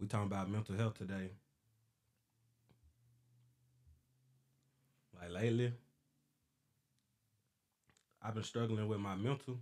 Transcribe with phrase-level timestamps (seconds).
[0.00, 1.30] We talking about mental health today.
[5.20, 5.72] Like lately,
[8.22, 9.58] I've been struggling with my mental.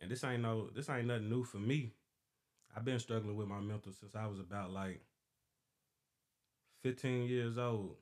[0.00, 1.92] And this ain't no this ain't nothing new for me.
[2.76, 5.00] I've been struggling with my mental since I was about like
[6.82, 7.96] 15 years old.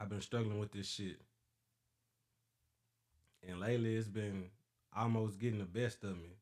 [0.00, 1.20] I've been struggling with this shit.
[3.46, 4.44] And lately it's been
[4.96, 6.36] almost getting the best of me.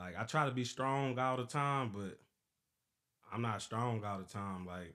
[0.00, 2.18] Like I try to be strong all the time, but
[3.30, 4.66] I'm not strong all the time.
[4.66, 4.94] Like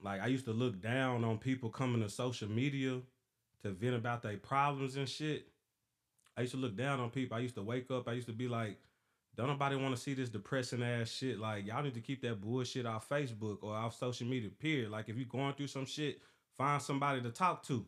[0.00, 3.00] like I used to look down on people coming to social media
[3.62, 5.48] to vent about their problems and shit.
[6.36, 7.36] I used to look down on people.
[7.36, 8.08] I used to wake up.
[8.08, 8.78] I used to be like,
[9.36, 11.40] don't nobody want to see this depressing ass shit.
[11.40, 14.50] Like y'all need to keep that bullshit off Facebook or off social media.
[14.50, 14.90] Period.
[14.90, 16.20] Like if you're going through some shit,
[16.56, 17.84] find somebody to talk to.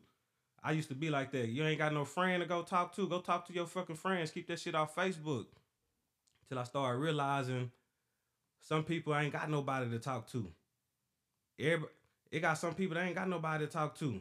[0.62, 1.48] I used to be like that.
[1.48, 3.08] You ain't got no friend to go talk to.
[3.08, 4.30] Go talk to your fucking friends.
[4.30, 5.46] Keep that shit off Facebook.
[6.48, 7.70] Till I started realizing
[8.60, 10.48] some people ain't got nobody to talk to.
[11.58, 11.92] Everybody,
[12.30, 14.20] it got some people that ain't got nobody to talk to.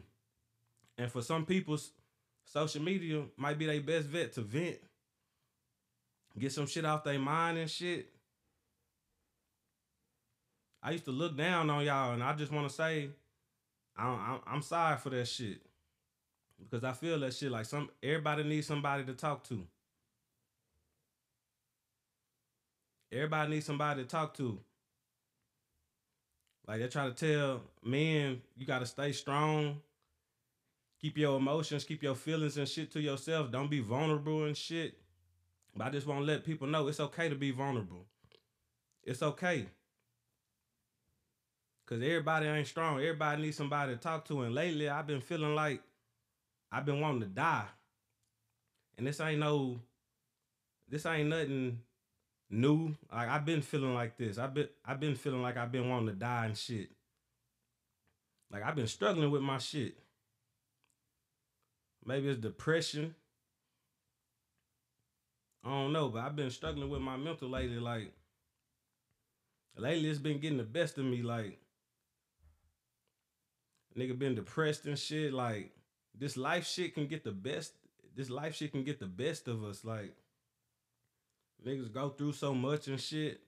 [0.96, 1.78] And for some people,
[2.44, 4.78] social media might be their best vet to vent,
[6.38, 8.10] get some shit off their mind and shit.
[10.82, 13.10] I used to look down on y'all, and I just want to say,
[13.96, 15.60] I'm, I'm sorry for that shit
[16.58, 19.66] because I feel that shit like some everybody needs somebody to talk to.
[23.10, 24.58] Everybody needs somebody to talk to.
[26.66, 29.80] Like they try to tell men, you gotta stay strong.
[31.00, 33.50] Keep your emotions, keep your feelings and shit to yourself.
[33.50, 34.98] Don't be vulnerable and shit.
[35.74, 38.04] But I just want to let people know it's okay to be vulnerable.
[39.04, 39.66] It's okay.
[41.86, 42.98] Cause everybody ain't strong.
[42.98, 44.42] Everybody needs somebody to talk to.
[44.42, 45.80] And lately I've been feeling like
[46.70, 47.66] I've been wanting to die.
[48.96, 49.80] And this ain't no
[50.88, 51.80] this ain't nothing
[52.50, 52.94] new.
[53.12, 54.38] Like I've been feeling like this.
[54.38, 56.90] I've been I've been feeling like I've been wanting to die and shit.
[58.50, 59.98] Like I've been struggling with my shit.
[62.04, 63.14] Maybe it's depression.
[65.64, 67.78] I don't know, but I've been struggling with my mental lately.
[67.78, 68.12] Like
[69.76, 71.22] lately, it's been getting the best of me.
[71.22, 71.58] Like
[73.96, 75.32] nigga been depressed and shit.
[75.32, 75.72] Like
[76.18, 77.72] this life shit can get the best.
[78.14, 79.84] This life shit can get the best of us.
[79.84, 80.14] Like
[81.66, 83.40] niggas go through so much and shit.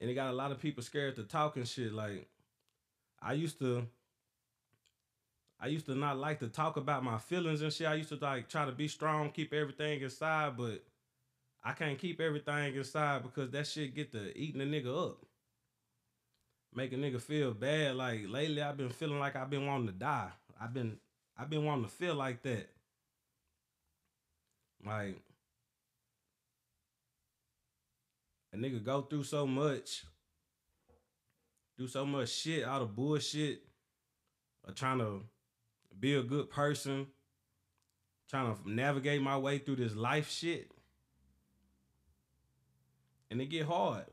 [0.00, 1.92] And it got a lot of people scared to talk and shit.
[1.92, 2.28] Like
[3.20, 3.86] I used to
[5.58, 7.86] I used to not like to talk about my feelings and shit.
[7.86, 10.84] I used to like try to be strong, keep everything inside, but
[11.64, 15.24] I can't keep everything inside because that shit get to eating a nigga up.
[16.74, 17.96] Make a nigga feel bad.
[17.96, 20.30] Like lately I've been feeling like I've been wanting to die.
[20.60, 20.98] I've been
[21.38, 22.70] I've been wanting to feel like that.
[24.84, 25.20] Like
[28.52, 30.04] a nigga go through so much,
[31.76, 33.62] do so much shit out of bullshit,
[34.66, 35.22] or trying to
[35.98, 37.06] be a good person,
[38.30, 40.70] trying to navigate my way through this life shit.
[43.30, 44.06] And it get hard.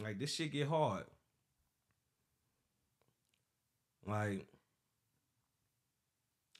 [0.00, 1.04] Like this shit get hard.
[4.06, 4.46] Like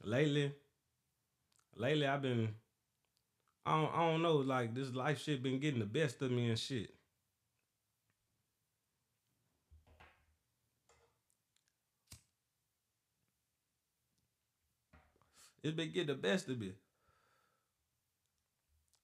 [0.03, 0.53] lately,
[1.77, 2.55] lately I've been
[3.69, 6.49] I don't, I don't know, like this life shit been getting the best of me
[6.49, 6.95] and shit.
[15.63, 16.73] It's been getting the best of me.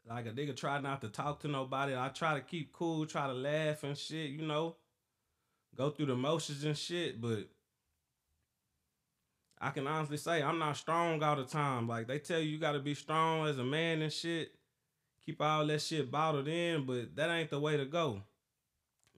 [0.08, 1.94] Like a nigga try not to talk to nobody.
[1.94, 4.76] I try to keep cool, try to laugh and shit, you know.
[5.76, 7.48] Go through the motions and shit, but
[9.60, 11.88] I can honestly say I'm not strong all the time.
[11.88, 14.52] Like they tell you you gotta be strong as a man and shit.
[15.24, 18.22] Keep all that shit bottled in, but that ain't the way to go.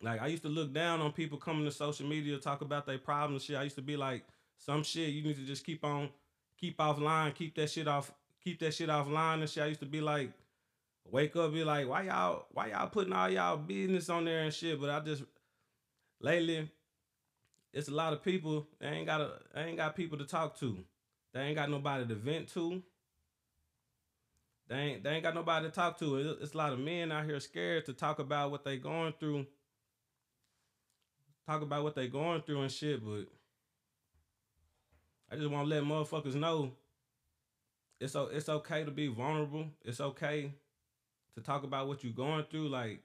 [0.03, 2.99] Like I used to look down on people coming to social media talk about their
[2.99, 3.57] problems shit.
[3.57, 4.25] I used to be like,
[4.59, 6.11] some shit you need to just keep on
[6.59, 9.63] keep offline, keep that shit off, keep that shit offline and shit.
[9.63, 10.33] I used to be like,
[11.05, 14.53] wake up, be like, why y'all, why y'all putting all y'all business on there and
[14.53, 14.81] shit?
[14.81, 15.23] But I just
[16.21, 16.71] lately,
[17.77, 18.67] it's a lot of people.
[18.81, 20.79] They ain't got a, they ain't got people to talk to.
[21.35, 22.83] They ain't got nobody to vent to.
[24.69, 26.39] They ain't, they ain't got nobody to talk to.
[26.41, 29.47] It's a lot of men out here scared to talk about what they going through.
[31.47, 33.27] Talk about what they going through and shit, but
[35.31, 36.73] I just want to let motherfuckers know
[38.01, 39.67] it's it's okay to be vulnerable.
[39.85, 40.51] It's okay
[41.35, 42.69] to talk about what you're going through.
[42.69, 43.03] Like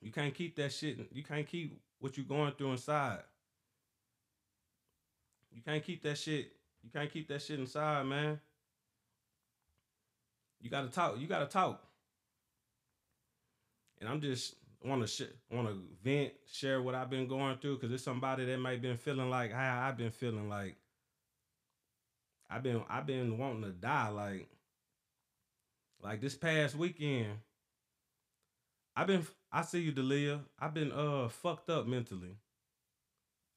[0.00, 0.98] you can't keep that shit.
[1.12, 3.20] You can't keep what you're going through inside.
[5.52, 6.52] You can't keep that shit.
[6.82, 8.40] You can't keep that shit inside, man.
[10.60, 11.18] You gotta talk.
[11.18, 11.82] You gotta talk.
[14.00, 17.76] And I'm just want to sh- want to vent, share what I've been going through,
[17.76, 20.48] because it's somebody that might been feeling like how I've been feeling.
[20.48, 20.76] Like
[22.50, 24.08] I've been I've been wanting to die.
[24.08, 24.48] Like
[26.02, 27.38] like this past weekend,
[28.96, 30.40] I've been I see you, Delia.
[30.58, 32.36] I've been uh fucked up mentally.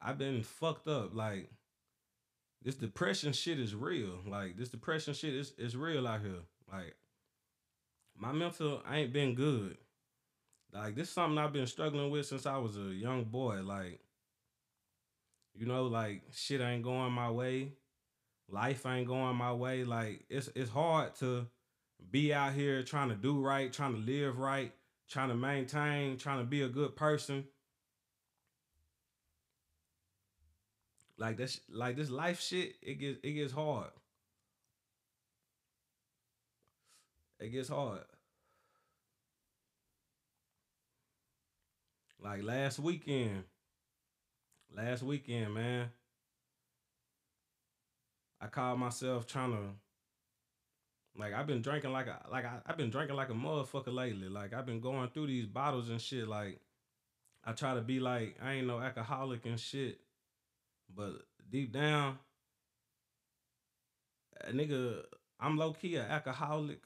[0.01, 1.15] I've been fucked up.
[1.15, 1.50] Like
[2.66, 4.20] this depression shit is real.
[4.28, 6.42] Like this depression shit is is real out here.
[6.70, 6.96] Like
[8.18, 9.78] my mental ain't been good.
[10.74, 13.62] Like this is something I've been struggling with since I was a young boy.
[13.62, 14.00] Like,
[15.54, 17.74] you know, like shit ain't going my way.
[18.50, 19.84] Life ain't going my way.
[19.84, 21.46] Like it's it's hard to
[22.10, 24.74] be out here trying to do right, trying to live right,
[25.08, 27.46] trying to maintain, trying to be a good person.
[31.18, 33.90] Like this like this life shit, it gets it gets hard.
[37.40, 38.02] It gets hard.
[42.22, 43.44] Like last weekend.
[44.76, 45.90] Last weekend, man.
[48.42, 49.60] I called myself trying to
[51.18, 54.28] like I've been drinking like a like I, I've been drinking like a motherfucker lately.
[54.28, 56.28] Like I've been going through these bottles and shit.
[56.28, 56.60] Like
[57.46, 60.00] I try to be like I ain't no alcoholic and shit.
[60.94, 61.14] But
[61.50, 62.20] deep down,
[64.42, 65.04] a nigga,
[65.40, 66.82] I'm low key an alcoholic.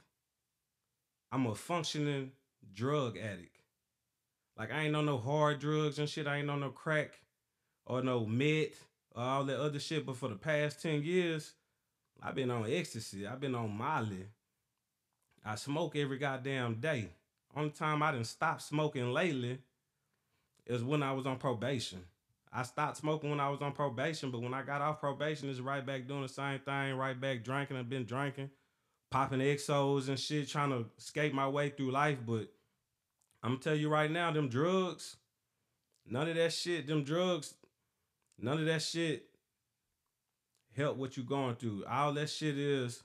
[1.32, 2.32] I'm a functioning
[2.74, 3.58] drug addict.
[4.58, 6.28] Like I ain't on no hard drugs and shit.
[6.28, 7.20] I ain't on no crack
[7.86, 8.86] or no meth
[9.16, 10.06] or all that other shit.
[10.06, 11.54] But for the past 10 years,
[12.22, 13.26] I've been on ecstasy.
[13.26, 14.28] I've been on Molly.
[15.46, 17.10] I smoke every goddamn day.
[17.56, 19.60] Only time I didn't stop smoking lately
[20.66, 22.04] is when I was on probation.
[22.52, 25.60] I stopped smoking when I was on probation, but when I got off probation, it's
[25.60, 27.78] right back doing the same thing, right back drinking.
[27.78, 28.50] I've been drinking,
[29.12, 32.18] popping exos and shit, trying to escape my way through life.
[32.26, 32.52] But
[33.44, 35.18] I'm gonna tell you right now, them drugs,
[36.08, 37.54] none of that shit, them drugs,
[38.40, 39.26] none of that shit
[40.76, 41.84] help what you're going through.
[41.88, 43.04] All that shit is,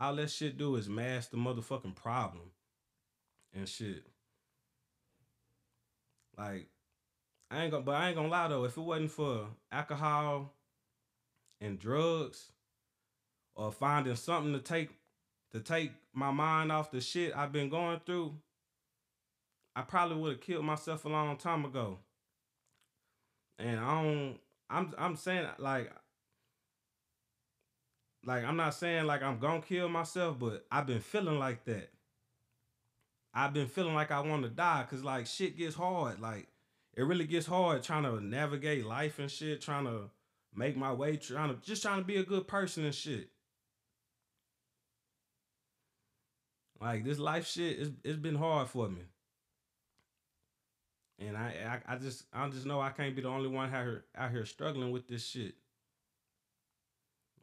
[0.00, 2.50] all that shit do is mask the motherfucking problem
[3.52, 4.04] and shit.
[6.38, 6.68] Like,
[7.50, 8.64] I ain't gonna, but I ain't gonna lie though.
[8.64, 10.54] If it wasn't for alcohol
[11.60, 12.52] and drugs,
[13.60, 14.90] or finding something to take
[15.52, 18.34] to take my mind off the shit I've been going through,
[19.76, 21.98] I probably would have killed myself a long time ago.
[23.58, 24.38] And I don't
[24.70, 25.92] I'm I'm saying like
[28.24, 31.90] like I'm not saying like I'm gonna kill myself, but I've been feeling like that.
[33.34, 36.20] I've been feeling like I want to die because like shit gets hard.
[36.20, 36.48] Like
[36.94, 40.10] it really gets hard trying to navigate life and shit, trying to
[40.54, 43.28] make my way, trying to just trying to be a good person and shit.
[46.80, 49.02] Like this life shit, it's, it's been hard for me.
[51.18, 53.82] And I, I, I just, I just know I can't be the only one out
[53.82, 55.54] here, out here struggling with this shit.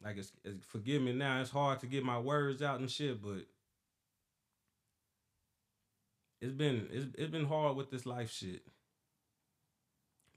[0.02, 1.40] Like it's, it's, forgive me now.
[1.40, 3.46] It's hard to get my words out and shit, but
[6.40, 8.62] it's been, it's, it's been hard with this life shit.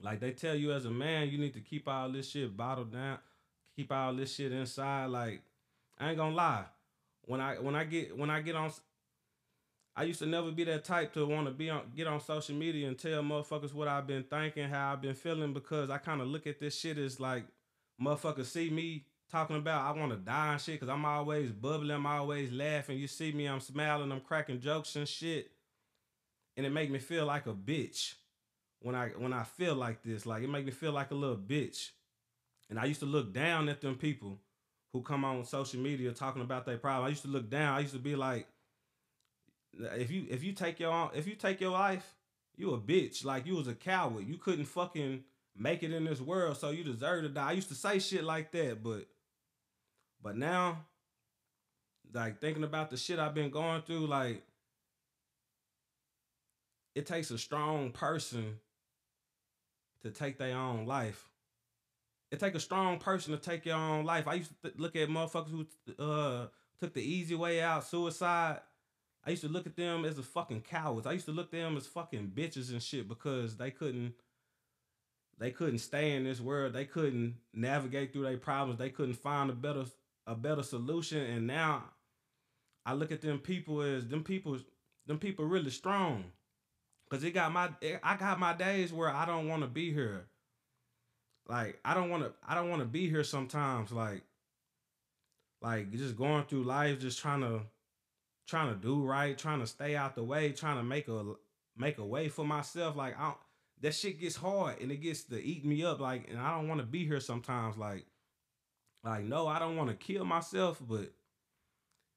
[0.02, 2.92] Like they tell you as a man, you need to keep all this shit bottled
[2.92, 3.18] down,
[3.76, 5.06] keep all this shit inside.
[5.06, 5.42] Like
[5.98, 6.64] I ain't gonna lie,
[7.22, 8.72] when I when I get when I get on
[9.94, 12.54] I used to never be that type to want to be on get on social
[12.54, 16.20] media and tell motherfuckers what I've been thinking, how I've been feeling, because I kind
[16.20, 17.44] of look at this shit as like
[18.00, 21.90] motherfuckers see me talking about I want to die and shit, cause I'm always bubbling,
[21.92, 22.98] I'm always laughing.
[22.98, 25.50] You see me, I'm smiling, I'm cracking jokes and shit,
[26.56, 28.14] and it make me feel like a bitch
[28.82, 30.26] when I when I feel like this.
[30.26, 31.90] Like it make me feel like a little bitch,
[32.68, 34.38] and I used to look down at them people
[34.92, 37.06] who come on social media talking about their problem.
[37.06, 37.76] I used to look down.
[37.76, 38.46] I used to be like
[39.74, 42.14] if you if you take your if you take your life,
[42.56, 43.24] you a bitch.
[43.24, 44.26] Like you was a coward.
[44.26, 45.24] You couldn't fucking
[45.56, 47.50] make it in this world, so you deserve to die.
[47.50, 49.06] I used to say shit like that, but
[50.22, 50.84] but now,
[52.12, 54.42] like thinking about the shit I've been going through, like
[56.94, 58.58] it takes a strong person
[60.02, 61.28] to take their own life.
[62.30, 64.26] It take a strong person to take your own life.
[64.26, 66.46] I used to look at motherfuckers who uh,
[66.80, 68.60] took the easy way out, suicide
[69.24, 71.06] I used to look at them as a fucking cowards.
[71.06, 74.14] I used to look at them as fucking bitches and shit because they couldn't
[75.38, 76.72] they couldn't stay in this world.
[76.72, 78.78] They couldn't navigate through their problems.
[78.78, 79.84] They couldn't find a better
[80.26, 81.18] a better solution.
[81.18, 81.84] And now
[82.84, 84.58] I look at them people as them people
[85.06, 86.24] them people really strong.
[87.12, 87.68] Cause it got my
[88.02, 90.24] I got my days where I don't want to be here.
[91.46, 94.22] Like I don't want to I don't want to be here sometimes like
[95.60, 97.60] like just going through life just trying to
[98.46, 101.34] trying to do right, trying to stay out the way, trying to make a
[101.76, 102.96] make a way for myself.
[102.96, 103.34] Like I
[103.82, 106.00] that shit gets hard and it gets to eat me up.
[106.00, 107.76] Like, and I don't want to be here sometimes.
[107.76, 108.06] Like,
[109.04, 111.12] like no, I don't want to kill myself, but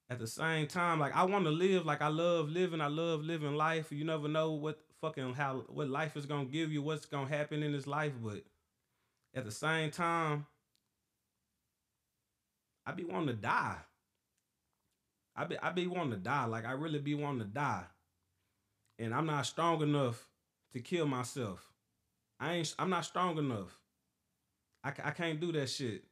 [0.09, 1.85] at the same time, like I want to live.
[1.85, 2.81] Like I love living.
[2.81, 3.91] I love living life.
[3.91, 7.61] You never know what fucking how what life is gonna give you, what's gonna happen
[7.61, 8.41] in this life, but
[9.35, 10.47] at the same time,
[12.85, 13.77] I be wanting to die.
[15.35, 16.45] I be I be wanting to die.
[16.45, 17.83] Like I really be wanting to die.
[18.97, 20.27] And I'm not strong enough
[20.73, 21.71] to kill myself.
[22.39, 23.77] I ain't I'm not strong enough.
[24.83, 26.03] I, I can't do that shit.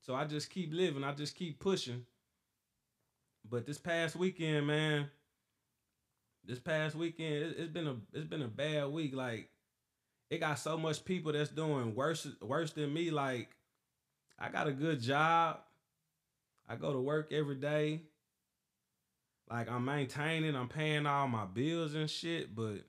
[0.00, 1.04] So I just keep living.
[1.04, 2.06] I just keep pushing.
[3.48, 5.10] But this past weekend, man,
[6.48, 9.14] this past weekend, it, it's been a it's been a bad week.
[9.14, 9.50] Like
[10.30, 13.10] it got so much people that's doing worse worse than me.
[13.10, 13.50] Like
[14.38, 15.60] I got a good job.
[16.66, 18.02] I go to work every day.
[19.50, 22.84] Like I'm maintaining, I'm paying all my bills and shit, but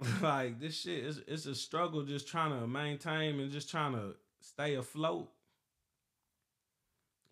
[0.22, 4.14] like this shit is it's a struggle just trying to maintain and just trying to
[4.40, 5.30] stay afloat.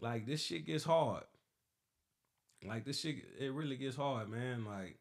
[0.00, 1.24] Like this shit gets hard.
[2.66, 4.64] Like this shit it really gets hard, man.
[4.64, 4.96] Like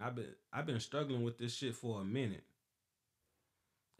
[0.00, 2.44] I've been I've been struggling with this shit for a minute.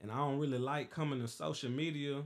[0.02, 2.23] And I don't really like coming to social media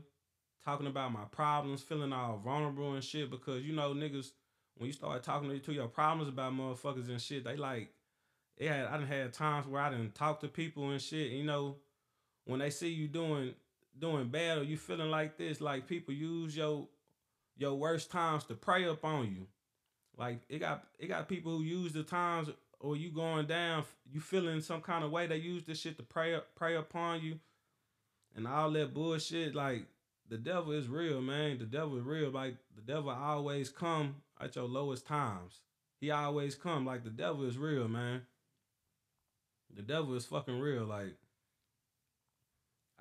[0.64, 4.32] talking about my problems, feeling all vulnerable and shit because you know niggas
[4.76, 7.92] when you start talking to your problems about motherfuckers and shit, they like
[8.58, 11.30] yeah, I done had times where I didn't talk to people and shit.
[11.30, 11.76] You know,
[12.44, 13.54] when they see you doing
[13.98, 16.86] doing bad or you feeling like this, like people use your
[17.56, 19.46] your worst times to prey up on you.
[20.20, 24.20] Like it got it got people who use the times or you going down, you
[24.20, 25.26] feeling some kind of way.
[25.26, 27.38] They use this shit to prey prey upon you,
[28.36, 29.54] and all that bullshit.
[29.54, 29.86] Like
[30.28, 31.58] the devil is real, man.
[31.58, 32.30] The devil is real.
[32.30, 35.60] Like the devil always come at your lowest times.
[36.02, 36.84] He always come.
[36.84, 38.20] Like the devil is real, man.
[39.74, 40.84] The devil is fucking real.
[40.84, 41.14] Like,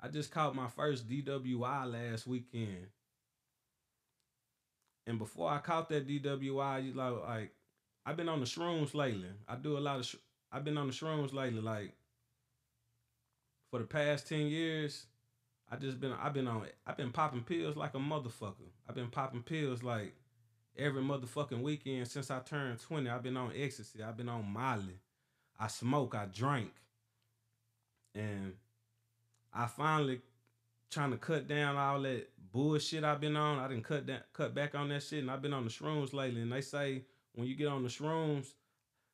[0.02, 2.86] I just caught my first DWI last weekend.
[5.06, 7.52] And before I caught that DWI, like, like
[8.06, 9.28] I've been on the shrooms lately.
[9.48, 10.06] I do a lot of.
[10.06, 10.16] Sh-
[10.52, 11.60] I've been on the shrooms lately.
[11.60, 11.92] Like
[13.70, 15.06] for the past ten years,
[15.70, 16.12] I just been.
[16.12, 16.66] I've been on.
[16.86, 18.70] I've been popping pills like a motherfucker.
[18.88, 20.14] I've been popping pills like
[20.76, 23.08] every motherfucking weekend since I turned twenty.
[23.08, 24.02] I've been on ecstasy.
[24.02, 24.98] I've been on Molly.
[25.58, 26.72] I smoke, I drink.
[28.14, 28.54] And
[29.52, 30.20] I finally
[30.90, 33.58] trying to cut down all that bullshit I've been on.
[33.58, 36.12] I didn't cut that cut back on that shit and I've been on the shrooms
[36.12, 36.42] lately.
[36.42, 37.02] And they say
[37.34, 38.48] when you get on the shrooms,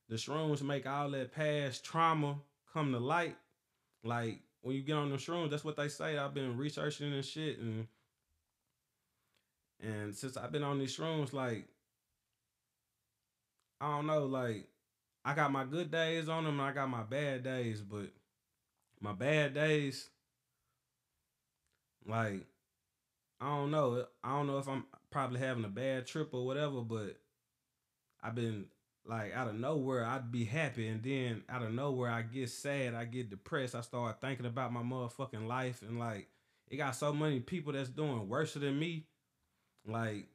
[0.09, 2.37] the shrooms make all that past trauma
[2.73, 3.37] come to light.
[4.03, 6.17] Like when you get on the shrooms, that's what they say.
[6.17, 7.87] I've been researching and shit and
[9.79, 11.67] and since I've been on these shrooms, like
[13.79, 14.67] I don't know, like
[15.23, 18.09] I got my good days on them and I got my bad days, but
[18.99, 20.09] my bad days,
[22.07, 22.45] like,
[23.39, 24.05] I don't know.
[24.23, 27.17] I don't know if I'm probably having a bad trip or whatever, but
[28.23, 28.65] I've been
[29.05, 32.93] like out of nowhere, I'd be happy, and then out of nowhere, I get sad,
[32.93, 33.75] I get depressed.
[33.75, 36.27] I start thinking about my motherfucking life, and like,
[36.69, 39.05] it got so many people that's doing worse than me.
[39.85, 40.27] Like,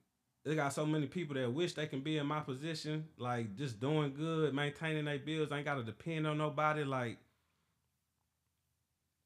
[0.45, 3.79] they got so many people that wish they can be in my position, like just
[3.79, 7.19] doing good, maintaining their bills, I ain't gotta depend on nobody, like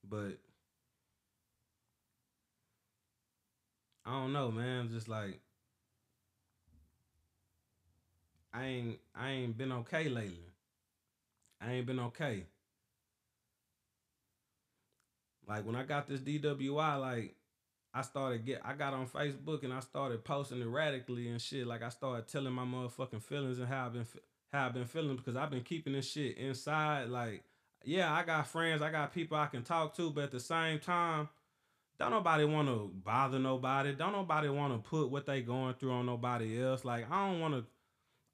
[0.09, 0.39] but
[4.07, 4.89] I don't know, man.
[4.89, 5.41] Just like
[8.55, 10.53] I ain't I ain't been okay lately.
[11.61, 12.45] I ain't been okay.
[15.49, 17.35] Like when I got this DWI, like
[17.93, 21.67] I started get I got on Facebook and I started posting erratically and shit.
[21.67, 24.07] Like I started telling my motherfucking feelings and how I've been
[24.53, 27.09] how I've been feeling because I've been keeping this shit inside.
[27.09, 27.43] Like,
[27.85, 30.79] yeah, I got friends, I got people I can talk to, but at the same
[30.79, 31.29] time,
[31.99, 33.95] don't nobody want to bother nobody.
[33.95, 36.85] Don't nobody want to put what they going through on nobody else.
[36.85, 37.65] Like I don't want to,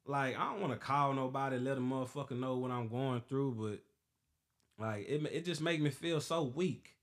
[0.05, 3.55] like I don't want to call nobody, let a motherfucker know what I'm going through.
[4.77, 6.95] But like it, it just make me feel so weak.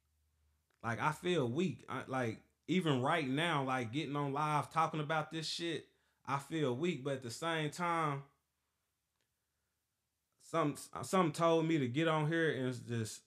[0.85, 1.85] Like I feel weak.
[1.89, 5.87] I, like even right now, like getting on live talking about this shit,
[6.27, 7.03] I feel weak.
[7.03, 8.23] But at the same time,
[10.43, 13.23] some some told me to get on here and just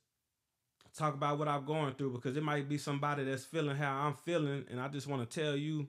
[0.97, 4.13] talk about what I'm going through because it might be somebody that's feeling how I'm
[4.15, 5.87] feeling, and I just want to tell you,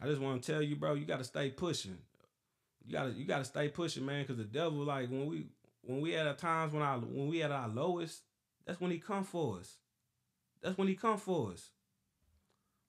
[0.00, 1.98] I just want to tell you, bro, you got to stay pushing.
[2.84, 5.46] You gotta you gotta stay pushing, man, because the devil, like when we
[5.82, 8.22] when we at our times when I when we at our lowest,
[8.66, 9.76] that's when he come for us.
[10.62, 11.70] That's when he come for us.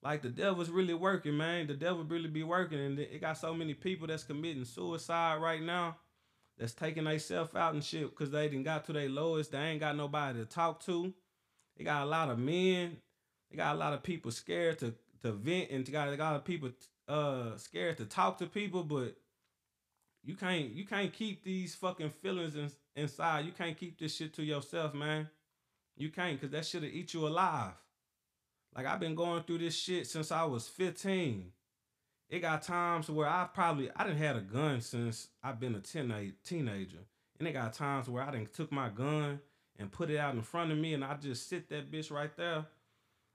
[0.04, 1.68] like the devil's really working, man.
[1.68, 5.62] The devil really be working, and it got so many people that's committing suicide right
[5.62, 5.98] now,
[6.58, 9.52] that's taking themselves out and shit because they didn't got to their lowest.
[9.52, 11.14] They ain't got nobody to talk to.
[11.82, 12.98] They got a lot of men.
[13.50, 16.36] They got a lot of people scared to to vent, and they got a lot
[16.36, 16.70] of people
[17.08, 18.84] uh scared to talk to people.
[18.84, 19.16] But
[20.24, 23.48] you can't you can't keep these fucking feelings in, inside.
[23.48, 25.28] You can't keep this shit to yourself, man.
[25.98, 27.74] You can't, cause that shit'll eat you alive.
[28.76, 31.52] Like I've been going through this shit since I was 15.
[32.30, 35.80] It got times where I probably I didn't had a gun since I've been a
[35.80, 37.08] teenage teenager.
[37.40, 39.40] And it got times where I didn't took my gun
[39.82, 42.36] and put it out in front of me and I just sit that bitch right
[42.38, 42.66] there.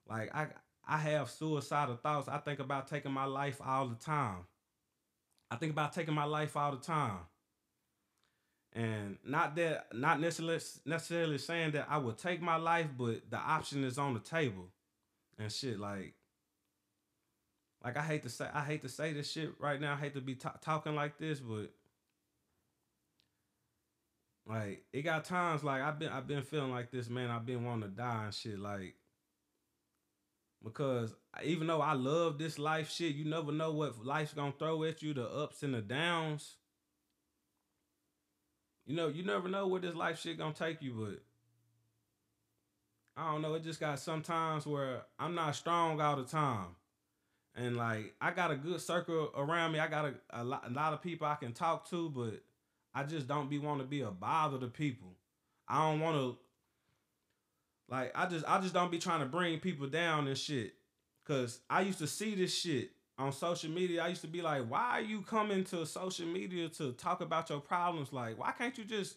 [0.09, 0.47] Like I
[0.89, 2.29] I have suicidal thoughts.
[2.29, 4.47] I think about taking my life all the time.
[5.51, 7.19] I think about taking my life all the time.
[8.73, 13.39] And not that not necessarily necessarily saying that I would take my life, but the
[13.39, 14.69] option is on the table
[15.39, 16.15] and shit like
[17.83, 19.95] like I hate to say I hate to say this shit right now.
[19.95, 21.73] I hate to be t- talking like this, but
[24.49, 27.31] like it got times like I've been I've been feeling like this, man.
[27.31, 28.95] I've been wanting to die and shit like
[30.63, 34.85] because even though I love this life shit, you never know what life's gonna throw
[34.85, 36.57] at you, the ups and the downs.
[38.87, 41.23] You know, you never know where this life shit gonna take you, but
[43.21, 43.55] I don't know.
[43.55, 46.77] It just got sometimes where I'm not strong all the time.
[47.57, 49.81] And like I got a good circle around me.
[49.81, 52.43] I got a, a, lot, a lot of people I can talk to, but
[52.97, 55.15] I just don't be want to be a bother to people.
[55.69, 56.39] I don't want to
[57.89, 60.75] like I just I just don't be trying to bring people down and shit.
[61.25, 64.03] Cause I used to see this shit on social media.
[64.03, 67.51] I used to be like, why are you coming to social media to talk about
[67.51, 68.13] your problems?
[68.13, 69.17] Like, why can't you just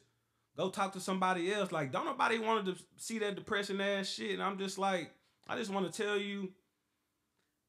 [0.59, 1.71] Go talk to somebody else.
[1.71, 4.31] Like, don't nobody want to see that depression ass shit.
[4.31, 5.09] And I'm just like,
[5.48, 6.51] I just want to tell you,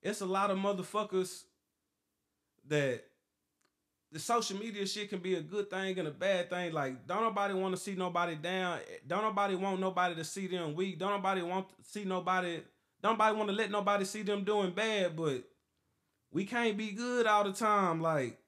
[0.03, 1.45] it's a lot of motherfuckers
[2.67, 3.05] that
[4.13, 6.73] the social media shit can be a good thing and a bad thing.
[6.73, 8.81] Like, don't nobody want to see nobody down.
[9.07, 10.99] Don't nobody want nobody to see them weak.
[10.99, 12.61] Don't nobody want to see nobody.
[13.03, 15.17] Don't nobody want to let nobody see them doing bad.
[15.17, 15.45] But
[16.33, 18.01] we can't be good all the time.
[18.01, 18.39] Like,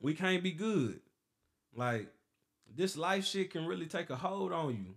[0.00, 1.00] we can't be good.
[1.74, 2.08] Like,
[2.74, 4.94] this life shit can really take a hold on you.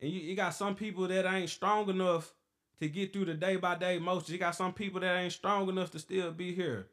[0.00, 2.32] And you, you got some people that ain't strong enough
[2.80, 4.30] to get through the day by day motions.
[4.30, 6.86] You got some people that ain't strong enough to still be here.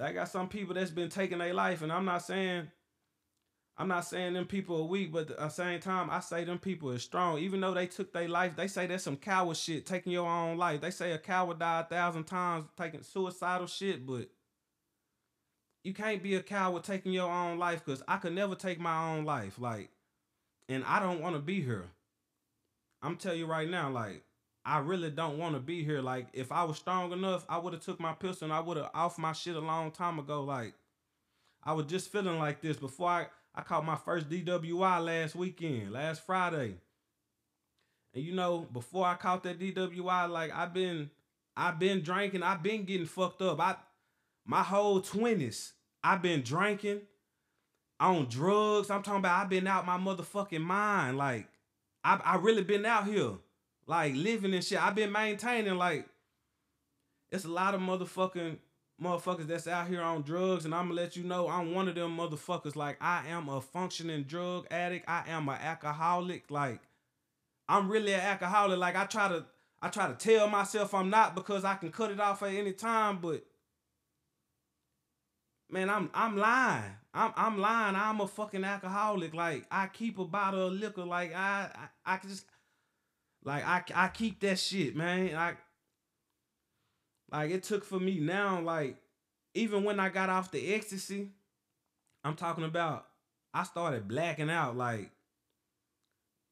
[0.00, 2.68] I got some people that's been taking their life, and I'm not saying
[3.76, 6.58] I'm not saying them people are weak, but at the same time, I say them
[6.58, 7.38] people are strong.
[7.38, 10.56] Even though they took their life, they say that's some coward shit, taking your own
[10.56, 10.80] life.
[10.80, 14.28] They say a coward died a thousand times taking suicidal shit, but
[15.82, 19.12] you can't be a coward taking your own life because I could never take my
[19.12, 19.58] own life.
[19.58, 19.90] Like,
[20.68, 21.86] and I don't want to be here.
[23.02, 24.22] I'm telling you right now, like,
[24.64, 26.00] I really don't want to be here.
[26.00, 28.78] Like, if I was strong enough, I would have took my pistol and I would
[28.78, 30.42] have off my shit a long time ago.
[30.42, 30.74] Like,
[31.62, 35.92] I was just feeling like this before I, I caught my first DWI last weekend,
[35.92, 36.74] last Friday.
[38.14, 41.10] And you know, before I caught that DWI, like I've been
[41.56, 43.60] I've been drinking, I've been getting fucked up.
[43.60, 43.76] I
[44.46, 45.72] my whole 20s,
[46.02, 47.00] I've been drinking
[47.98, 48.90] on drugs.
[48.90, 51.18] I'm talking about I've been out my motherfucking mind.
[51.18, 51.48] Like,
[52.04, 53.32] I I really been out here,
[53.86, 54.82] like living and shit.
[54.82, 56.06] I've been maintaining like
[57.30, 58.58] it's a lot of motherfucking
[59.02, 61.94] motherfuckers that's out here on drugs, and I'm gonna let you know I'm one of
[61.94, 62.76] them motherfuckers.
[62.76, 65.08] Like I am a functioning drug addict.
[65.08, 66.50] I am an alcoholic.
[66.50, 66.80] Like
[67.68, 68.78] I'm really an alcoholic.
[68.78, 69.44] Like I try to
[69.82, 72.72] I try to tell myself I'm not because I can cut it off at any
[72.72, 73.44] time, but
[75.70, 76.92] man, I'm I'm lying.
[77.12, 77.96] I'm I'm lying.
[77.96, 79.34] I'm a fucking alcoholic.
[79.34, 81.04] Like I keep a bottle of liquor.
[81.04, 81.68] Like I
[82.06, 82.46] I, I just
[83.44, 85.36] like I I keep that shit, man.
[85.36, 85.54] I
[87.30, 88.60] like it took for me now.
[88.60, 88.96] Like
[89.54, 91.28] even when I got off the ecstasy,
[92.24, 93.06] I'm talking about.
[93.52, 94.76] I started blacking out.
[94.76, 95.10] Like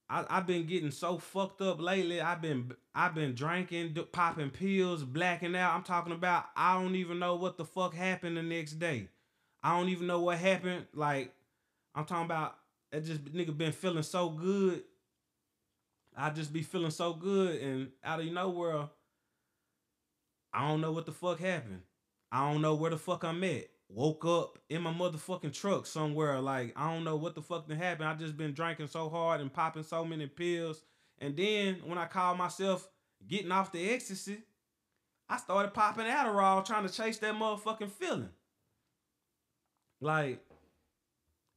[0.09, 2.21] I I've been getting so fucked up lately.
[2.21, 5.75] I've been I've been drinking, popping pills, blacking out.
[5.75, 9.09] I'm talking about I don't even know what the fuck happened the next day.
[9.63, 10.87] I don't even know what happened.
[10.95, 11.33] Like
[11.95, 12.57] I'm talking about
[12.93, 14.83] it just nigga been feeling so good.
[16.17, 18.89] I just be feeling so good and out of nowhere
[20.53, 21.83] I don't know what the fuck happened.
[22.31, 23.69] I don't know where the fuck I'm at.
[23.89, 26.41] Woke up in my motherfucking truck somewhere.
[26.41, 28.09] Like, I don't know what the fuck that happened.
[28.09, 30.83] I just been drinking so hard and popping so many pills.
[31.19, 32.89] And then when I called myself
[33.27, 34.39] getting off the ecstasy,
[35.29, 38.31] I started popping Adderall trying to chase that motherfucking feeling.
[40.01, 40.41] Like,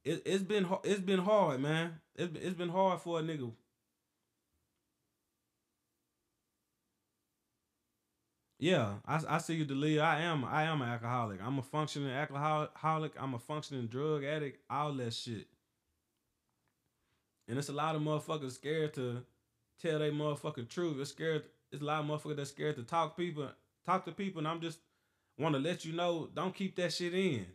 [0.04, 2.00] it, it's been it's been hard, man.
[2.14, 3.50] It's it's been hard for a nigga.
[8.58, 10.02] Yeah, I, I see you, Delia.
[10.02, 11.40] I am I am an alcoholic.
[11.42, 13.12] I'm a functioning alcoholic.
[13.20, 14.62] I'm a functioning drug addict.
[14.70, 15.46] All that shit.
[17.48, 19.22] And it's a lot of motherfuckers scared to
[19.80, 20.98] tell their motherfucking truth.
[20.98, 21.44] It's scared.
[21.70, 23.48] It's a lot of motherfuckers that scared to talk people,
[23.84, 24.38] talk to people.
[24.38, 24.78] And I'm just
[25.38, 27.46] want to let you know, don't keep that shit in.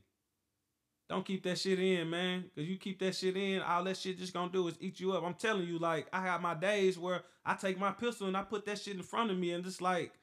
[1.09, 2.45] Don't keep that shit in, man.
[2.55, 5.11] Cause you keep that shit in, all that shit just gonna do is eat you
[5.11, 5.25] up.
[5.25, 8.43] I'm telling you, like, I got my days where I take my pistol and I
[8.43, 10.13] put that shit in front of me and just like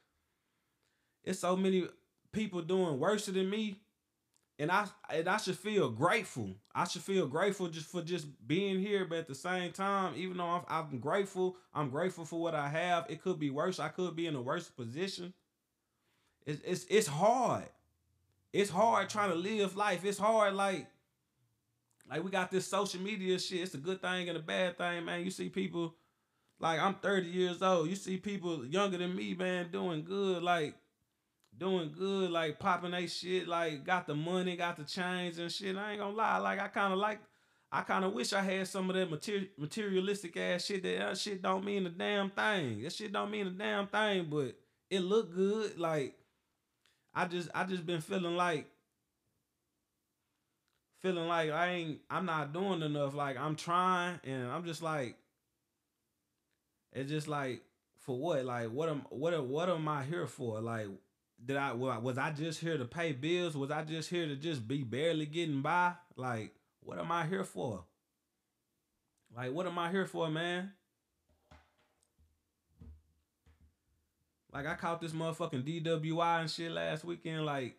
[1.25, 1.87] it's so many
[2.33, 3.81] people doing worse than me.
[4.61, 6.57] And I and I should feel grateful.
[6.75, 9.05] I should feel grateful just for just being here.
[9.05, 12.69] But at the same time, even though I'm, I'm grateful, I'm grateful for what I
[12.69, 13.07] have.
[13.09, 13.79] It could be worse.
[13.79, 15.33] I could be in a worse position.
[16.45, 17.69] It's it's it's hard.
[18.53, 20.05] It's hard trying to live life.
[20.05, 20.89] It's hard like
[22.11, 23.61] like we got this social media shit.
[23.61, 25.25] It's a good thing and a bad thing, man.
[25.25, 25.95] You see people
[26.59, 27.89] like I'm 30 years old.
[27.89, 30.75] You see people younger than me, man, doing good, like
[31.59, 35.77] doing good, like popping they shit, like got the money, got the chains and shit.
[35.77, 37.19] I ain't gonna lie, like I kind of like,
[37.71, 40.83] I kind of wish I had some of that material, materialistic ass shit.
[40.83, 42.83] That, that shit don't mean a damn thing.
[42.83, 44.55] That shit don't mean a damn thing, but
[44.91, 45.79] it look good.
[45.79, 46.15] Like
[47.15, 48.67] I just I just been feeling like
[51.01, 53.15] feeling like I ain't I'm not doing enough.
[53.15, 55.17] Like I'm trying and I'm just like
[56.93, 57.63] it's just like
[57.99, 58.45] for what?
[58.45, 60.61] Like what am what what am I here for?
[60.61, 60.87] Like
[61.45, 63.57] did I was I just here to pay bills?
[63.57, 65.93] Was I just here to just be barely getting by?
[66.17, 67.85] Like what am I here for?
[69.37, 70.73] Like what am I here for, man?
[74.53, 77.45] Like I caught this motherfucking DWI and shit last weekend.
[77.45, 77.77] Like,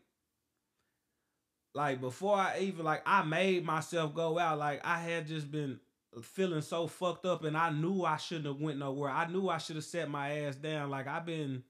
[1.74, 4.60] like before I even like I made myself go out.
[4.60, 5.80] Like I had just been
[6.22, 9.10] feeling so fucked up, and I knew I shouldn't have went nowhere.
[9.10, 10.89] I knew I should have set my ass down.
[10.89, 11.63] Like I've been,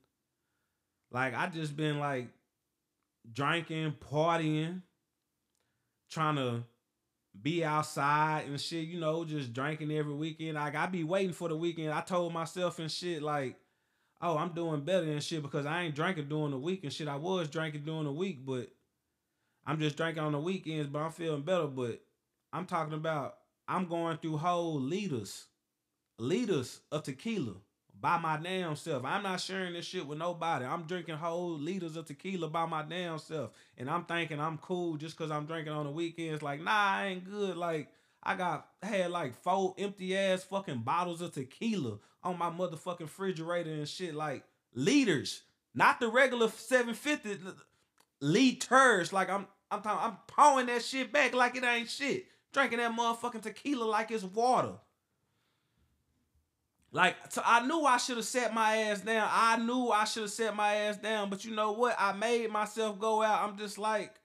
[1.12, 2.28] like I just been like
[3.32, 4.82] drinking, partying,
[6.10, 6.64] trying to
[7.40, 8.88] be outside and shit.
[8.88, 10.56] You know, just drinking every weekend.
[10.56, 11.94] Like I be waiting for the weekend.
[11.94, 13.56] I told myself and shit like
[14.22, 17.08] oh, I'm doing better and shit because I ain't drinking during the week and shit.
[17.08, 18.68] I was drinking during the week, but
[19.66, 21.68] I'm just drinking on the weekends, but I'm feeling better.
[21.68, 22.02] But
[22.52, 23.36] I'm talking about
[23.68, 25.46] I'm going through whole liters,
[26.18, 27.56] liters of tequila
[28.00, 29.04] by my damn self.
[29.06, 30.66] I'm not sharing this shit with nobody.
[30.66, 33.52] I'm drinking whole liters of tequila by my damn self.
[33.78, 36.42] And I'm thinking I'm cool just because I'm drinking on the weekends.
[36.42, 37.58] Like, nah, I ain't good.
[37.58, 37.90] Like,
[38.24, 43.72] I got had like four empty ass fucking bottles of tequila on my motherfucking refrigerator
[43.72, 47.38] and shit like liters, not the regular 750
[48.22, 49.14] liters.
[49.14, 52.26] Like I'm I'm talking, I'm pouring that shit back like it ain't shit.
[52.52, 54.74] Drinking that motherfucking tequila like it's water.
[56.92, 59.30] Like so I knew I should have set my ass down.
[59.32, 61.96] I knew I should have set my ass down, but you know what?
[62.00, 63.48] I made myself go out.
[63.48, 64.16] I'm just like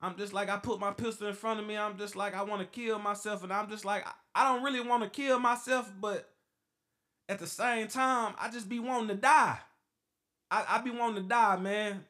[0.00, 1.76] I'm just like I put my pistol in front of me.
[1.76, 4.04] I'm just like I want to kill myself, and I'm just like
[4.34, 6.28] I don't really want to kill myself, but
[7.28, 9.58] at the same time, I just be wanting to die.
[10.50, 12.04] I, I be wanting to die, man.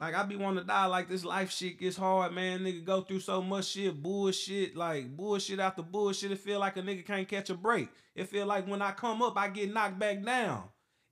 [0.00, 0.86] Like I be wanting to die.
[0.86, 2.60] Like this life shit gets hard, man.
[2.60, 6.30] Nigga go through so much shit, bullshit, like bullshit after bullshit.
[6.30, 7.88] It feel like a nigga can't catch a break.
[8.14, 10.64] It feel like when I come up, I get knocked back down.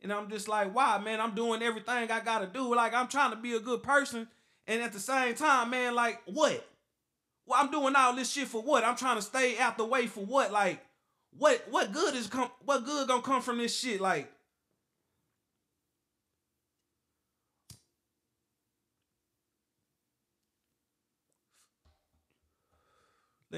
[0.03, 1.20] And I'm just like, why, man?
[1.20, 2.75] I'm doing everything I gotta do.
[2.75, 4.29] Like I'm trying to be a good person.
[4.68, 6.68] And at the same time, man, like, what?
[7.46, 8.85] Well, I'm doing all this shit for what?
[8.85, 10.53] I'm trying to stay out the way for what?
[10.53, 10.85] Like,
[11.38, 14.01] what what good is come what good gonna come from this shit?
[14.01, 14.33] Like,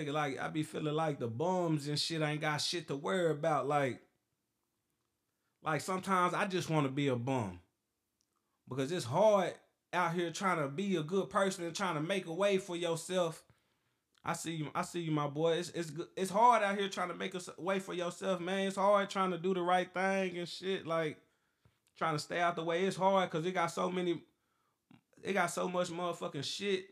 [0.06, 3.66] like I be feeling like the bums and shit ain't got shit to worry about.
[3.66, 4.00] Like,
[5.64, 7.60] like sometimes I just want to be a bum
[8.68, 9.54] because it's hard
[9.92, 12.76] out here trying to be a good person and trying to make a way for
[12.76, 13.42] yourself.
[14.24, 15.54] I see you, I see you, my boy.
[15.54, 18.66] It's it's it's hard out here trying to make a way for yourself, man.
[18.66, 21.18] It's hard trying to do the right thing and shit, like
[21.96, 22.84] trying to stay out the way.
[22.84, 24.22] It's hard because it got so many,
[25.22, 26.86] it got so much motherfucking shit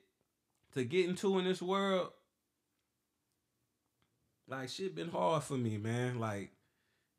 [0.74, 2.10] to get into in this world.
[4.48, 6.18] Like shit been hard for me, man.
[6.18, 6.50] Like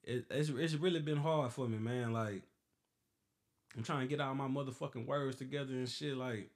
[0.04, 2.14] it, it's it's really been hard for me, man.
[2.14, 2.44] Like
[3.78, 6.18] I'm trying to get all my motherfucking words together and shit.
[6.18, 6.50] Like,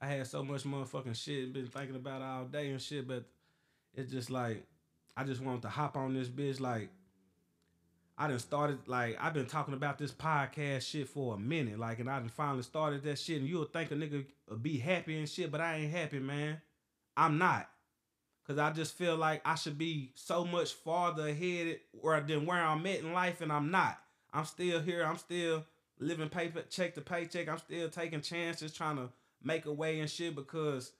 [0.00, 3.24] I had so much motherfucking shit been thinking about all day and shit, but
[3.94, 4.62] it's just like
[5.16, 6.60] I just wanted to hop on this bitch.
[6.60, 6.90] Like,
[8.18, 11.98] I done started like I've been talking about this podcast shit for a minute, like,
[11.98, 13.40] and I done finally started that shit.
[13.40, 14.26] And you'll think a nigga
[14.60, 16.60] be happy and shit, but I ain't happy, man.
[17.16, 17.70] I'm not.
[18.46, 22.62] Cause I just feel like I should be so much farther ahead where than where
[22.62, 23.98] I'm at in life, and I'm not.
[24.32, 25.04] I'm still here.
[25.04, 25.64] I'm still
[25.98, 27.48] living paper check to paycheck.
[27.48, 29.08] I'm still taking chances, trying to
[29.42, 30.92] make a way and shit because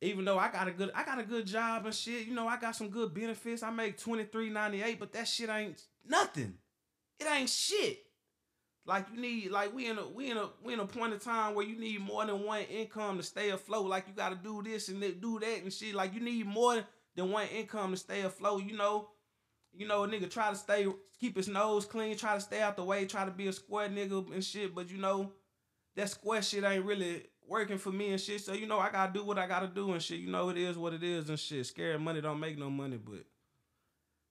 [0.00, 2.48] even though I got a good I got a good job and shit, you know,
[2.48, 3.62] I got some good benefits.
[3.62, 6.54] I make 23.98, but that shit ain't nothing.
[7.20, 8.03] It ain't shit.
[8.86, 11.22] Like you need like we in a we in a we in a point of
[11.22, 13.86] time where you need more than one income to stay afloat.
[13.86, 15.94] Like you gotta do this and do that and shit.
[15.94, 16.84] Like you need more
[17.16, 19.08] than one income to stay afloat, you know.
[19.76, 20.86] You know, a nigga try to stay
[21.18, 23.88] keep his nose clean, try to stay out the way, try to be a square
[23.88, 25.32] nigga and shit, but you know,
[25.96, 28.42] that square shit ain't really working for me and shit.
[28.42, 30.20] So you know, I gotta do what I gotta do and shit.
[30.20, 31.64] You know, it is what it is and shit.
[31.66, 33.24] Scared money don't make no money, but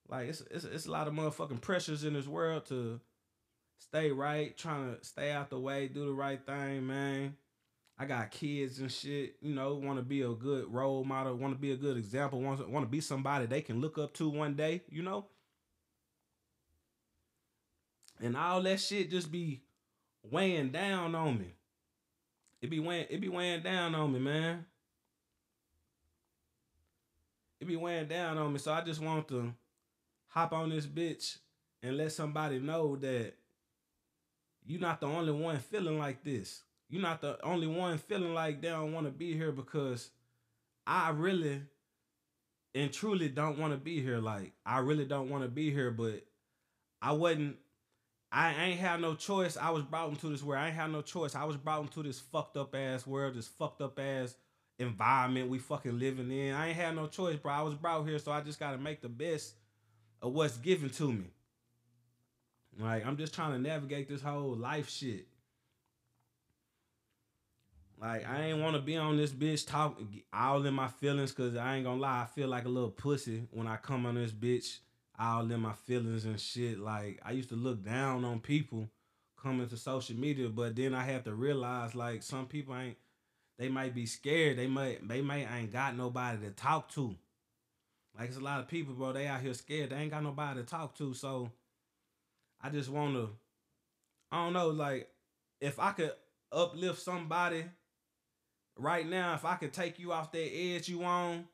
[0.08, 3.02] like it's it's it's a lot of motherfucking pressures in this world to
[3.84, 7.36] stay right, trying to stay out the way, do the right thing, man.
[7.98, 11.54] I got kids and shit, you know, want to be a good role model, want
[11.54, 14.30] to be a good example, want want to be somebody they can look up to
[14.30, 15.28] one day, you know.
[18.20, 19.62] And all that shit just be
[20.24, 21.54] weighing down on me.
[22.62, 24.66] It be weighing, it be weighing down on me, man.
[27.60, 28.60] It be weighing down on me.
[28.60, 29.54] So I just want to
[30.28, 31.38] hop on this bitch
[31.84, 33.34] and let somebody know that
[34.66, 36.62] you're not the only one feeling like this.
[36.90, 40.10] You're not the only one feeling like they don't want to be here because
[40.86, 41.62] I really
[42.76, 44.20] and truly don't want to be here.
[44.20, 46.24] Like I really don't want to be here, but
[47.02, 47.58] I wasn't
[48.32, 49.58] I ain't had no choice.
[49.58, 50.64] I was brought into this world.
[50.64, 51.36] I ain't had no choice.
[51.36, 54.36] I was brought into this fucked up ass world, this fucked up ass
[54.80, 56.56] environment we fucking living in.
[56.56, 57.54] I ain't had no choice, bro.
[57.54, 59.54] I was brought here, so I just gotta make the best
[60.22, 61.26] of what's given to me.
[62.80, 65.28] Like I'm just trying to navigate this whole life shit.
[68.00, 70.02] Like I ain't want to be on this bitch talk
[70.34, 73.48] all in my feelings, cause I ain't gonna lie, I feel like a little pussy
[73.52, 74.80] when I come on this bitch
[75.18, 76.80] all in my feelings and shit.
[76.80, 78.90] Like I used to look down on people
[79.42, 82.98] coming to social media, but then I have to realize like some people ain't
[83.58, 84.58] they might be scared.
[84.58, 87.16] They might they might ain't got nobody to talk to.
[88.18, 89.92] Like it's a lot of people, bro, they out here scared.
[89.92, 91.14] They ain't got nobody to talk to.
[91.14, 91.52] So
[92.64, 93.28] I just wanna
[94.32, 95.10] I don't know, like
[95.62, 96.12] if I could
[96.52, 97.66] uplift somebody
[98.78, 101.46] right now, if I could take you off that edge you on,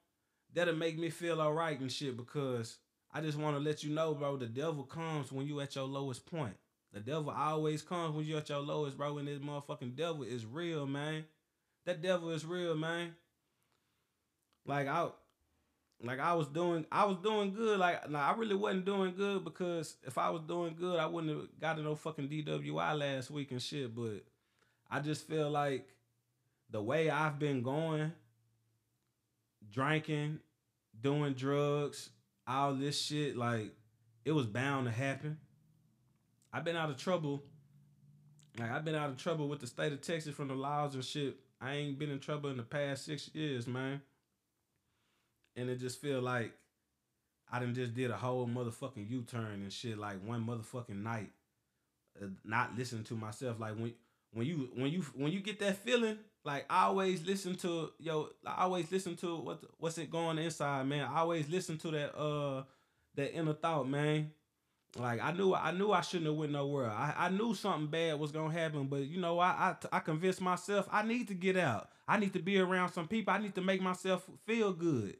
[0.54, 2.78] that'll make me feel all right and shit because
[3.12, 5.86] I just want to let you know, bro, the devil comes when you at your
[5.86, 6.56] lowest point.
[6.94, 9.18] The devil always comes when you at your lowest, bro.
[9.18, 11.26] And this motherfucking devil is real, man.
[11.86, 13.16] That devil is real, man.
[14.66, 15.10] Like I
[16.02, 17.80] like I was doing I was doing good.
[17.80, 21.36] Like nah, I really wasn't doing good because if I was doing good, I wouldn't
[21.36, 23.94] have got no fucking DWI last week and shit.
[23.94, 24.24] But
[24.90, 25.88] I just feel like
[26.70, 28.14] the way I've been going,
[29.72, 30.40] drinking,
[31.02, 32.10] doing drugs,
[32.48, 33.74] all this shit, like
[34.24, 35.38] it was bound to happen.
[36.54, 37.44] I've been out of trouble.
[38.58, 41.04] Like I've been out of trouble with the state of Texas from the laws and
[41.04, 41.38] shit.
[41.62, 44.02] I ain't been in trouble in the past six years, man.
[45.60, 46.54] And it just feel like
[47.52, 51.32] I done just did a whole motherfucking U-turn and shit like one motherfucking night.
[52.22, 53.60] Uh, not listening to myself.
[53.60, 53.94] Like when
[54.34, 58.30] when you when you when you get that feeling, like I always listen to yo,
[58.46, 61.08] I always listen to what what's it going inside, man.
[61.12, 62.64] I always listen to that uh
[63.16, 64.32] that inner thought, man.
[64.98, 66.90] Like I knew I knew I shouldn't have went nowhere.
[66.90, 70.42] I, I knew something bad was gonna happen, but you know I, I I convinced
[70.42, 71.90] myself I need to get out.
[72.08, 73.34] I need to be around some people.
[73.34, 75.18] I need to make myself feel good.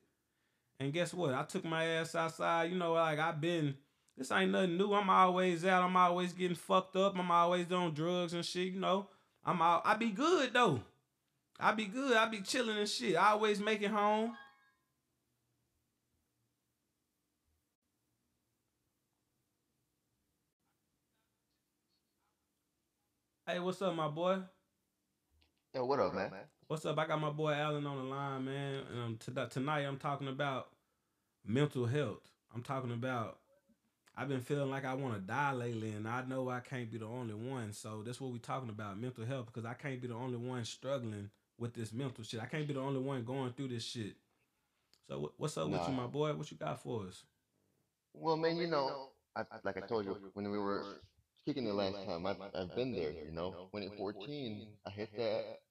[0.80, 1.34] And guess what?
[1.34, 2.72] I took my ass outside.
[2.72, 3.76] You know, like I've been.
[4.18, 4.94] This ain't nothing new.
[4.94, 5.84] I'm always out.
[5.84, 7.18] I'm always getting fucked up.
[7.18, 8.74] I'm always doing drugs and shit.
[8.74, 9.08] You know,
[9.46, 10.82] I'm all, I be good though.
[11.60, 12.16] I be good.
[12.16, 13.16] I be chilling and shit.
[13.16, 14.36] I always make it home.
[23.46, 24.38] Hey, what's up, my boy?
[25.74, 26.30] Yo, what up, man?
[26.70, 27.00] What's up?
[27.00, 28.84] I got my boy Allen on the line, man.
[28.94, 30.68] And um, t- tonight I'm talking about
[31.44, 32.22] mental health.
[32.54, 33.40] I'm talking about
[34.16, 37.00] I've been feeling like I want to die lately, and I know I can't be
[37.00, 37.74] the only one.
[37.74, 40.64] So that's what we're talking about, mental health, because I can't be the only one
[40.64, 42.40] struggling with this mental shit.
[42.40, 44.14] I can't be the only one going through this shit.
[45.08, 46.36] So what's up with you, my boy?
[46.36, 47.24] What you got for us?
[48.14, 51.02] Well, man, you know, I, like I told you when we were
[51.44, 53.10] kicking the last time, I, I've been there.
[53.10, 55.62] You know, 2014, I hit that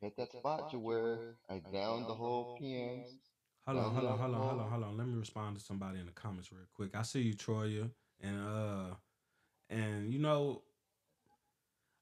[0.00, 3.06] hit that spot to where I downed the whole PMs,
[3.66, 4.96] Hold on, downed hold on, hold on, hold on, hold on.
[4.96, 6.94] Let me respond to somebody in the comments real quick.
[6.94, 8.94] I see you, Troya, and uh,
[9.68, 10.62] and you know,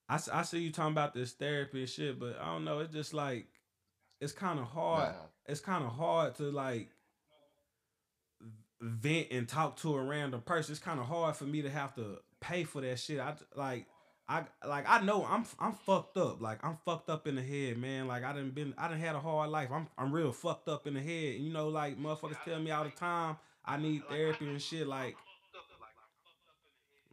[0.07, 2.79] I, I see you talking about this therapy and shit, but I don't know.
[2.79, 3.47] It's just like
[4.21, 5.13] it's kind of hard.
[5.13, 6.89] Nah, It's kind of hard to like
[8.81, 10.71] vent and talk to a random person.
[10.71, 13.19] It's kind of hard for me to have to pay for that shit.
[13.19, 13.85] I like
[14.29, 16.39] I like I know I'm I'm fucked up.
[16.39, 18.07] Like I'm fucked up in the head, man.
[18.07, 19.69] Like I didn't been I didn't had a hard life.
[19.73, 21.37] I'm I'm real fucked up in the head.
[21.37, 24.85] And You know, like motherfuckers tell me all the time I need therapy and shit.
[24.87, 25.15] Like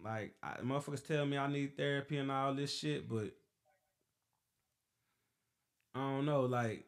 [0.05, 3.33] like I, motherfuckers tell me I need therapy and all this shit, but
[5.95, 6.43] I don't know.
[6.43, 6.85] Like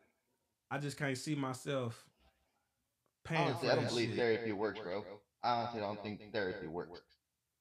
[0.71, 2.05] I just can't see myself
[3.25, 4.19] paying Honestly, for I don't believe shit.
[4.19, 5.05] therapy works, bro.
[5.43, 7.01] I honestly don't think therapy works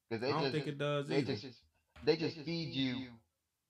[0.09, 1.33] because I don't just think it does either.
[1.33, 1.61] just
[2.07, 3.07] they just feed you,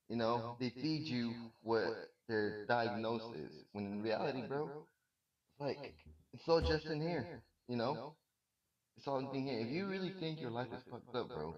[0.09, 1.95] you know, they feed you what
[2.29, 3.65] their diagnosis is.
[3.73, 4.71] When in reality, bro,
[5.59, 5.93] like
[6.33, 7.27] it's all just in here,
[7.69, 7.99] you know.
[8.97, 9.59] It's all in here.
[9.59, 11.55] If you really think your life is fucked up, bro,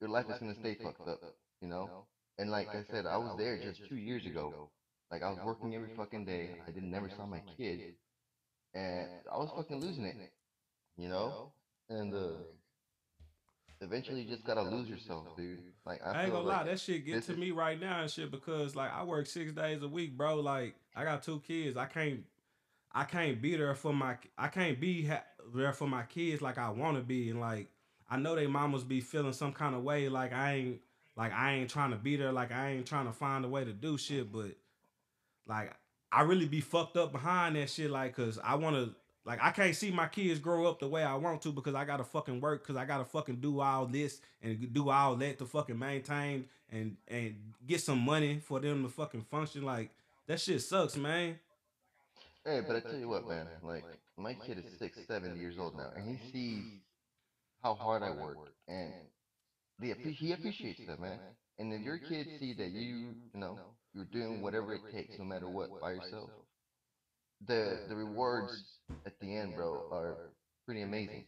[0.00, 1.20] your life is gonna stay fucked up,
[1.60, 1.90] you know.
[2.38, 4.56] And like I said, I was there just two years ago.
[5.10, 6.56] Like I was working every fucking day.
[6.66, 7.84] I didn't never saw my kid,
[8.74, 10.16] and I was fucking losing it,
[10.96, 11.36] you know.
[11.88, 12.42] And uh,
[13.80, 15.58] eventually, you just gotta lose yourself, dude.
[15.84, 18.02] Like I, I ain't gonna like lie, that shit get to is- me right now
[18.02, 20.40] and shit because like I work six days a week, bro.
[20.40, 21.76] Like I got two kids.
[21.76, 22.20] I can't,
[22.92, 26.58] I can't be there for my, I can't be ha- there for my kids like
[26.58, 27.68] I want to be, and like
[28.10, 30.08] I know they mamas be feeling some kind of way.
[30.08, 30.80] Like I ain't,
[31.16, 32.32] like I ain't trying to be there.
[32.32, 34.52] Like I ain't trying to find a way to do shit, but
[35.46, 35.72] like
[36.12, 37.90] I really be fucked up behind that shit.
[37.90, 38.94] Like cause I want to.
[39.26, 41.84] Like I can't see my kids grow up the way I want to because I
[41.84, 45.44] gotta fucking work because I gotta fucking do all this and do all that to
[45.44, 47.34] fucking maintain and and
[47.66, 49.64] get some money for them to fucking function.
[49.64, 49.90] Like
[50.28, 51.40] that shit sucks, man.
[52.44, 53.48] Hey, but I tell you what, man.
[53.64, 53.84] Like
[54.16, 56.64] my kid is six, seven years old now, and he sees
[57.64, 58.92] how hard I work, and
[59.80, 61.18] the he appreciates that, man.
[61.58, 63.58] And if your kids see that you, you know,
[63.92, 66.30] you're doing whatever it takes, no matter what, by yourself,
[67.44, 68.64] the the rewards
[69.04, 70.16] at the end, bro, are
[70.64, 71.24] pretty amazing.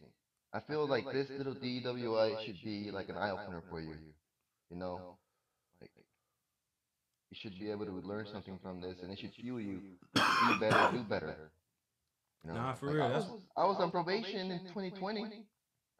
[0.53, 3.95] I feel like this little DWI should be like an eye opener for you.
[4.69, 5.01] You know,
[5.81, 5.91] like
[7.29, 9.81] you should be able to learn something from this, and it should fuel you
[10.29, 11.35] to be better, do better.
[12.43, 13.25] You know, Nah, for like, real, I was,
[13.57, 15.31] I was on probation in 2020.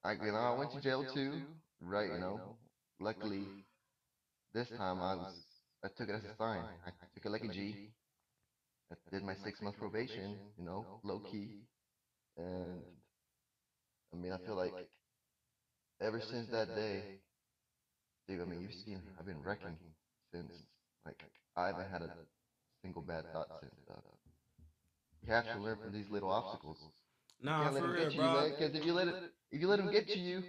[0.03, 1.41] I, you know, I went to jail too,
[1.81, 2.11] right?
[2.11, 2.41] You know,
[2.99, 3.65] luckily
[4.53, 5.33] this time I was,
[5.83, 6.65] I took it as a sign.
[6.85, 7.77] I took it like a G.
[8.91, 11.49] I did my six month probation, you know, low key,
[12.37, 12.83] and
[14.13, 14.75] I mean, I feel like
[16.01, 17.05] ever since that day,
[18.27, 18.41] dude.
[18.41, 19.77] I mean, you've seen I've been wrecking
[20.33, 20.51] since.
[21.05, 21.23] Like
[21.55, 22.11] I haven't had a
[22.81, 23.73] single bad thought since.
[23.89, 23.95] Uh,
[25.21, 26.77] you have to learn from these little obstacles.
[27.41, 28.49] You Nah, can't let for real, get to you, bro.
[28.49, 29.15] Because if you let it,
[29.51, 30.43] if you let them get to you,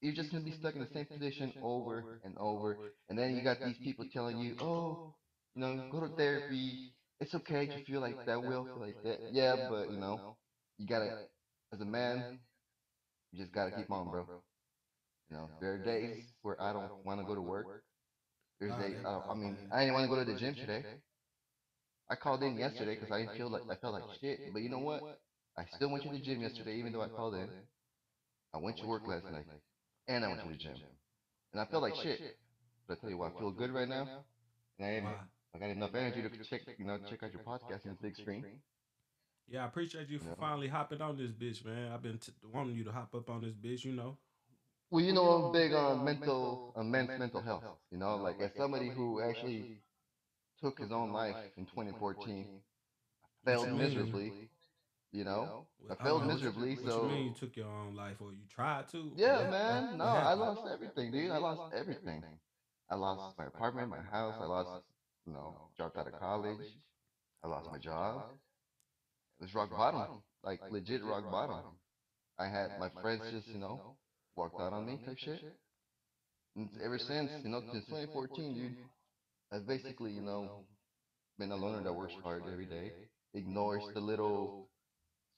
[0.00, 2.78] you're just gonna be stuck in the same position over and over.
[3.08, 5.14] And then you got these people telling you, oh,
[5.54, 6.92] you know, go to therapy.
[7.20, 8.42] It's okay to feel like that.
[8.42, 9.20] Will feel like that.
[9.30, 10.20] Yeah, but you know,
[10.78, 11.10] you gotta,
[11.72, 12.24] as a man,
[13.32, 14.26] you just gotta keep on, bro.
[15.30, 17.66] You know, there are days where I don't want to go to work.
[18.60, 20.86] There's days, uh, I mean, I didn't want to go to the gym today.
[22.10, 24.40] I called in yesterday because I didn't feel like I felt like shit.
[24.46, 25.02] But you know what?
[25.56, 27.52] I still went to the gym yesterday, even though I called in.
[28.54, 29.46] I went to work last night,
[30.08, 30.82] and I went to the gym,
[31.52, 32.20] and I felt like shit.
[32.86, 34.08] But I tell you what, I feel good right now,
[34.78, 35.16] and I, Why?
[35.54, 38.16] I got enough energy to check, you know, check out your podcast on the big
[38.16, 38.44] screen.
[39.48, 40.34] Yeah, I appreciate you for No.
[40.38, 41.90] finally hopping on this bitch, man.
[41.90, 44.18] I've been t- wanting you to hop up on this bitch, you know.
[44.90, 47.64] Well, you know, I'm big on mental, on men's mental health.
[47.90, 49.80] You know, like as somebody who actually
[50.60, 52.60] took his own life in 2014,
[53.44, 54.50] failed miserably.
[55.12, 56.74] You know, I failed what- miserably.
[56.76, 59.10] What So you mean you took your own life or you tried to?
[59.16, 59.96] yeah, What- man.
[59.98, 61.30] No, I lost everything, dude.
[61.30, 62.22] I lost everything.
[62.90, 64.34] I lost my apartment, my house.
[64.38, 64.84] I lost,
[65.28, 66.78] you know, dropped out of college.
[67.44, 68.24] I lost my job.
[69.40, 71.78] It was rock bottom, like legit rock bottom.
[72.38, 73.96] I had my friends just, you know,
[74.36, 75.54] walked out on me type shit.
[76.56, 78.76] And ever since, you know, since 2014, dude,
[79.52, 80.50] I've basically, you know,
[81.38, 82.92] been a loner that works hard every day,
[83.34, 84.52] ignores the little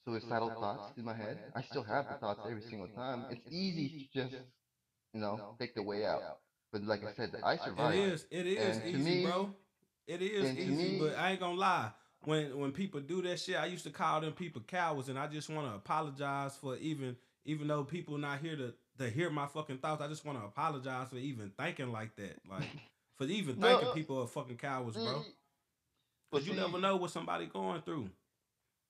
[0.05, 1.39] suicidal thoughts in my head.
[1.55, 3.25] I still have the thoughts every single time.
[3.29, 4.35] It's easy to just,
[5.13, 6.23] you know, take the way out.
[6.71, 7.97] But like I said, I survived.
[7.97, 8.25] It is.
[8.31, 9.49] It is And to easy, me- bro.
[10.07, 11.91] It is and easy, me- but I ain't gonna lie.
[12.23, 15.27] When when people do that shit, I used to call them people cowards, and I
[15.27, 19.47] just want to apologize for even even though people not here to to hear my
[19.47, 20.01] fucking thoughts.
[20.01, 22.63] I just want to apologize for even thinking like that, like
[23.17, 25.05] for even No, thinking uh, people are fucking cowards, bro.
[25.05, 25.23] Mm,
[26.29, 28.09] Because you see- never know what somebody going through.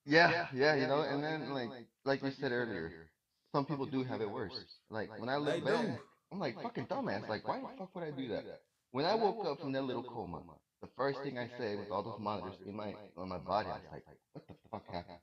[0.04, 1.70] Yeah, yeah, you know, and then like
[2.04, 3.08] like you said earlier,
[3.52, 4.52] some people do have it worse.
[4.90, 5.98] Like when I They look back, do.
[6.32, 7.28] I'm like fucking dumbass.
[7.28, 8.62] Like why the fuck would I do that?
[8.90, 10.42] When I woke up from that little coma,
[10.82, 13.72] the first thing I say with all those monitors in my on my body, I
[13.74, 15.18] was like, what the fuck happened?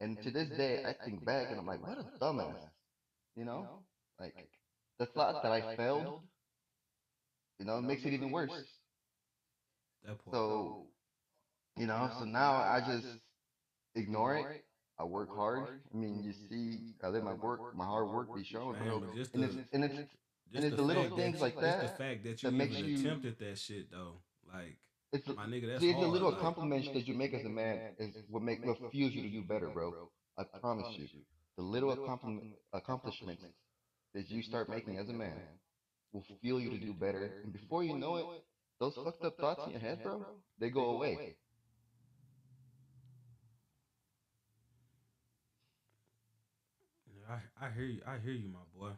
[0.00, 2.56] And to this day, I think back and I'm like, what a dumbass.
[3.36, 3.68] You know,
[4.18, 4.34] like
[4.98, 6.22] the thought that I failed
[7.58, 8.50] you know, makes it even worse.
[10.04, 10.16] That.
[10.30, 10.86] So,
[11.76, 13.06] you know, so now I just
[13.94, 14.64] ignore it.
[14.98, 15.80] I work hard.
[15.92, 19.00] I mean, you see, I let my work, my hard work be shown, Man, bro.
[19.00, 20.08] but just And the, it's and it's just
[20.54, 22.76] and it's the little things that, like just that the fact that you that makes
[22.76, 24.14] even you- attempted that shit though.
[24.52, 24.76] Like,
[25.12, 26.12] it's the- my nigga, that's see, it's the hard.
[26.12, 29.22] little like, accomplishments that you make as a man is what make what fuels you
[29.22, 30.10] to do better, bro.
[30.38, 31.08] I promise you,
[31.56, 33.44] the little accomplishment, accomplishments
[34.14, 35.40] that you start making as a man
[36.12, 37.40] will fuel you to do better.
[37.44, 38.26] And before you know it,
[38.80, 40.24] those fucked up thoughts in your head, bro,
[40.58, 41.36] they go away.
[47.28, 48.00] I, I hear you.
[48.06, 48.92] I hear you, my boy.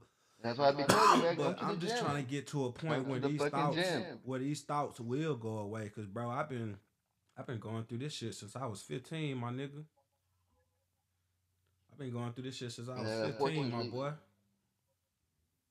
[0.42, 2.04] That's why I be telling you, man, but I'm just gym.
[2.04, 4.04] trying to get to a point Go where the these thoughts, gym.
[4.24, 5.90] where these thoughts will go away.
[5.94, 6.76] Cause bro, I've been,
[7.36, 9.84] I've been going through this shit since I was 15, my nigga.
[11.92, 14.12] I've been going through this shit since I was Yeah, 15, my boy.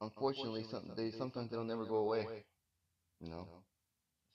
[0.01, 2.43] Unfortunately, some they sometimes they'll never go away.
[3.19, 3.47] You know,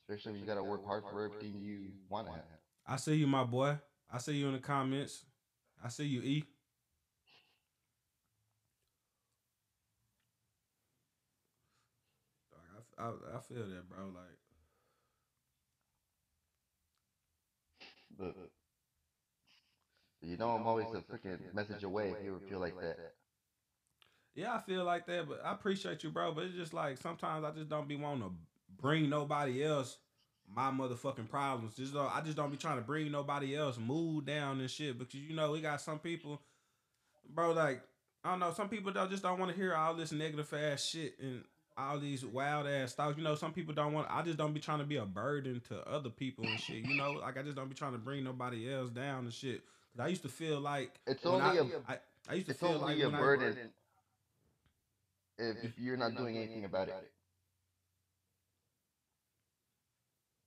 [0.00, 2.42] especially when you gotta work hard for everything you want to have.
[2.86, 3.76] I see you, my boy.
[4.12, 5.24] I see you in the comments.
[5.84, 6.44] I see you, E.
[12.50, 14.04] Dog, I, I, feel that, bro.
[14.14, 14.38] Like,
[18.18, 18.34] But
[20.20, 22.96] you know, I'm always a freaking message away if you ever feel like that.
[24.34, 26.32] yeah, I feel like that, but I appreciate you, bro.
[26.32, 28.34] But it's just like sometimes I just don't be wanting to
[28.80, 29.98] bring nobody else
[30.54, 31.74] my motherfucking problems.
[31.74, 35.14] Just I just don't be trying to bring nobody else mood down and shit because
[35.14, 36.40] you know we got some people,
[37.28, 37.52] bro.
[37.52, 37.82] Like
[38.22, 40.84] I don't know, some people don't just don't want to hear all this negative ass
[40.84, 41.42] shit and
[41.76, 43.16] all these wild ass thoughts.
[43.18, 44.08] You know, some people don't want.
[44.10, 46.84] I just don't be trying to be a burden to other people and shit.
[46.84, 49.62] You know, like I just don't be trying to bring nobody else down and shit.
[49.92, 51.98] 'Cause I used to feel like It's only I, a I,
[52.28, 53.58] I used to feel like a when I- burden
[55.38, 56.94] if you're not doing anything about it.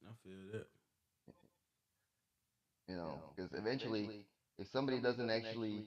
[0.08, 0.68] I feel that.
[2.88, 4.26] You know, because eventually,
[4.60, 5.86] if somebody doesn't actually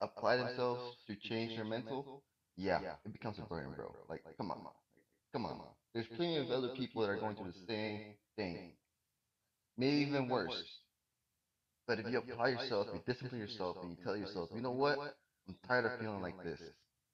[0.00, 2.22] apply themselves to change their mental,
[2.60, 3.94] yeah, yeah, it becomes a burden, bro.
[4.08, 4.58] Like, come on,
[5.32, 5.60] come on.
[5.94, 8.00] There's plenty of other people that are going through the same
[8.36, 8.72] thing,
[9.76, 10.78] maybe even worse.
[11.88, 14.98] But if you apply yourself, you discipline yourself, and you tell yourself, you know what?
[15.48, 16.60] I'm tired of feeling like this.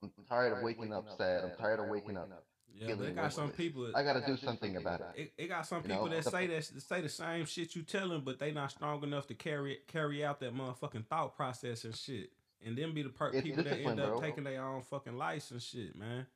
[0.03, 1.44] I'm tired of waking up sad.
[1.44, 2.28] I'm tired of waking up.
[2.74, 3.57] Yeah, but feeling it got some worthless.
[3.57, 3.90] people.
[3.94, 5.07] I gotta do something about it.
[5.16, 7.82] It, it got some You people know, that say that say the same shit you
[7.82, 11.84] tell them, but they not strong enough to carry carry out that motherfucking thought process
[11.84, 12.30] and shit.
[12.64, 14.20] And then be the It's people that end up bro.
[14.20, 16.26] taking their own fucking life and shit, man.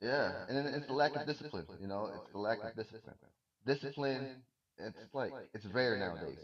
[0.00, 1.66] Yeah, and it's the lack of discipline.
[1.80, 3.16] You know, it's the lack of discipline.
[3.66, 4.42] Discipline,
[4.78, 6.38] it's like it's rare nowadays.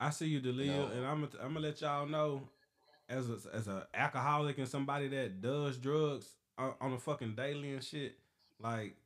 [0.00, 0.86] I see you, Delia, know?
[0.86, 2.42] and I'm gonna I'm gonna let y'all know,
[3.08, 6.26] as a, as a alcoholic and somebody that does drugs
[6.58, 8.18] on, on a fucking daily and shit,
[8.58, 8.96] like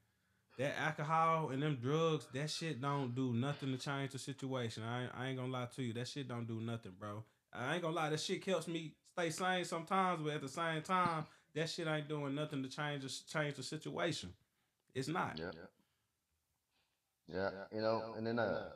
[0.58, 4.82] that alcohol and them drugs, that shit don't do nothing to change the situation.
[4.82, 7.22] I ain't, I ain't gonna lie to you, that shit don't do nothing, bro.
[7.52, 10.82] I ain't gonna lie, that shit helps me stay sane sometimes, but at the same
[10.82, 14.32] time, that shit ain't doing nothing to change the, change the situation.
[14.94, 15.38] It's not.
[15.38, 15.50] Yeah.
[17.30, 18.70] Yeah, you know, and then uh,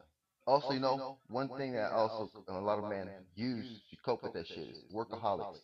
[0.47, 4.35] also, you know, one thing that also a lot of men use to cope with
[4.35, 5.61] that shit is workaholics.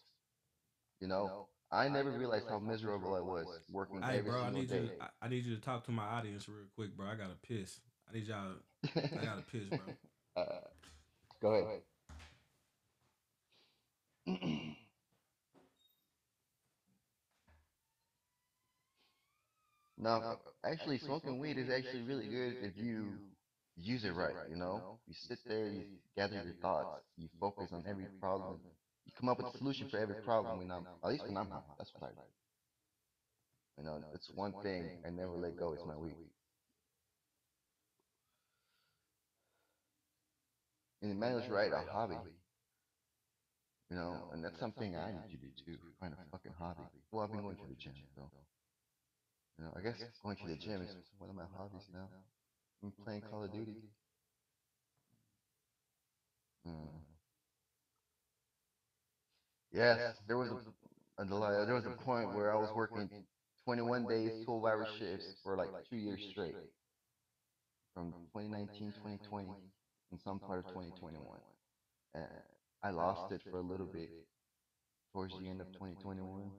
[0.98, 4.68] You know, I never realized how miserable I was working Hey, every bro, I need
[4.68, 4.76] day.
[4.76, 4.90] you.
[5.02, 7.08] I, I need you to talk to my audience real quick, bro.
[7.08, 7.80] I gotta piss.
[8.08, 8.54] I need y'all.
[8.96, 9.80] I gotta piss, bro.
[10.42, 10.60] uh,
[11.42, 11.82] go
[14.28, 14.62] ahead.
[19.98, 23.18] No, actually, smoking weed is actually really good if you
[23.76, 24.34] use it right.
[24.48, 25.82] You know, you sit there, you
[26.16, 28.58] gather your thoughts, you focus on every problem,
[29.06, 30.58] you come up with a solution for every problem.
[30.58, 32.22] When I'm, at least when I'm high, that's what I do.
[33.78, 35.72] You know, it's one thing I never let go.
[35.72, 36.14] It's my weed.
[41.02, 42.16] And is right, a hobby.
[43.90, 45.78] You know, and that's something I need you to do too.
[46.00, 46.82] Find a fucking hobby.
[47.10, 48.30] Well, I've been going to the gym, though.
[49.58, 52.08] You know, I guess going to the gym is one of my hobbies now.
[52.82, 53.76] I'm playing Call of Duty.
[56.64, 57.02] Hmm.
[59.72, 60.58] Yes, there was a.
[61.66, 63.10] There was a point where I was working
[63.64, 66.58] 21 days, 12 hour shifts for like two years straight.
[67.94, 69.58] From 2019, 2020,
[70.10, 71.40] and some part of 2021.
[72.14, 72.28] And
[72.82, 74.10] I lost it for a little bit
[75.12, 76.52] towards the end of 2021.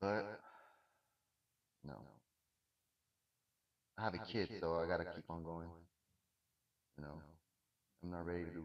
[0.00, 0.26] But
[1.84, 1.94] no.
[3.98, 5.68] I have a kid, so I gotta keep on going.
[6.96, 7.20] You know,
[8.02, 8.64] I'm not ready to.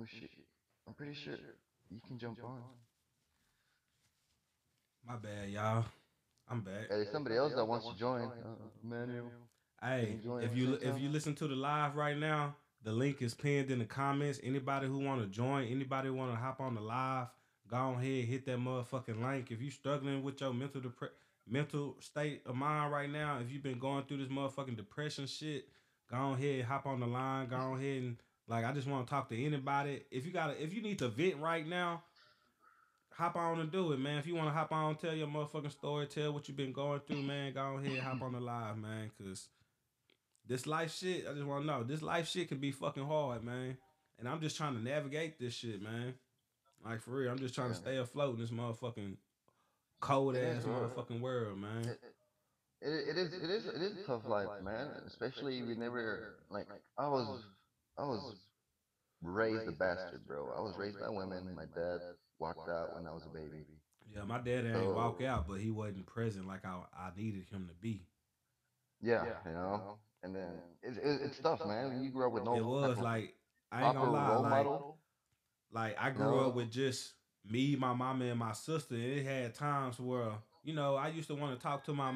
[0.00, 0.30] Oh shit!
[0.86, 1.34] I'm pretty sure.
[1.90, 2.60] you can jump on.
[5.06, 5.84] My bad, y'all.
[6.50, 6.88] I'm back.
[6.88, 8.22] Hey, there's somebody else that wants to join.
[8.22, 9.30] Uh, Manuel.
[9.82, 13.70] Hey, if you if you listen to the live right now, the link is pinned
[13.70, 14.40] in the comments.
[14.42, 17.26] Anybody who want to join, anybody want to hop on the live,
[17.68, 19.50] go ahead hit that motherfucking link.
[19.50, 21.10] If you struggling with your mental depre-
[21.46, 25.68] mental state of mind right now, if you've been going through this motherfucking depression shit,
[26.10, 27.48] go ahead hop on the line.
[27.48, 28.16] Go ahead and
[28.46, 30.02] like I just want to talk to anybody.
[30.10, 32.02] If you got to if you need to vent right now,
[33.12, 34.18] hop on and do it, man.
[34.18, 37.00] If you want to hop on, tell your motherfucking story, tell what you've been going
[37.06, 37.52] through, man.
[37.52, 39.48] Go ahead, hop on the live, man, cause
[40.46, 43.44] this life shit, I just want to know, this life shit can be fucking hard,
[43.44, 43.76] man.
[44.18, 46.14] And I'm just trying to navigate this shit, man.
[46.84, 49.16] Like for real, I'm just trying to stay afloat in this motherfucking
[50.00, 51.84] cold It is, ass motherfucking world, man.
[51.86, 51.98] It,
[52.80, 54.88] it, it is it is it is a tough life, man.
[55.06, 56.66] Especially we never like
[56.96, 57.42] I was
[57.98, 58.36] I was
[59.22, 60.52] raised a bastard, bro.
[60.56, 61.54] I was raised by women.
[61.54, 62.00] My dad
[62.38, 63.64] walked out when I was a baby.
[64.14, 67.46] Yeah, my dad ain't walk So- out, but he wasn't present like I I needed
[67.50, 68.06] him to be.
[69.02, 69.98] Yeah, you know.
[70.22, 70.50] And then
[70.82, 71.88] it's it, it's tough, man.
[71.88, 73.34] When you grew up with no it was like
[73.70, 74.97] I ain't proper gonna lie, role like model.
[75.72, 77.12] Like I grew up with just
[77.48, 80.30] me, my mama, and my sister, and it had times where
[80.64, 82.14] you know I used to want to talk to my,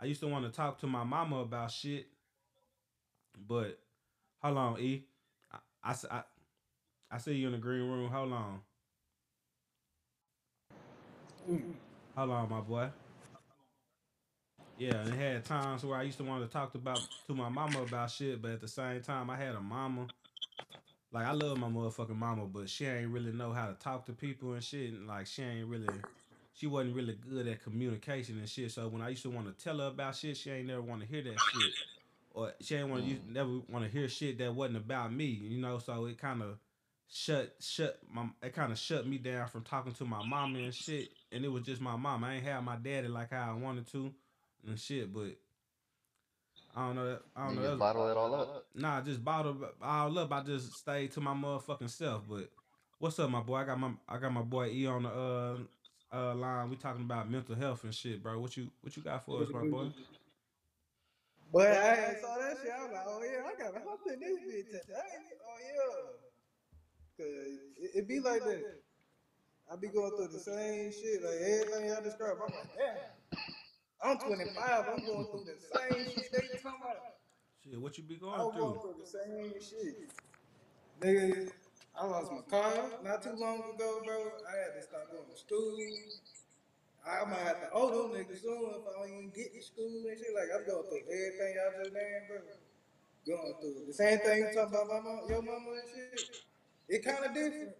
[0.00, 2.06] I used to want to talk to my mama about shit,
[3.48, 3.78] but
[4.42, 5.04] hold on, E,
[5.52, 6.24] I, I, I-
[7.10, 8.10] I see you in the green room.
[8.10, 8.60] Hold on,
[12.16, 12.88] hold on, my boy.
[14.76, 17.48] Yeah, and it had times where I used to want to talk about to my
[17.48, 20.08] mama about shit, but at the same time, I had a mama.
[21.16, 24.12] Like I love my motherfucking mama, but she ain't really know how to talk to
[24.12, 24.92] people and shit.
[24.92, 25.88] And like she ain't really,
[26.52, 28.70] she wasn't really good at communication and shit.
[28.70, 31.00] So when I used to want to tell her about shit, she ain't never want
[31.00, 31.72] to hear that shit,
[32.34, 33.28] or she ain't want to Mm.
[33.32, 35.24] never want to hear shit that wasn't about me.
[35.24, 36.58] You know, so it kind of
[37.08, 40.74] shut shut my it kind of shut me down from talking to my mama and
[40.74, 41.08] shit.
[41.32, 42.24] And it was just my mom.
[42.24, 44.12] I ain't have my daddy like how I wanted to
[44.68, 45.38] and shit, but.
[46.76, 47.06] I don't know.
[47.08, 47.66] that- I don't You know.
[47.68, 48.66] just that's- bottle it all up.
[48.74, 50.30] Nah, just bottle all up.
[50.32, 52.28] I just stayed to my motherfucking self.
[52.28, 52.50] But
[52.98, 53.56] what's up, my boy?
[53.56, 55.58] I got my I got my boy E on the uh
[56.12, 56.68] uh line.
[56.68, 58.38] We talking about mental health and shit, bro.
[58.38, 59.90] What you what you got for us, my boy?
[61.52, 62.70] But I had saw that shit.
[62.72, 64.94] I was like, oh yeah, I gotta hop in this bitch today.
[65.48, 66.12] Oh yeah.
[67.16, 67.26] Cause
[67.78, 68.82] it, it be like that.
[69.72, 72.38] I be going through the same shit, like everything y'all described.
[72.46, 72.96] I'm like, damn.
[74.02, 74.54] I'm 25.
[74.58, 76.96] I'm going through the same shit they talking about.
[77.64, 78.92] Shit, what you be going I going was going through?
[78.92, 80.10] through the same shit.
[81.00, 81.50] Nigga,
[81.98, 84.30] I lost my car not too long ago, bro.
[84.46, 85.76] I had to stop going to school.
[87.06, 90.04] I might have to owe them niggas soon if I don't even get to school
[90.08, 90.34] and shit.
[90.34, 92.38] Like, I'm going through everything y'all just named, bro.
[93.26, 96.42] Going through the same thing you talking about my mom, your mama and shit.
[96.88, 97.74] It kind of different.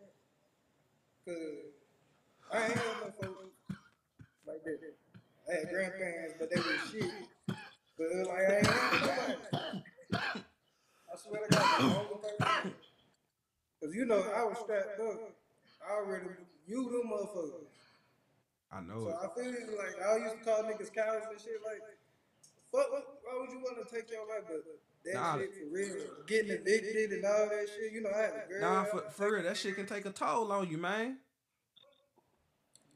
[1.25, 1.37] Cause
[2.53, 3.47] I ain't got no folks
[4.47, 4.79] like that.
[5.49, 7.11] I had grandparents, but they was shit.
[7.99, 10.45] But it was like, I ain't had nobody.
[11.13, 12.73] I swear to God, the only.
[13.83, 15.21] Cause you know, I was strapped up.
[15.87, 16.27] I already
[16.67, 17.71] you them motherfuckers.
[18.73, 19.17] I know So it.
[19.23, 21.61] I feel like I used to call niggas cowards and shit.
[21.65, 21.81] Like,
[22.73, 24.45] fuck, why would you want to take your life?
[24.49, 24.65] But
[25.05, 25.37] that Nah.
[25.39, 25.95] shit for real,
[26.27, 27.93] getting evicted and all that shit.
[27.93, 28.61] You know, I had a girl.
[28.61, 31.19] Nah, for, for real, that shit can take a toll on you, man.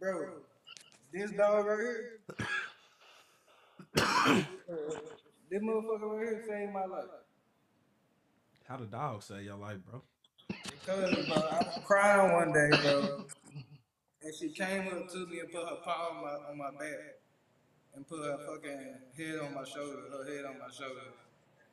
[0.00, 0.28] bro.
[1.12, 2.20] This dog right here.
[3.98, 4.42] uh,
[5.50, 7.04] this motherfucker right here saved my life.
[8.68, 10.02] How the dog save your life, bro?
[10.48, 13.24] Because bro, I was crying one day, bro,
[14.22, 17.18] and she came up to me and put her paw on my on my back,
[17.96, 21.10] and put her fucking head on my shoulder, her head on my shoulder,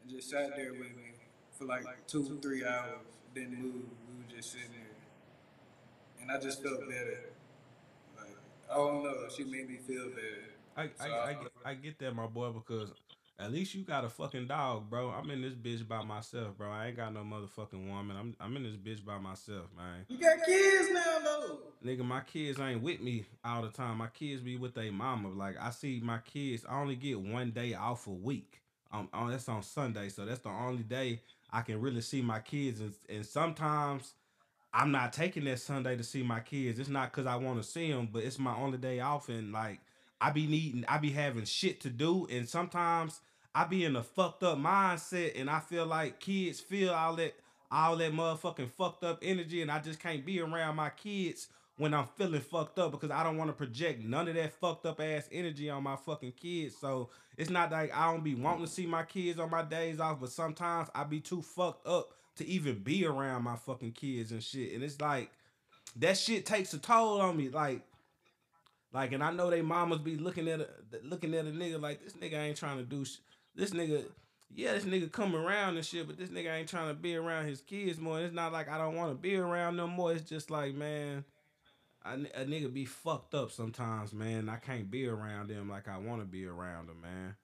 [0.01, 1.13] and just sat there with me
[1.51, 3.05] for like two, three hours.
[3.35, 3.85] Didn't move.
[4.09, 4.97] We were just sitting there,
[6.21, 7.36] and I just felt better.
[8.69, 10.43] I don't know, she made me feel better.
[10.75, 12.91] I, I, I, get, I get that, my boy, because
[13.39, 15.09] at least you got a fucking dog, bro.
[15.09, 16.71] I'm in this bitch by myself, bro.
[16.71, 18.17] I ain't got no motherfucking woman.
[18.17, 20.05] I'm I'm in this bitch by myself, man.
[20.07, 21.59] You got kids now, though.
[21.85, 23.97] Nigga, my kids ain't with me all the time.
[23.97, 25.29] My kids be with their mama.
[25.29, 28.61] Like I see my kids, I only get one day off a week.
[28.91, 32.39] Um, on that's on Sunday, so that's the only day I can really see my
[32.39, 32.79] kids.
[32.79, 34.13] And, and sometimes
[34.73, 36.79] I'm not taking that Sunday to see my kids.
[36.79, 39.51] It's not because I want to see them, but it's my only day off, and
[39.51, 39.79] like
[40.19, 43.21] I be needing, I be having shit to do, and sometimes
[43.55, 47.35] I be in a fucked up mindset, and I feel like kids feel all that
[47.71, 51.47] all that motherfucking fucked up energy, and I just can't be around my kids
[51.77, 54.85] when I'm feeling fucked up because I don't want to project none of that fucked
[54.85, 56.75] up ass energy on my fucking kids.
[56.75, 59.99] So it's not like I don't be wanting to see my kids on my days
[59.99, 64.31] off, but sometimes I be too fucked up to even be around my fucking kids
[64.31, 64.73] and shit.
[64.73, 65.31] And it's like
[65.97, 67.49] that shit takes a toll on me.
[67.49, 67.81] Like,
[68.93, 70.67] like, and I know they mamas be looking at a
[71.03, 73.17] looking at a nigga like this nigga ain't trying to do sh-
[73.55, 74.05] this nigga.
[74.55, 77.47] Yeah, this nigga come around and shit, but this nigga ain't trying to be around
[77.47, 78.21] his kids more.
[78.21, 80.13] It's not like I don't want to be around no more.
[80.13, 81.25] It's just like, man,
[82.05, 84.47] I, a nigga be fucked up sometimes, man.
[84.47, 87.35] I can't be around them like I want to be around them, man.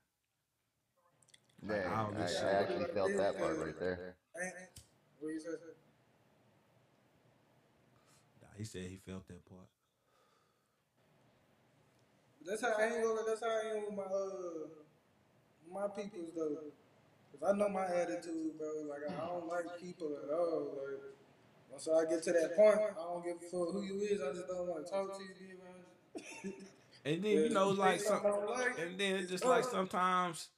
[1.67, 4.15] Yeah, I, this I actually felt that part right there.
[5.23, 5.49] Ain't, what you say?
[8.41, 9.67] Nah, He said he felt that part.
[12.45, 13.21] That's how I ain't gonna.
[13.25, 14.67] That's how I am with my uh
[15.71, 16.57] my peoples though.
[17.31, 18.67] Cause I know my attitude, bro.
[18.89, 20.75] Like I don't like people at all.
[20.77, 20.99] Like
[21.71, 24.21] once I get to that point, I don't give a fuck who you is.
[24.21, 25.29] I just don't want to talk to you.
[25.39, 26.53] Be around you.
[27.05, 28.77] And then you know, like some, something like.
[28.79, 30.49] and then it's just like sometimes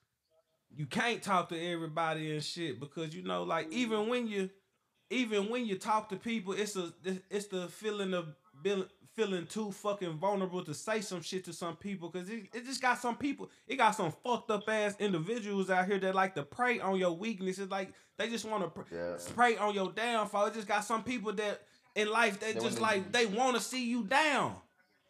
[0.74, 4.50] you can't talk to everybody and shit because you know, like even when you,
[5.10, 6.92] even when you talk to people, it's a
[7.30, 8.86] it's the feeling of being-
[9.16, 12.82] feeling too fucking vulnerable to say some shit to some people because it, it just
[12.82, 16.44] got some people, it got some fucked up ass individuals out here that like to
[16.44, 19.16] prey on your weaknesses, like they just want to pr- Yeah.
[19.34, 20.48] prey on your downfall.
[20.48, 21.62] It just got some people that
[21.96, 24.58] in life that They just like they want to see you down.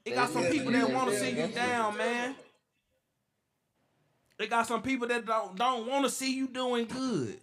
[0.06, 2.36] It They- got some people that want to see you down, man.
[4.38, 7.40] They got some people that don't don't want to see you doing good.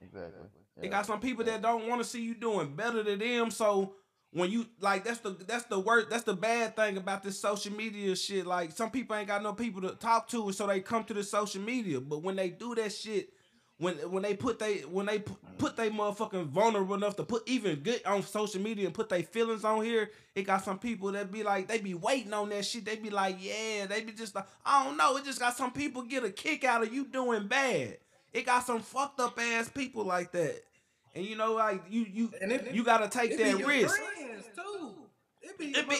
[0.00, 0.48] Exactly.
[0.78, 3.50] They got some people that don't want to see you doing better than them.
[3.50, 3.94] So
[4.32, 7.72] when you like that's the that's the worst that's the bad thing about this social
[7.72, 8.46] media shit.
[8.46, 11.22] Like some people ain't got no people to talk to, so they come to the
[11.22, 12.00] social media.
[12.00, 13.30] But when they do that shit,
[13.78, 15.18] when when they put they when they
[15.58, 19.22] put they motherfucking vulnerable enough to put even good on social media and put their
[19.22, 22.64] feelings on here, it got some people that be like they be waiting on that
[22.64, 22.84] shit.
[22.84, 25.16] They be like, yeah, they be just like I don't know.
[25.16, 27.98] It just got some people get a kick out of you doing bad.
[28.32, 30.62] It got some fucked up ass people like that.
[31.14, 33.68] And you know, like you you And it- you gotta take It be that your
[33.68, 33.96] risk.
[33.96, 34.92] friends too.
[35.42, 35.96] It be your It be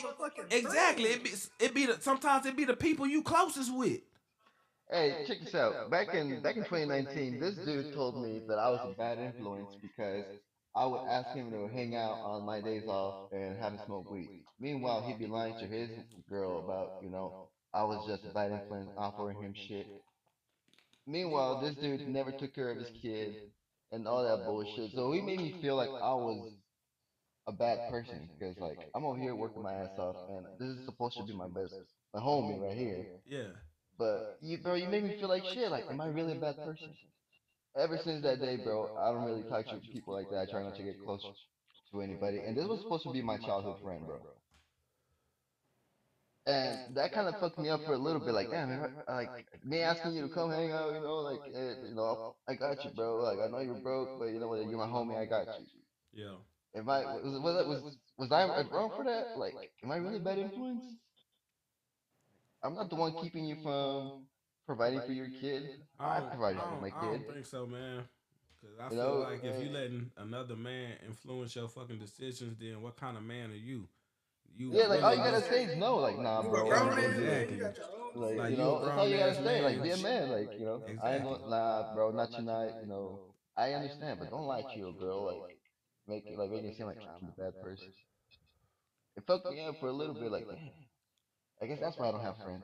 [0.50, 1.04] exactly.
[1.04, 4.00] It be it be the, sometimes it be the people you closest with.
[4.90, 5.76] Hey, check this out.
[5.90, 9.76] Back in back in 2019, this dude told me that I was a bad influence
[9.80, 10.26] because
[10.74, 14.10] I would ask him to hang out on my days off and have him smoke
[14.10, 14.30] weed.
[14.58, 15.90] Meanwhile, he'd be lying to his
[16.28, 17.34] girl about, you know,
[17.72, 19.88] I was just a bad influence offering him shit.
[21.06, 23.36] Meanwhile, this dude never took care of his kid
[23.90, 24.92] and all that bullshit.
[24.92, 26.44] So he made me feel like I was
[27.46, 30.84] a bad person because like I'm over here working my ass off and this is
[30.84, 31.80] supposed to be my best,
[32.14, 33.06] my homie right here.
[33.24, 33.52] Yeah.
[33.98, 35.70] But you, bro, you make me feel like shit.
[35.70, 36.94] Like, am I really a bad person?
[37.76, 40.38] Ever since that day, bro, I don't really talk to people like that.
[40.40, 41.30] I try not to get close
[41.92, 42.40] to anybody.
[42.42, 44.20] And this was supposed to be my childhood friend, bro.
[46.46, 48.34] And that kind of fucked me up for a little bit.
[48.34, 49.32] Like, damn, man, like
[49.64, 52.16] me asking you to come hang out, you know, like, eh, you know,
[52.48, 53.18] I got you, bro.
[53.22, 54.64] Like, I know you're broke, but you know what?
[54.66, 55.18] You're my homie.
[55.18, 55.66] I got you.
[56.12, 56.36] Yeah.
[56.74, 59.26] Am I was was was, was I wrong for that?
[59.34, 60.84] Like, am I really a bad influence?
[62.62, 64.26] I'm not the one keeping you from
[64.66, 65.80] providing for your kid.
[65.98, 66.38] I don't- for
[66.80, 68.08] my I don't think so, man.
[68.60, 71.98] Cause I You feel know, like if you uh, letting another man influence your fucking
[71.98, 73.88] decisions, then what kind of man are you?
[74.56, 75.96] You Yeah, like all you gotta say is no.
[75.96, 76.66] Like, nah, bro.
[76.66, 77.30] a grown I'm man, gonna do man.
[77.40, 77.50] it.
[77.50, 78.22] You got your own.
[78.22, 79.62] Like, Like, you know, that's all you gotta say.
[79.62, 80.30] Like, be a man.
[80.30, 82.72] Like, you know, I ain't nah, bro, not tonight.
[82.80, 83.20] You know,
[83.56, 85.26] I understand, but don't lie to your girl.
[85.42, 85.58] Like,
[86.08, 87.92] make it like make it seem like I'm a bad person.
[89.16, 90.30] It fucked me up for a little bit.
[90.32, 90.48] Like.
[91.62, 92.62] I guess that's why I don't have friends.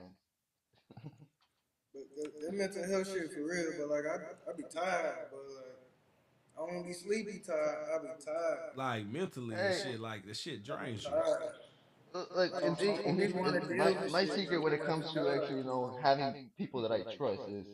[1.95, 3.73] But that, that mental health shit for real.
[3.79, 5.27] But like I, I be tired.
[5.31, 7.89] But like I don't be sleepy tired.
[7.95, 8.59] I be tired.
[8.77, 10.01] like mentally and shit.
[10.01, 11.11] Like the shit drains you.
[11.11, 12.29] Tired.
[12.37, 15.65] Like, and see, and here's and my, my secret when it comes to actually, you
[15.65, 17.67] know, having people that I trust is,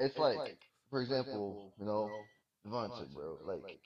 [0.00, 0.58] it's like,
[0.90, 2.10] for example, you know,
[2.66, 3.78] Devontae, bro, like,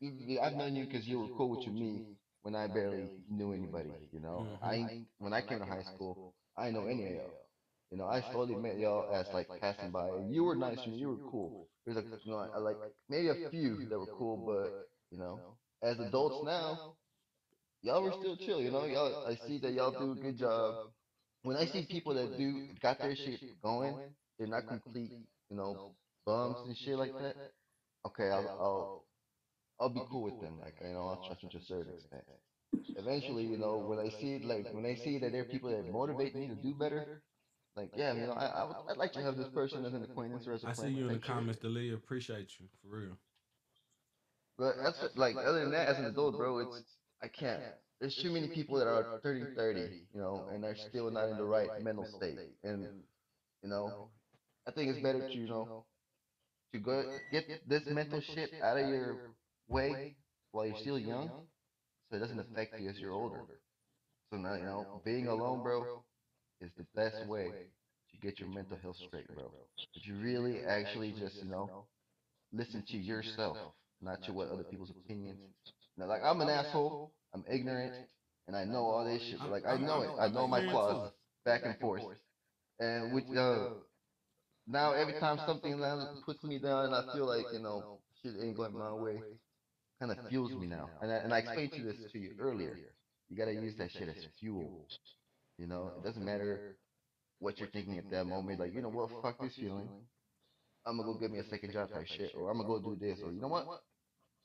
[0.00, 2.04] you- you- I've known you because you were cool with me
[2.42, 4.46] when I barely knew anybody, you know.
[4.48, 4.64] Mm-hmm.
[4.64, 7.30] I ain't- when I came to high school, I didn't know any of y'all.
[7.90, 10.88] You know, I slowly met y'all as like passing by, and you were nice to
[10.90, 10.96] me.
[10.98, 11.68] You were cool.
[11.84, 12.76] There's like, you know, I, I like
[13.08, 15.40] maybe a few that were cool, but you know,
[15.82, 16.94] as adults now,
[17.82, 18.60] y'all were still chill.
[18.60, 19.26] You know, y'all.
[19.26, 20.92] I see that y'all do a good job.
[21.42, 23.96] When I see people that do got their shit going,
[24.38, 25.10] they're not complete,
[25.50, 25.92] you know,
[26.26, 27.34] bums and shit like that.
[28.06, 29.04] Okay, I'll I'll
[29.80, 30.58] I'll be cool with them.
[30.62, 32.24] Like you know, I'll trust them to a certain extent.
[32.96, 35.90] Eventually, you know, when I see like when I see that there are people that
[35.90, 37.22] motivate me to do better,
[37.76, 40.02] like yeah, you know, I, I would, I'd like to have this person as an
[40.02, 41.94] acquaintance or as a I see you in the comments, Delia.
[41.94, 43.18] Appreciate you for real.
[44.58, 46.82] But that's what- like other than that, as an adult, bro, it's
[47.22, 47.62] I can't.
[48.00, 49.80] There's too many people that are 30, 30,
[50.14, 52.40] you know, and they're still not in the right mental state.
[52.64, 52.88] And
[53.62, 53.94] you know,
[54.66, 55.68] I think it's better to you know
[56.72, 59.18] to go get this mental shit out of your
[59.70, 60.16] way
[60.52, 61.30] while you're still young,
[62.10, 63.40] so it doesn't affect you as you're older.
[64.30, 66.02] So now you know being alone, bro,
[66.60, 67.52] is the best way
[68.12, 69.50] to get your mental health straight, bro.
[69.94, 71.86] If you really actually just you know
[72.52, 73.56] listen to yourself,
[74.02, 75.38] not to what other people's opinions.
[75.96, 77.92] Now, like I'm an asshole, I'm ignorant,
[78.46, 79.38] and I know all this shit.
[79.40, 81.12] But like I know it, I know my flaws,
[81.44, 82.02] back and forth,
[82.78, 83.68] and with uh,
[84.66, 85.80] now every time something
[86.24, 89.20] puts me down, and I feel like you know shit ain't going my way.
[90.00, 92.74] Kind of fuels me now, and I, and I explained to this to you earlier.
[93.28, 94.86] You gotta use that shit as fuel.
[95.58, 96.76] You know, it doesn't matter
[97.38, 98.58] what you're thinking at that moment.
[98.58, 99.88] Like, you know what, fuck this feeling.
[100.86, 102.96] I'm gonna go get me a second job type shit, or I'm gonna go do
[102.98, 103.66] this, or you know what?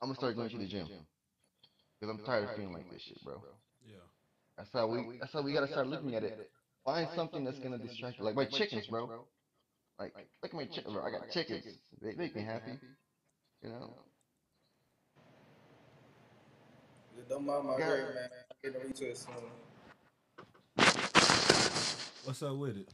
[0.02, 3.24] I'm gonna start going to the gym because I'm tired of feeling like this shit,
[3.24, 3.42] bro.
[3.88, 3.96] Yeah.
[4.58, 5.18] That's how we.
[5.22, 6.52] That's how we gotta start looking at it.
[6.84, 9.26] Find something that's gonna distract you, like my chickens, bro.
[9.98, 11.02] Like, look at my chickens, bro.
[11.02, 11.64] I got chickens.
[12.02, 12.78] They make me happy.
[13.64, 13.94] You know.
[17.24, 18.30] Don't mind my hair, man.
[18.66, 19.36] I'm getting a retwist soon.
[22.24, 22.90] What's up with it?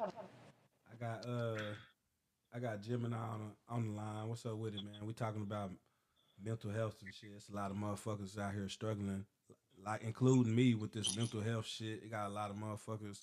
[0.00, 1.74] I got uh
[2.54, 4.28] I got Gemini on on the line.
[4.28, 5.06] What's up with it, man?
[5.06, 5.70] We talking about
[6.42, 7.30] mental health and shit.
[7.36, 9.24] It's a lot of motherfuckers out here struggling,
[9.84, 12.02] like including me with this mental health shit.
[12.04, 13.20] It got a lot of motherfuckers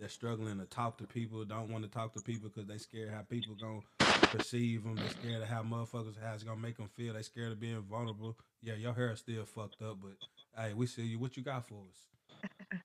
[0.00, 3.10] that's struggling to talk to people, don't want to talk to people because they scared
[3.10, 3.80] how people gonna
[4.22, 4.96] perceive them.
[4.96, 7.14] They scared of how motherfuckers how it's gonna make them feel.
[7.14, 8.36] They scared of being vulnerable.
[8.62, 10.12] Yeah, your hair is still fucked up, but
[10.60, 11.18] hey, we see you.
[11.18, 12.50] What you got for us?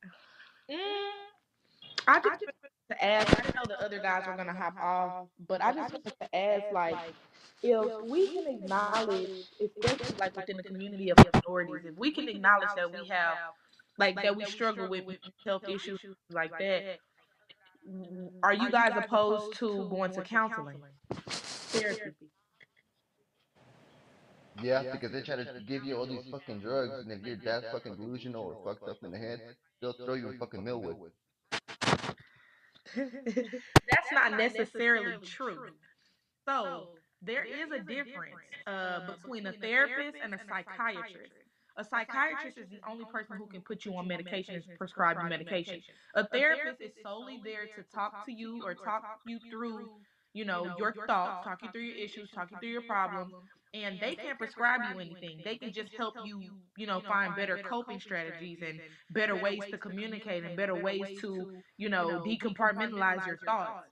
[0.71, 0.77] Mm,
[2.07, 3.37] I just wanted to ask.
[3.37, 6.35] I didn't know the other guys were gonna hop off, but I just wanted to
[6.35, 6.99] ask, like,
[7.61, 9.29] if we can acknowledge,
[9.61, 13.39] especially like within the community of minorities, if we can acknowledge that we have,
[13.97, 16.85] like, that we struggle with mental health issues like that,
[17.85, 20.81] w- are you guys opposed to going to counseling,
[21.71, 22.13] therapy?
[24.55, 27.65] Yeah, because they try to give you all these fucking drugs, and if you're that
[27.71, 29.41] fucking delusional or fucked up in the head,
[29.81, 30.97] they'll throw you a fucking Millwood.
[32.95, 35.73] That's not necessarily true.
[36.47, 36.89] So
[37.21, 41.33] there is a difference uh, between a therapist and a psychiatrist.
[41.77, 45.27] A psychiatrist is the only person who can put you on medication and prescribe you
[45.29, 45.81] medication.
[46.15, 49.89] A therapist is solely there to talk to you or talk you through,
[50.33, 53.33] you know, your thoughts, talk you through your issues, talk you through your problems,
[53.73, 55.41] and they can't prescribe you anything.
[55.43, 56.41] They can just help you,
[56.77, 61.51] you know, find better coping strategies and better ways to communicate and better ways to,
[61.77, 63.89] you know, decompartmentalize your thoughts.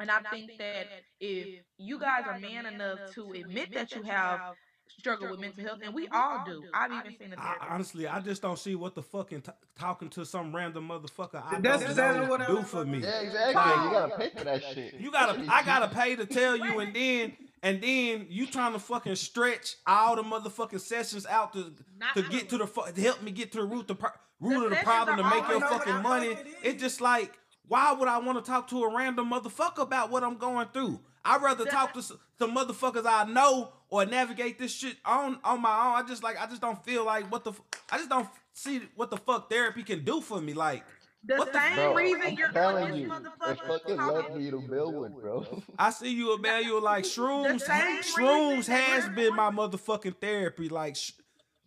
[0.00, 0.88] And I think that
[1.20, 1.48] if
[1.78, 4.40] you guys are man enough to admit that you have
[4.88, 6.62] struggled with mental health, and we all do.
[6.72, 7.70] I've even seen a I, therapist.
[7.70, 11.60] honestly, I just don't see what the fucking t- talking to some random motherfucker I
[11.60, 12.98] That's don't exactly know what I do for me.
[13.00, 13.54] Yeah, exactly.
[13.54, 14.94] Like- you gotta pay for that shit.
[14.94, 18.78] You gotta, I gotta pay to tell you, and then, and then you trying to
[18.78, 22.30] fucking stretch all the motherfucking sessions out to Not to true.
[22.30, 24.10] get to the fu- to help me get to the root the pro-
[24.40, 26.28] root of the problem to make your fucking money.
[26.30, 26.54] what it is.
[26.62, 27.32] It's just like,
[27.66, 31.00] why would I want to talk to a random motherfucker about what I'm going through?
[31.24, 35.62] I'd rather talk to s- some motherfuckers I know or navigate this shit on on
[35.62, 36.04] my own.
[36.04, 37.60] I just like, I just don't feel like what the, f-
[37.90, 40.52] I just don't see what the fuck therapy can do for me.
[40.52, 40.84] Like,
[41.24, 44.60] The What the same Bro, reason I'm you're telling you, they fucking love me to
[44.60, 45.62] Millwood, bro.
[45.78, 46.82] I see you, Emmanuel.
[46.82, 47.62] Like shrooms,
[48.02, 50.68] shrooms has been my motherfucking therapy.
[50.68, 51.12] Like sh-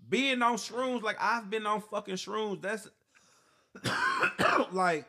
[0.07, 2.61] being on shrooms, like I've been on fucking shrooms.
[2.61, 2.87] That's
[4.71, 5.05] like,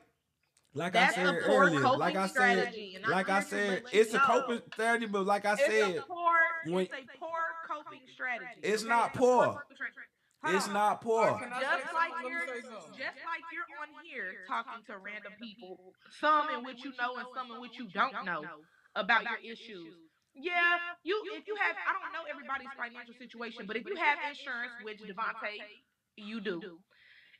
[0.78, 1.80] like That's I a said poor earlier.
[1.80, 4.62] coping Like I said, strategy, and I'm like I here said, it's you a coping
[4.72, 5.06] strategy.
[5.06, 8.60] But like I It's said, a poor, when- it's a poor coping strategy.
[8.62, 8.88] It's okay?
[8.88, 9.54] not poor poor.
[9.58, 9.98] coping strategy.
[10.44, 11.26] Hold it's not poor.
[11.38, 15.92] Can I say Just like you're, just like you're on here talking to random people,
[16.20, 18.44] some in which you know and some in which you don't know
[18.94, 19.94] about your issues.
[20.38, 24.18] Yeah, you if you have, I don't know everybody's financial situation, but if you have
[24.30, 25.58] insurance, which Devontae,
[26.14, 26.78] you do,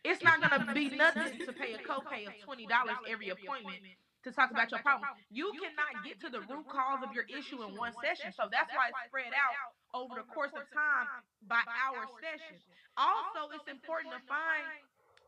[0.04, 3.82] it's not gonna be nothing to pay a copay of twenty dollars every appointment
[4.24, 5.08] to talk about your problem.
[5.30, 8.70] You cannot get to the root cause of your issue in one session, so that's
[8.74, 9.54] why it's spread out
[9.94, 11.06] over the course of time
[11.46, 12.58] by our session.
[12.98, 14.66] Also, it's important to find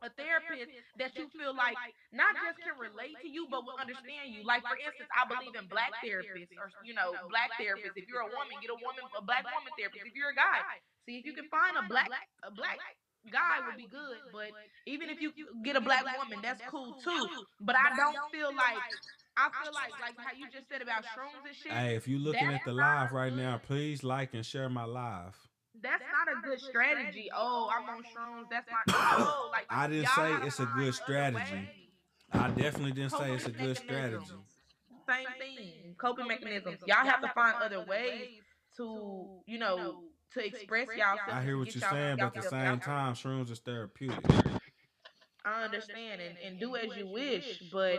[0.02, 1.76] a therapist that you feel like
[2.10, 4.42] not just can relate to you, but will understand you.
[4.42, 7.94] Like for instance, I believe in black therapists, or you know, black therapists.
[7.94, 10.08] If you're a woman, get a woman, a black woman therapist.
[10.08, 10.64] If you're a guy,
[11.04, 12.08] see if you can find a black,
[12.42, 12.80] a black
[13.30, 14.18] guy would be good.
[14.32, 14.50] But
[14.86, 15.32] even if you
[15.64, 17.26] get a black woman, that's cool too.
[17.60, 18.78] But I don't feel like.
[19.36, 21.72] I feel like, like how you just said about shrooms and shit.
[21.72, 24.84] Hey, if you're looking at the not live right now, please like and share my
[24.84, 25.34] live.
[25.82, 27.30] That's not a good strategy.
[27.34, 28.50] Oh, oh I'm on shrooms.
[28.50, 28.86] That's not.
[28.88, 28.94] No,
[29.26, 31.70] oh, like I didn't say it's a good strategy.
[32.32, 34.26] I definitely didn't say it's a Coping good strategy.
[35.08, 35.94] Same thing.
[35.96, 36.78] Coping mechanisms.
[36.86, 38.28] Y'all have to find other ways
[38.76, 40.02] to, you know,
[40.34, 41.18] to express y'all.
[41.30, 44.24] I hear what you're saying, but at the same time, shrooms is therapeutic.
[45.44, 47.98] I understand and, and do as you wish, but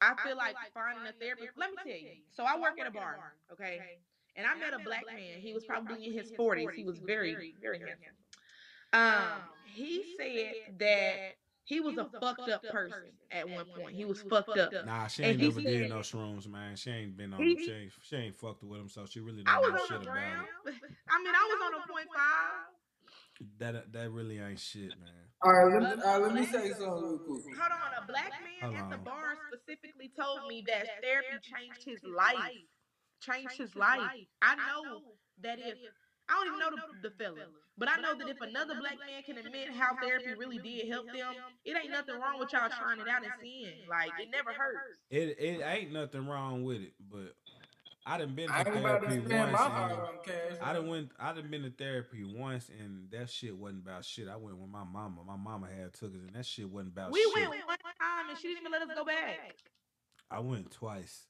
[0.00, 1.50] I feel like finding a therapist.
[1.56, 2.08] Let me tell you.
[2.30, 3.80] So I work at a bar, okay?
[4.36, 5.40] And I met a black man.
[5.40, 6.72] He was probably in his 40s.
[6.72, 8.14] He was very, very handsome.
[8.92, 13.94] Um, he said that he was a fucked up person at one point.
[13.96, 14.72] He was fucked up.
[14.84, 16.76] Nah, she ain't he never said- did no shrooms, man.
[16.76, 17.42] She ain't been on.
[17.42, 19.90] He- She ain't, she ain't fucked with him, so she really don't was know shit
[19.92, 20.44] on a about gram.
[20.66, 20.74] it.
[21.10, 22.66] I mean, I was on a point five.
[23.58, 25.10] That uh, that really ain't shit, man.
[25.42, 27.42] All right, let me, all right, let me say something real quick.
[27.58, 28.30] Hold on, a black
[28.62, 32.36] man at the bar specifically told me that therapy changed his life.
[33.20, 34.00] Changed his life.
[34.42, 35.02] I know
[35.42, 35.78] that if
[36.28, 36.70] I don't even know
[37.02, 37.46] the, the fella,
[37.76, 41.06] but I know that if another black man can admit how therapy really did help
[41.06, 43.88] them, it ain't nothing wrong with y'all trying it out and seeing.
[43.88, 44.98] Like it never hurts.
[45.10, 47.34] It it ain't nothing wrong with it, but
[48.04, 49.30] I done been to I to therapy once.
[49.30, 49.56] and-
[50.24, 50.58] cash.
[50.60, 51.10] I done went.
[51.20, 54.28] I done been to therapy once, and that shit wasn't about shit.
[54.28, 55.22] I went with my mama.
[55.26, 57.26] My mama had took us, and that shit wasn't about shit.
[57.34, 57.50] We shit.
[57.50, 59.56] went one time and she didn't even let us go back.
[60.30, 61.26] I went twice,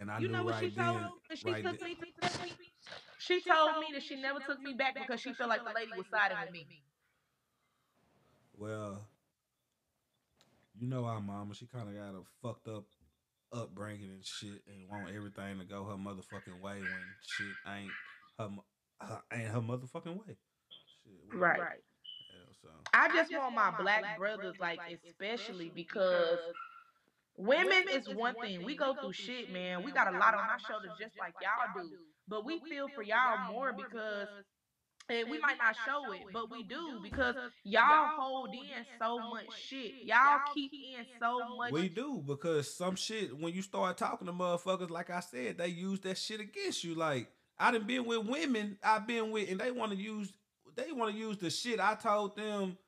[0.00, 1.02] and I you knew know what right she told then.
[1.30, 1.36] me?
[1.36, 2.52] She right took then- me to therapy?
[3.18, 5.90] She told me that she never took me back because she felt like the lady
[5.96, 6.82] was siding with me.
[8.56, 9.06] Well,
[10.78, 11.54] you know our mama.
[11.54, 12.84] She kind of got a fucked up
[13.52, 17.90] upbringing and shit, and want everything to go her motherfucking way when shit ain't
[18.38, 18.64] her, mo-
[19.00, 20.36] her ain't her motherfucking way.
[21.02, 21.58] Shit, Right.
[21.58, 26.38] hell, so I just want my black brothers, like, especially because
[27.40, 28.64] women is one thing.
[28.64, 29.82] We go through shit, man.
[29.84, 31.90] We got a lot on our shoulders just like y'all do.
[32.28, 34.28] But we feel for y'all more because
[35.10, 37.34] and we might not show it, but we do because
[37.64, 39.94] y'all hold in so much shit.
[40.04, 44.32] Y'all keep in so much we do because some shit when you start talking to
[44.32, 46.94] motherfuckers, like I said, they use that shit against you.
[46.94, 47.28] Like
[47.58, 50.32] I done been with women I've been with, and they want to use
[50.76, 52.78] they want to use the shit I told them,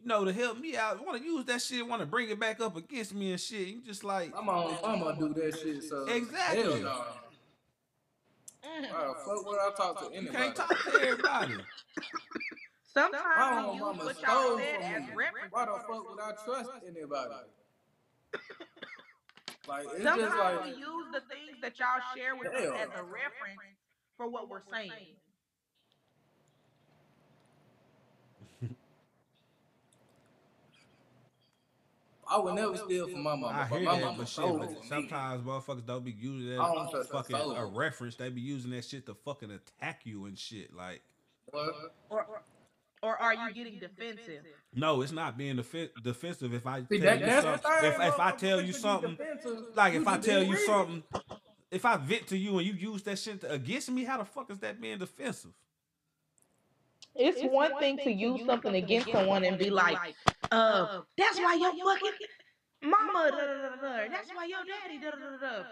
[0.00, 1.04] you know, to help me out.
[1.04, 3.68] Want to use that shit, want to bring it back up against me and shit.
[3.68, 5.82] You just like I'm on, I'm gonna do that shit.
[5.84, 6.62] So Exactly.
[6.62, 7.04] Hell no.
[8.64, 8.90] Mm.
[8.92, 10.36] Why the fuck would I talk to you anybody?
[10.36, 11.54] can't talk to everybody.
[12.94, 15.14] Sometimes My we own use mama what stole y'all said from as me.
[15.14, 15.52] reference.
[15.52, 17.34] Why the fuck would I trust anybody?
[19.68, 22.88] Like it's Sometimes just like we use the things that y'all share with us as
[22.98, 23.60] a reference
[24.16, 24.92] for what we're saying.
[32.28, 33.48] I would never steal from my mama.
[33.48, 34.78] I hear my that, mama but shit, but from me.
[34.88, 38.16] sometimes motherfuckers don't be using that I don't trust her fucking a reference.
[38.16, 40.74] They be using that shit to fucking attack you and shit.
[40.74, 41.02] Like,
[41.50, 41.74] What?
[42.10, 42.42] Or
[43.02, 44.42] or are you getting defensive?
[44.74, 46.52] no, it's not being defen- defensive.
[46.54, 47.92] If I See, tell that, you something, thing.
[47.92, 49.18] if, if I tell you something,
[49.76, 51.02] like if I tell you something,
[51.70, 54.24] if I vent to you and you use that shit to, against me, how the
[54.24, 55.52] fuck is that being defensive?
[57.18, 59.96] It's, one thing to use something against someone and be like,
[60.52, 62.12] uh, that's why your fucking
[62.82, 64.08] mama, da, da, da, da, da.
[64.10, 65.68] that's why your daddy, da, da, da, da, da.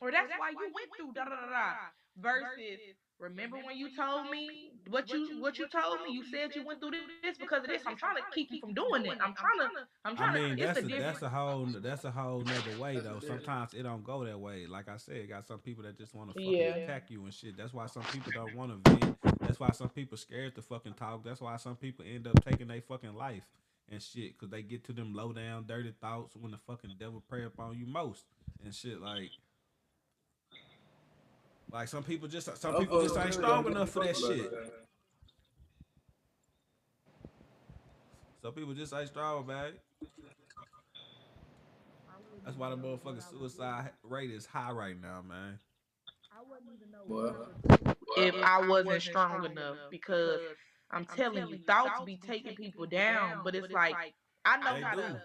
[0.00, 1.72] or that's why you went through, da, da, da, da.
[2.18, 2.80] versus,
[3.18, 6.12] remember when you told me what you what you told me?
[6.12, 6.92] You said you went through
[7.22, 7.82] this because of this.
[7.86, 9.18] I'm trying to keep you from doing it.
[9.22, 9.70] I'm trying to,
[10.04, 10.62] I'm I trying mean, to.
[10.64, 11.20] It's that's a a, difference.
[11.20, 13.20] that's a whole that's a whole nother way That's a though.
[13.20, 13.44] difference.
[13.44, 14.66] Sometimes it don't go that way.
[14.66, 16.74] Like I said, got some people that just want to fucking Yeah.
[16.84, 17.56] attack you and shit.
[17.56, 19.16] That's why some people don't want to vent.
[19.40, 21.24] That's why some people scared to fucking talk.
[21.24, 23.44] That's why some people end up taking their fucking life
[23.90, 27.22] and shit because they get to them low down dirty thoughts when the fucking devil
[27.28, 28.24] prey upon you most
[28.64, 29.30] and shit like.
[31.70, 34.52] Like some people just some people just ain't strong enough for that shit.
[38.42, 39.72] Some people just ain't strong, man.
[42.44, 45.58] That's why the motherfucking suicide rate is high right now, man.
[46.32, 47.52] I wouldn't even What?
[48.16, 50.40] if I wasn't strong enough because
[50.92, 53.94] I'm telling you, thoughts be taking people down, but it's like
[54.44, 55.02] I know how do.
[55.02, 55.22] to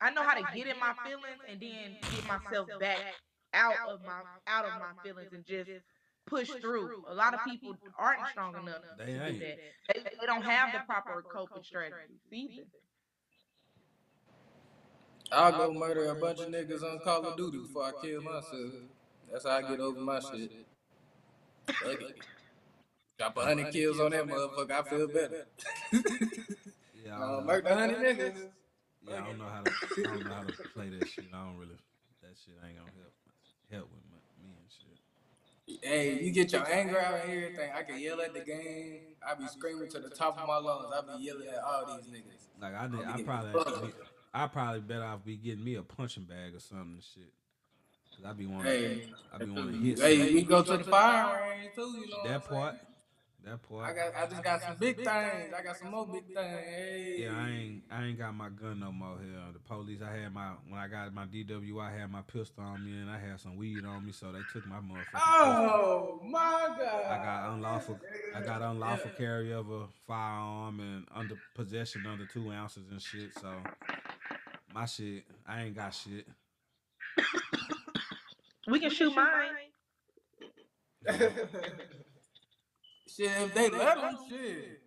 [0.00, 2.98] I know how to get in my feelings and then get myself back
[3.54, 5.70] out of my out of my feelings and just
[6.26, 7.04] push through.
[7.08, 9.58] A lot of people aren't strong enough They to do that.
[9.94, 12.64] They, they don't have the proper coping strategies either.
[15.32, 18.72] I'll go murder a bunch of niggas on Call of Duty before I kill myself.
[19.32, 20.52] That's how I get over my shit.
[23.18, 23.34] Fuck it.
[23.34, 25.46] Drop a hundred kills on that motherfucker, I feel better.
[27.04, 27.46] Yeah, I Uh, don't know.
[27.46, 28.48] murder hundred niggas.
[29.08, 29.70] Yeah, I don't know how to.
[29.70, 31.24] I don't know how to play that shit.
[31.32, 31.76] I don't really.
[32.22, 33.12] That shit ain't gonna help
[33.70, 35.88] help with my, me and shit.
[35.88, 37.70] Hey, you get your anger out and everything.
[37.76, 39.14] I can yell at the game.
[39.24, 40.86] I be screaming to the top of my lungs.
[40.92, 42.48] I be yelling at all these niggas.
[42.60, 43.92] Like I, need, I'll be I getting probably.
[44.34, 47.32] I probably better off be getting me a punching bag or something and shit.
[48.16, 50.34] Cause I be wanting, Hey, I be wanting to hit hey, something.
[50.34, 51.82] we go to the fire range too.
[51.82, 52.86] You know That what I'm part, saying?
[53.46, 53.84] That part.
[53.88, 55.08] I got, I just got some big things.
[55.08, 56.36] I got some more big things.
[56.36, 57.14] Hey.
[57.20, 59.38] Yeah, I ain't I ain't got my gun no more here.
[59.52, 63.00] The police I had my when I got my DWI had my pistol on me
[63.00, 65.22] and I had some weed on me, so they took my motherfucking pistol.
[65.22, 67.04] Oh my God!
[67.04, 68.00] I got unlawful
[68.34, 73.32] I got unlawful carry of a firearm and under possession under two ounces and shit,
[73.40, 73.52] so
[74.74, 76.26] my shit, I ain't got shit.
[78.66, 79.50] We can shoot mine.
[83.16, 84.82] shit, if they let them, shit.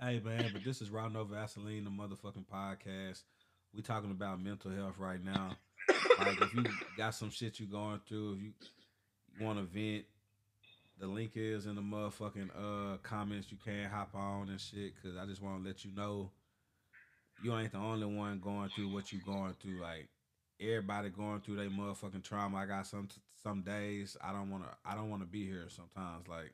[0.00, 3.22] Hey man, but this is Raw No Vaseline, the motherfucking podcast.
[3.74, 5.56] We talking about mental health right now.
[6.18, 6.64] Like if you
[6.96, 8.52] got some shit you going through, if you,
[9.38, 10.04] you want to vent,
[10.98, 13.48] the link is in the motherfucking uh comments.
[13.50, 14.94] You can hop on and shit.
[15.02, 16.30] Cause I just want to let you know
[17.42, 19.80] you ain't the only one going through what you going through.
[19.80, 20.08] Like
[20.60, 22.58] everybody going through their motherfucking trauma.
[22.58, 23.08] I got some
[23.42, 25.66] some days I don't want to I don't want to be here.
[25.68, 26.52] Sometimes like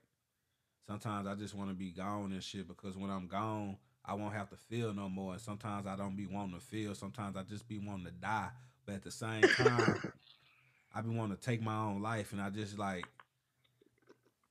[0.87, 4.35] sometimes I just want to be gone and shit because when I'm gone, I won't
[4.35, 5.33] have to feel no more.
[5.33, 6.95] And sometimes I don't be wanting to feel.
[6.95, 8.51] Sometimes I just be wanting to die.
[8.85, 10.13] But at the same time,
[10.95, 13.05] I be wanting to take my own life, and I just like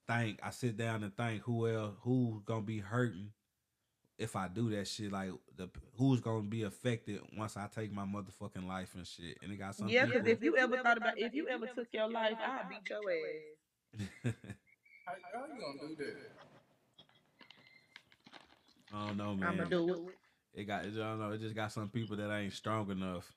[0.08, 0.40] think.
[0.44, 3.32] I sit down and think who else who's gonna be hurting
[4.18, 5.12] if I do that shit.
[5.12, 9.38] Like the who's gonna be affected once I take my motherfucking life and shit.
[9.42, 11.88] And it got some Yeah, because if you ever thought about if you ever took
[11.92, 14.34] your life, I'd beat your ass.
[15.06, 16.16] How, how you gonna do that?
[18.94, 19.50] I don't know, man.
[19.50, 20.62] I'ma do it.
[20.62, 21.32] It got I don't know.
[21.32, 23.32] It just got some people that ain't strong enough.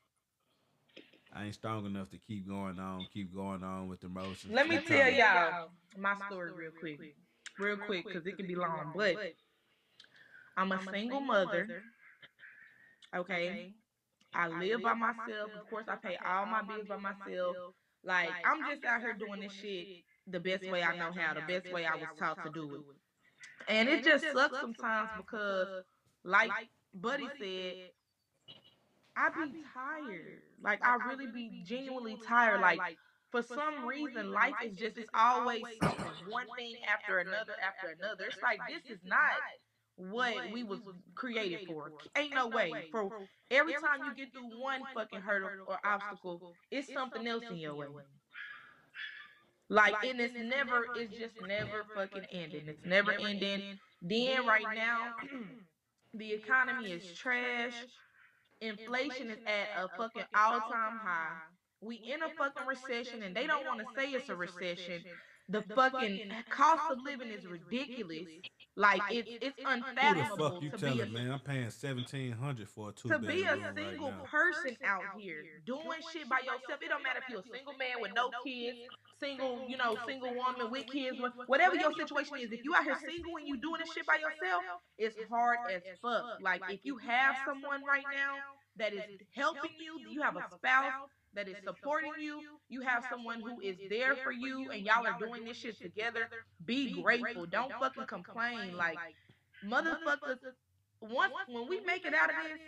[1.35, 4.53] I ain't strong enough to keep going on, keep going on with the motions.
[4.53, 7.15] Let me tell y'all my story real quick.
[7.59, 8.93] Real quick, because it can be long.
[8.95, 9.17] But
[10.59, 11.69] I'm a single mother.
[13.15, 13.73] Okay.
[14.35, 15.51] I live by myself.
[15.59, 17.57] Of course, I pay all my bills by myself.
[18.05, 21.41] Like, I'm just out here doing this shit the best way I know how, the
[21.47, 22.81] best way I was taught to do it.
[23.69, 25.85] And it just sucks sometimes because,
[26.25, 26.51] like
[26.95, 27.91] Buddy said,
[29.17, 30.43] I be tired.
[30.63, 32.61] Like, I really be genuinely tired.
[32.61, 32.81] Like,
[33.31, 35.63] for some reason, life is just, it's always
[36.29, 38.25] one thing after another after another.
[38.27, 39.21] It's like, this is not
[39.99, 40.81] what we was
[41.15, 41.93] created for.
[42.17, 42.79] Ain't no way.
[42.91, 43.13] For
[43.51, 47.75] every time you get through one fucking hurdle or obstacle, it's something else in your
[47.75, 47.89] way.
[49.71, 52.69] Like, and it's never, it's just never fucking ending.
[52.69, 53.63] It's never ending.
[54.03, 55.15] Then right now,
[56.15, 57.87] the economy is trash.
[58.61, 61.37] Inflation is at a fucking all-time high.
[61.81, 65.05] We in a fucking recession, and they don't want to say it's a recession.
[65.49, 66.21] The fucking
[66.51, 68.29] cost of living is ridiculous.
[68.79, 71.33] Like it's it's Who the unfathomable fuck you to be telling, a man?
[71.33, 74.23] I'm paying seventeen hundred for a two to be a bedroom right single now.
[74.31, 76.79] person out here doing shit by yourself.
[76.81, 78.79] It don't matter if you're a single man with no kids,
[79.19, 81.19] single, you know, single woman with kids,
[81.49, 82.53] whatever your situation is.
[82.53, 84.63] If you out here single and you doing this shit by yourself,
[84.97, 86.39] it's hard as fuck.
[86.41, 88.39] Like if you have someone right now
[88.77, 89.03] that is
[89.35, 93.77] helping you, you have a spouse that is supporting you, you have someone who is
[93.91, 96.29] there for you, and y'all are doing this shit together.
[96.65, 97.47] Be grateful.
[97.47, 98.77] Don't fucking complain.
[98.77, 98.99] Like
[99.65, 100.39] motherfuckers
[101.01, 102.61] once when we make it out of this,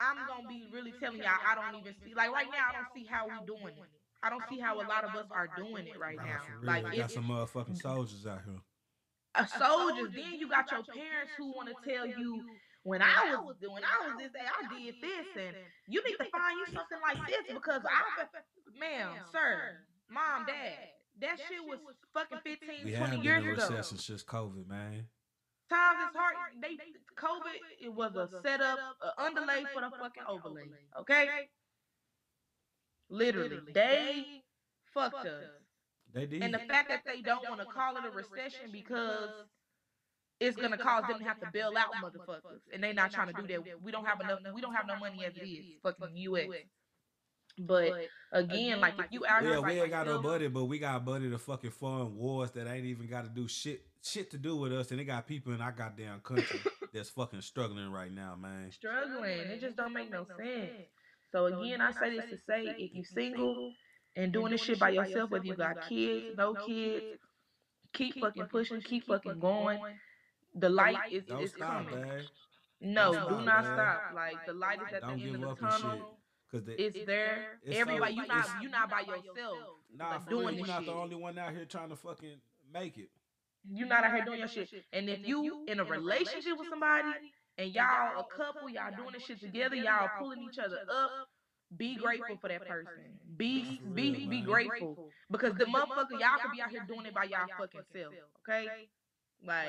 [0.00, 2.92] I'm gonna be really telling y'all I don't even see like right now I don't
[2.94, 3.90] see how we doing it.
[4.22, 6.40] I don't see how a lot of us are doing it right now.
[6.60, 6.66] real.
[6.66, 8.60] Like We got some motherfucking soldiers out here.
[9.34, 10.12] a soldiers.
[10.14, 12.44] Then you got your parents who want to tell you
[12.88, 16.24] when I was when I was this age, I did this, and you need to
[16.30, 18.24] find you something like this because I,
[18.78, 20.88] ma'am, sir, mom, dad,
[21.20, 21.78] that shit was
[22.14, 23.62] fucking 15, We 20 have been years in ago.
[23.68, 25.04] recession since COVID, man.
[25.68, 26.34] Times is hard.
[26.62, 26.78] They
[27.20, 30.64] COVID it was a setup, an underlay for the fucking overlay.
[31.00, 31.28] Okay,
[33.10, 34.24] literally, they
[34.94, 35.44] fucked us.
[36.14, 36.42] They did.
[36.42, 39.28] And the fact that they don't want to call it a recession because
[40.40, 43.42] it's gonna cause them to have to bail out motherfuckers, and they not trying to
[43.42, 43.82] do that.
[43.82, 44.38] We don't have enough.
[44.54, 45.64] We don't have no money as it is.
[45.82, 46.46] Fucking U.S.
[47.58, 47.92] But
[48.32, 51.04] again, like if you out here yeah, we ain't got no buddy, but we got
[51.04, 54.56] buddy to fucking fund wars that ain't even got to do shit shit to do
[54.56, 56.60] with us, and they got people in our goddamn country
[56.92, 58.70] that's fucking struggling right now, man.
[58.70, 59.40] struggling.
[59.40, 60.70] It just don't make no sense.
[61.32, 63.72] So again, I say this to say, if you single
[64.16, 67.04] and doing this shit by yourself, whether you got kids, no kids,
[67.92, 69.78] keep fucking pushing, keep fucking going.
[70.60, 72.00] The light is, Don't is stop, coming.
[72.06, 72.22] man.
[72.80, 73.74] No, Don't do stop, not man.
[73.74, 74.02] stop.
[74.14, 75.82] Like the light is at Don't the end give of up the and shit.
[75.82, 76.14] tunnel.
[76.50, 77.58] Cause they, It's there.
[77.62, 79.58] It's Everybody, so- you not you not by yourself.
[79.94, 80.86] nah, like, doing real, you're not shit.
[80.86, 82.40] the only one out here trying to fucking
[82.72, 83.10] make it.
[83.70, 84.70] You not out here doing your shit.
[84.92, 87.08] And if you in a relationship with somebody
[87.58, 91.10] and y'all a couple, y'all doing this shit together, y'all pulling each other up,
[91.76, 92.92] be grateful for that person.
[93.36, 94.44] Be For be real, be man.
[94.44, 98.14] grateful because the motherfucker y'all could be out here doing it by y'all fucking self.
[98.48, 98.88] Okay,
[99.46, 99.68] like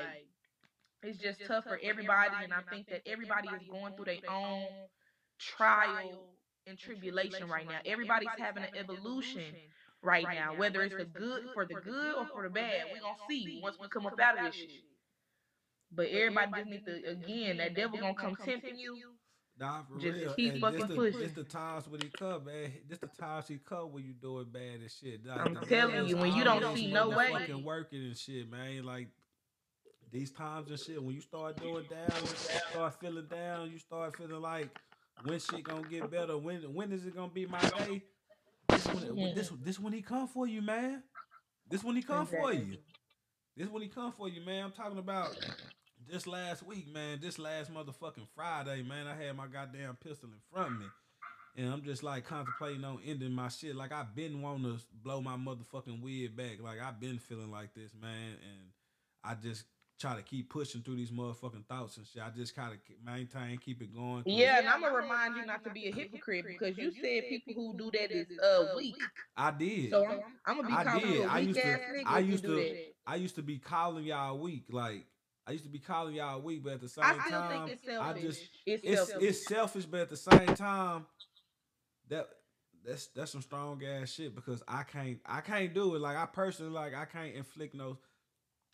[1.02, 4.66] it's just tough for everybody, and I think that everybody is going through their own
[5.38, 6.28] trial
[6.66, 7.78] and tribulation right now.
[7.86, 9.54] Everybody's having an evolution
[10.02, 12.84] right now, whether it's the good for the good or for the bad.
[12.92, 14.70] We gonna see once we come up out of this shit.
[15.92, 18.96] But everybody just need to again, that devil gonna come tempting you.
[19.58, 20.32] Nah, for Just real.
[20.32, 21.20] keep and fucking this the, pushing.
[21.20, 22.72] This the times when he come, man.
[22.88, 25.26] This the times he come when you doing bad and shit.
[25.26, 27.30] Like, I'm telling you, when you don't always see no way.
[27.30, 28.84] motherfucking working and shit, man.
[28.84, 29.08] Like
[30.12, 32.26] these times and shit, when you start doing down, you
[32.70, 34.68] start feeling down, you start feeling like
[35.24, 36.36] when shit gonna get better.
[36.36, 38.02] When when is it gonna be my day?
[38.68, 41.02] This when, when- this this when he come for you, man.
[41.68, 42.76] This when he come for you.
[43.56, 44.64] This when he come for you, man.
[44.64, 45.36] I'm talking about
[46.08, 47.18] this last week, man.
[47.20, 49.06] This last motherfucking Friday, man.
[49.06, 50.86] I had my goddamn pistol in front of me.
[51.56, 53.76] And I'm just like contemplating on ending my shit.
[53.76, 56.60] Like I've been wanting to blow my motherfucking wig back.
[56.60, 58.30] Like I've been feeling like this, man.
[58.30, 58.70] And
[59.22, 59.64] I just
[60.00, 62.22] try to keep pushing through these motherfucking thoughts and shit.
[62.22, 64.22] I just kind of maintain, keep it going.
[64.24, 67.54] Yeah, and I'm gonna remind you not to be a hypocrite because you said people
[67.54, 68.96] who do that is uh weak.
[69.36, 69.90] I did.
[69.90, 71.14] So I'm, I'm gonna be I calling did.
[71.14, 72.76] you a I weak used to- ass nigga I used do to-
[73.06, 74.64] I used to be calling y'all weak.
[74.70, 75.06] Like
[75.46, 77.80] I used to be calling y'all weak, but at the same I still time, think
[77.84, 79.28] it's I just it's, it's selfish.
[79.28, 81.06] it's selfish, but at the same time,
[82.08, 82.28] that
[82.86, 86.00] that's that's some strong ass shit because I can't I can't do it.
[86.00, 87.98] Like I personally like I can't inflict no.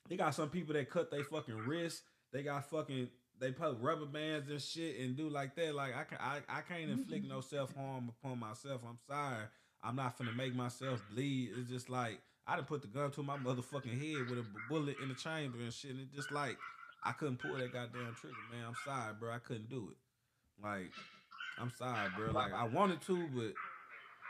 [0.08, 2.02] They got some people that cut their fucking wrists.
[2.32, 5.74] They got fucking they put rubber bands and shit and do like that.
[5.74, 7.56] Like I can I, I can't inflict no mm-hmm.
[7.56, 8.82] self harm upon myself.
[8.88, 9.44] I'm sorry.
[9.82, 11.50] I'm not finna make myself bleed.
[11.58, 14.96] It's just like I done put the gun to my motherfucking head with a bullet
[15.02, 15.92] in the chamber and shit.
[15.92, 16.56] And it just like
[17.06, 18.64] I couldn't pull that goddamn trigger, man.
[18.66, 19.32] I'm sorry, bro.
[19.32, 20.62] I couldn't do it.
[20.62, 20.90] Like,
[21.58, 22.32] I'm sorry, bro.
[22.32, 23.52] Like, I wanted to, but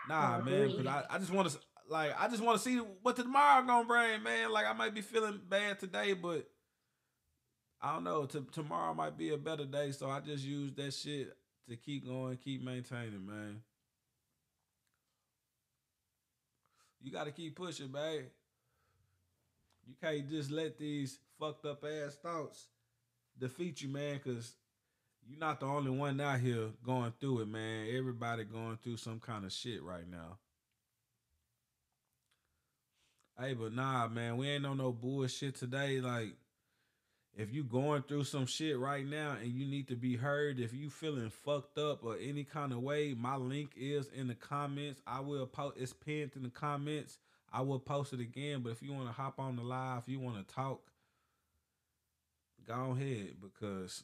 [0.08, 0.70] nah, man.
[0.70, 0.86] Cause.
[0.86, 1.58] I, I just want to,
[1.88, 4.50] like, I just want to see what tomorrow gonna bring, man.
[4.52, 6.48] Like, I might be feeling bad today, but
[7.80, 8.26] I don't know.
[8.26, 11.36] T- tomorrow might be a better day, so I just use that shit
[11.68, 13.62] to keep going, keep maintaining, man.
[17.00, 18.24] You got to keep pushing, man.
[19.86, 22.66] You can't just let these fucked up ass thoughts
[23.38, 24.56] defeat you, man, because
[25.28, 27.86] you're not the only one out here going through it, man.
[27.94, 30.38] Everybody going through some kind of shit right now.
[33.38, 36.00] Hey, but nah, man, we ain't on no bullshit today.
[36.00, 36.32] Like,
[37.36, 40.72] if you going through some shit right now and you need to be heard, if
[40.72, 45.02] you feeling fucked up or any kind of way, my link is in the comments.
[45.06, 47.18] I will post it's pinned in the comments.
[47.52, 48.62] I will post it again.
[48.62, 50.80] But if you want to hop on the live, if you want to talk,
[52.66, 54.02] go ahead because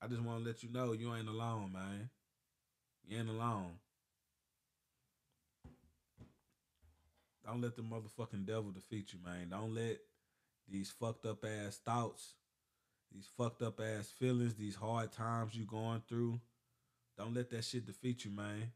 [0.00, 2.08] I just want to let you know you ain't alone, man.
[3.06, 3.72] You ain't alone.
[7.46, 9.50] Don't let the motherfucking devil defeat you, man.
[9.50, 9.98] Don't let
[10.68, 12.34] these fucked up ass thoughts,
[13.12, 16.40] these fucked up ass feelings, these hard times you going through.
[17.18, 18.72] Don't let that shit defeat you, man.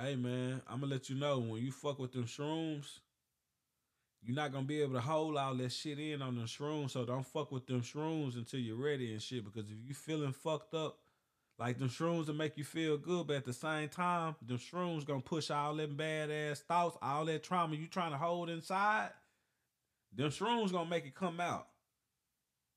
[0.00, 3.00] Hey man, I'm gonna let you know when you fuck with them shrooms,
[4.22, 6.90] you're not gonna be able to hold all that shit in on them shrooms.
[6.90, 9.44] So don't fuck with them shrooms until you're ready and shit.
[9.44, 10.98] Because if you feeling fucked up,
[11.58, 15.04] like them shrooms will make you feel good, but at the same time, them shrooms
[15.04, 19.10] gonna push all them bad ass thoughts, all that trauma you trying to hold inside.
[20.14, 21.66] Them shrooms gonna make it come out.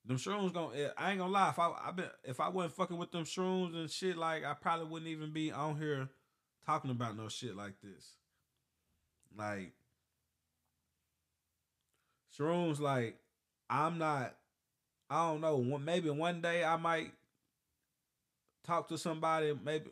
[0.04, 0.76] Them shrooms gonna.
[0.76, 1.50] eh, I ain't gonna lie.
[1.50, 4.54] If I I been if I wasn't fucking with them shrooms and shit, like I
[4.54, 6.08] probably wouldn't even be on here
[6.66, 8.16] talking about no shit like this.
[9.36, 9.72] Like
[12.36, 13.16] shrooms, like
[13.70, 14.34] I'm not.
[15.08, 15.78] I don't know.
[15.78, 17.12] Maybe one day I might
[18.64, 19.52] talk to somebody.
[19.64, 19.90] Maybe,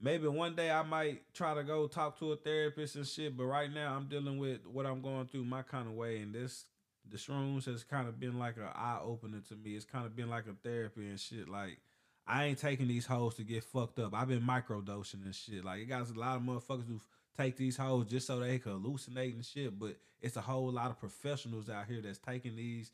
[0.00, 3.36] maybe one day I might try to go talk to a therapist and shit.
[3.36, 6.34] But right now I'm dealing with what I'm going through my kind of way, and
[6.34, 6.64] this
[7.08, 9.74] the shrooms has kind of been like an eye opener to me.
[9.74, 11.48] It's kind of been like a therapy and shit.
[11.48, 11.78] Like
[12.26, 14.14] I ain't taking these hoes to get fucked up.
[14.14, 15.64] I've been microdosing and shit.
[15.64, 17.00] Like it got a lot of motherfuckers who
[17.36, 19.78] take these hoes just so they can hallucinate and shit.
[19.78, 22.92] But it's a whole lot of professionals out here that's taking these,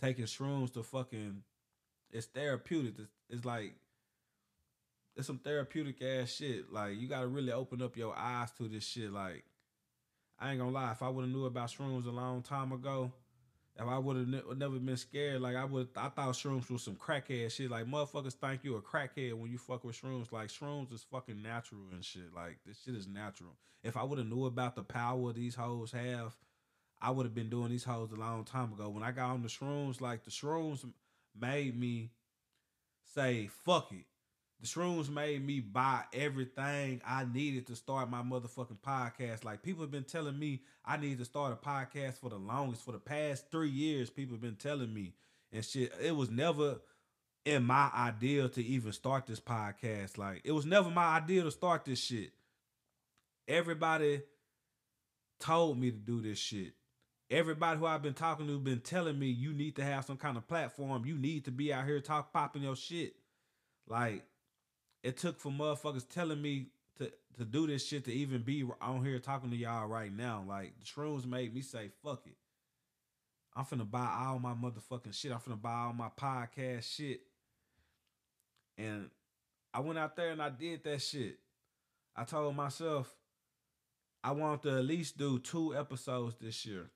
[0.00, 1.42] taking shrooms to fucking.
[2.10, 2.94] It's therapeutic.
[3.28, 3.74] It's like
[5.18, 6.72] it's some therapeutic ass shit.
[6.72, 9.12] Like you gotta really open up your eyes to this shit.
[9.12, 9.44] Like
[10.38, 13.10] I ain't gonna lie, if I would have knew about shrooms a long time ago,
[13.76, 16.82] if I would have ne- never been scared, like I would, I thought shrooms was
[16.82, 17.68] some crackhead shit.
[17.68, 20.30] Like motherfuckers think you a crackhead when you fuck with shrooms.
[20.30, 22.32] Like shrooms is fucking natural and shit.
[22.34, 23.56] Like this shit is natural.
[23.82, 26.36] If I would have knew about the power these hoes have,
[27.00, 28.88] I would have been doing these hoes a long time ago.
[28.88, 30.84] When I got on the shrooms, like the shrooms
[31.36, 32.10] made me
[33.14, 34.04] say fuck it.
[34.60, 39.44] The shrooms made me buy everything I needed to start my motherfucking podcast.
[39.44, 42.84] Like people have been telling me I need to start a podcast for the longest.
[42.84, 45.14] For the past three years, people have been telling me
[45.52, 45.92] and shit.
[46.02, 46.80] It was never
[47.44, 50.18] in my idea to even start this podcast.
[50.18, 52.32] Like it was never my idea to start this shit.
[53.46, 54.22] Everybody
[55.38, 56.72] told me to do this shit.
[57.30, 60.36] Everybody who I've been talking to been telling me you need to have some kind
[60.36, 61.04] of platform.
[61.06, 63.14] You need to be out here talk popping your shit.
[63.86, 64.24] Like
[65.02, 66.66] it took for motherfuckers telling me
[66.98, 70.44] to to do this shit to even be on here talking to y'all right now.
[70.46, 72.36] Like the shrooms made me say fuck it.
[73.54, 75.32] I'm finna buy all my motherfucking shit.
[75.32, 77.20] I'm finna buy all my podcast shit.
[78.76, 79.10] And
[79.74, 81.38] I went out there and I did that shit.
[82.14, 83.12] I told myself
[84.22, 86.90] I want to at least do two episodes this year.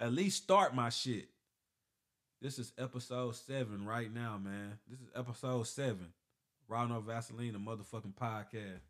[0.00, 1.28] At least start my shit.
[2.40, 4.78] This is episode seven right now, man.
[4.88, 6.08] This is episode seven.
[6.72, 8.80] No Vaseline, a motherfucking podcast.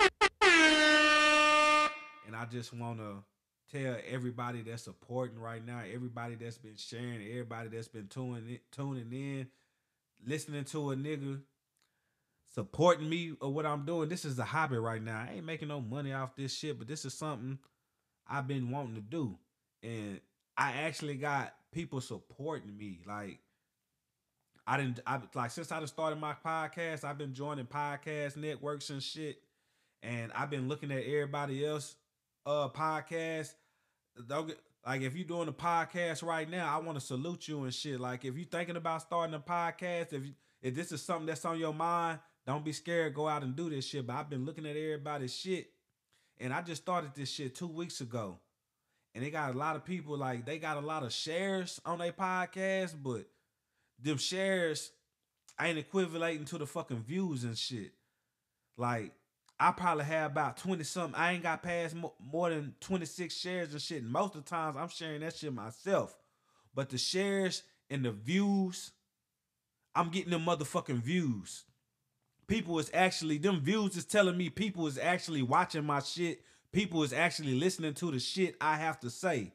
[2.27, 3.25] And I just want to
[3.77, 8.59] tell everybody that's supporting right now, everybody that's been sharing, everybody that's been tuning in,
[8.71, 9.49] tuning in,
[10.25, 11.41] listening to a nigga,
[12.55, 14.09] supporting me or what I'm doing.
[14.09, 15.27] This is a hobby right now.
[15.29, 17.59] I ain't making no money off this shit, but this is something
[18.29, 19.37] I've been wanting to do.
[19.83, 20.21] And
[20.57, 23.01] I actually got people supporting me.
[23.05, 23.41] Like
[24.67, 29.03] I didn't I like since I started my podcast, I've been joining podcast networks and
[29.03, 29.39] shit.
[30.03, 31.97] And I've been looking at everybody else
[32.47, 33.55] uh podcast.
[34.29, 37.75] Get like if you're doing a podcast right now, I want to salute you and
[37.75, 38.01] shit.
[38.01, 41.45] Like if you're thinking about starting a podcast, if you, if this is something that's
[41.45, 43.15] on your mind, don't be scared.
[43.15, 44.07] Go out and do this shit.
[44.07, 45.71] But I've been looking at everybody's shit,
[46.39, 48.39] and I just started this shit two weeks ago,
[49.15, 51.99] and they got a lot of people like they got a lot of shares on
[51.99, 53.27] their podcast, but
[54.03, 54.91] them shares
[55.61, 57.93] ain't equivalating to the fucking views and shit.
[58.77, 59.13] Like
[59.61, 61.15] I probably have about 20 something.
[61.19, 64.03] I ain't got past mo- more than 26 shares and shit.
[64.03, 66.19] And most of the times I'm sharing that shit myself.
[66.75, 68.91] But the shares and the views,
[69.95, 71.65] I'm getting them motherfucking views.
[72.49, 76.43] People is actually, them views is telling me people is actually watching my shit.
[76.73, 79.53] People is actually listening to the shit I have to say.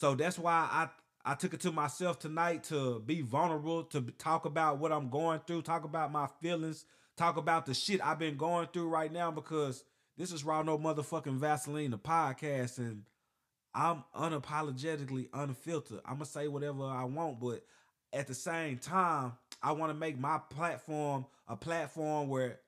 [0.00, 0.88] So that's why I
[1.28, 5.40] I took it to myself tonight to be vulnerable, to talk about what I'm going
[5.46, 6.86] through, talk about my feelings,
[7.18, 9.84] talk about the shit I've been going through right now because
[10.16, 13.02] this is Raw No Motherfucking Vaseline, the podcast, and
[13.74, 16.00] I'm unapologetically unfiltered.
[16.06, 17.62] I'm gonna say whatever I want, but
[18.10, 19.32] at the same time,
[19.62, 22.60] I want to make my platform a platform where,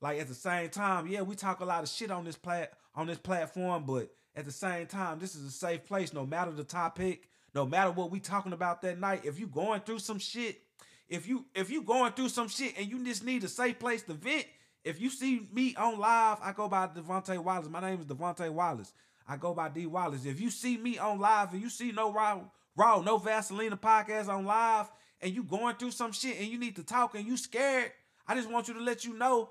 [0.00, 2.74] like, at the same time, yeah, we talk a lot of shit on this plat
[2.94, 6.12] on this platform, but at the same time, this is a safe place.
[6.12, 9.80] No matter the topic, no matter what we talking about that night, if you going
[9.80, 10.60] through some shit,
[11.08, 14.02] if you if you going through some shit and you just need a safe place
[14.02, 14.46] to vent,
[14.82, 17.68] if you see me on live, I go by Devonte Wallace.
[17.68, 18.92] My name is Devonte Wallace.
[19.26, 20.24] I go by D Wallace.
[20.24, 22.40] If you see me on live and you see no raw,
[22.76, 24.90] raw, no Vaseline podcast on live,
[25.20, 27.92] and you going through some shit and you need to talk and you scared,
[28.26, 29.50] I just want you to let you know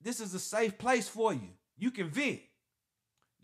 [0.00, 1.50] this is a safe place for you.
[1.76, 2.40] You can vent.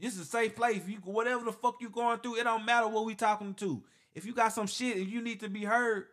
[0.01, 0.81] This is a safe place.
[0.87, 3.83] You whatever the fuck you going through, it don't matter what we talking to.
[4.15, 6.07] If you got some shit, if you need to be heard,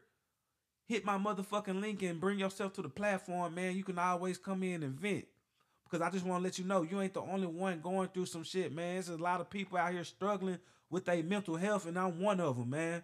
[0.85, 3.75] hit my motherfucking link and bring yourself to the platform, man.
[3.75, 5.25] You can always come in and vent.
[5.83, 8.25] Because I just want to let you know you ain't the only one going through
[8.25, 8.95] some shit, man.
[8.95, 10.59] There's a lot of people out here struggling
[10.89, 13.03] with their mental health, and I'm one of them, man.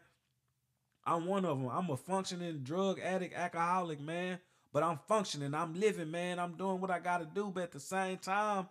[1.06, 1.70] I'm one of them.
[1.70, 4.40] I'm a functioning drug addict, alcoholic, man.
[4.74, 5.54] But I'm functioning.
[5.54, 6.40] I'm living, man.
[6.40, 7.52] I'm doing what I got to do.
[7.54, 8.68] But at the same time,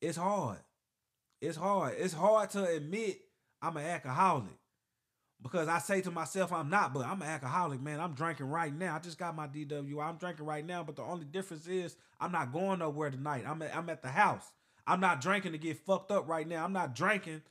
[0.00, 0.58] it's hard.
[1.40, 1.94] It's hard.
[1.98, 3.20] It's hard to admit
[3.62, 4.58] I'm an alcoholic
[5.42, 8.00] because I say to myself I'm not, but I'm an alcoholic, man.
[8.00, 8.96] I'm drinking right now.
[8.96, 10.02] I just got my DWI.
[10.02, 13.44] I'm drinking right now, but the only difference is I'm not going nowhere tonight.
[13.46, 14.50] I'm at, I'm at the house.
[14.86, 16.64] I'm not drinking to get fucked up right now.
[16.64, 17.42] I'm not drinking.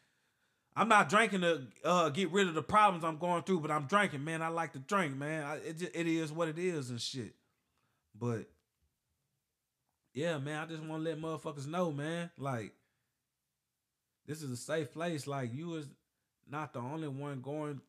[0.75, 3.85] I'm not drinking to uh, get rid of the problems I'm going through, but I'm
[3.85, 4.41] drinking, man.
[4.41, 5.43] I like to drink, man.
[5.43, 7.33] I, it just, it is what it is and shit.
[8.17, 8.45] But
[10.13, 12.29] yeah, man, I just want to let motherfuckers know, man.
[12.37, 12.73] Like
[14.25, 15.27] this is a safe place.
[15.27, 15.87] Like you is
[16.49, 17.81] not the only one going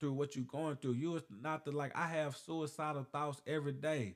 [0.00, 0.92] through what you're going through.
[0.92, 4.14] You is not the like I have suicidal thoughts every day.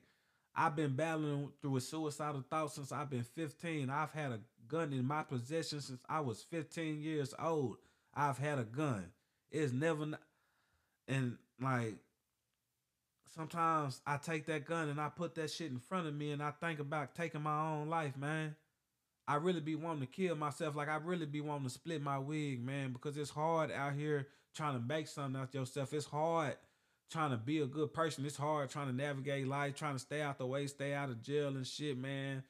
[0.55, 3.89] I've been battling through a suicidal thought since I've been 15.
[3.89, 7.77] I've had a gun in my possession since I was 15 years old.
[8.13, 9.05] I've had a gun.
[9.51, 10.05] It's never
[11.07, 11.95] and like
[13.35, 16.41] sometimes I take that gun and I put that shit in front of me and
[16.41, 18.55] I think about taking my own life, man.
[19.27, 20.75] I really be wanting to kill myself.
[20.75, 24.27] Like I really be wanting to split my wig, man, because it's hard out here
[24.55, 25.93] trying to make something out yourself.
[25.93, 26.55] It's hard
[27.11, 28.25] trying to be a good person.
[28.25, 31.21] It's hard trying to navigate life, trying to stay out the way, stay out of
[31.21, 32.43] jail and shit, man.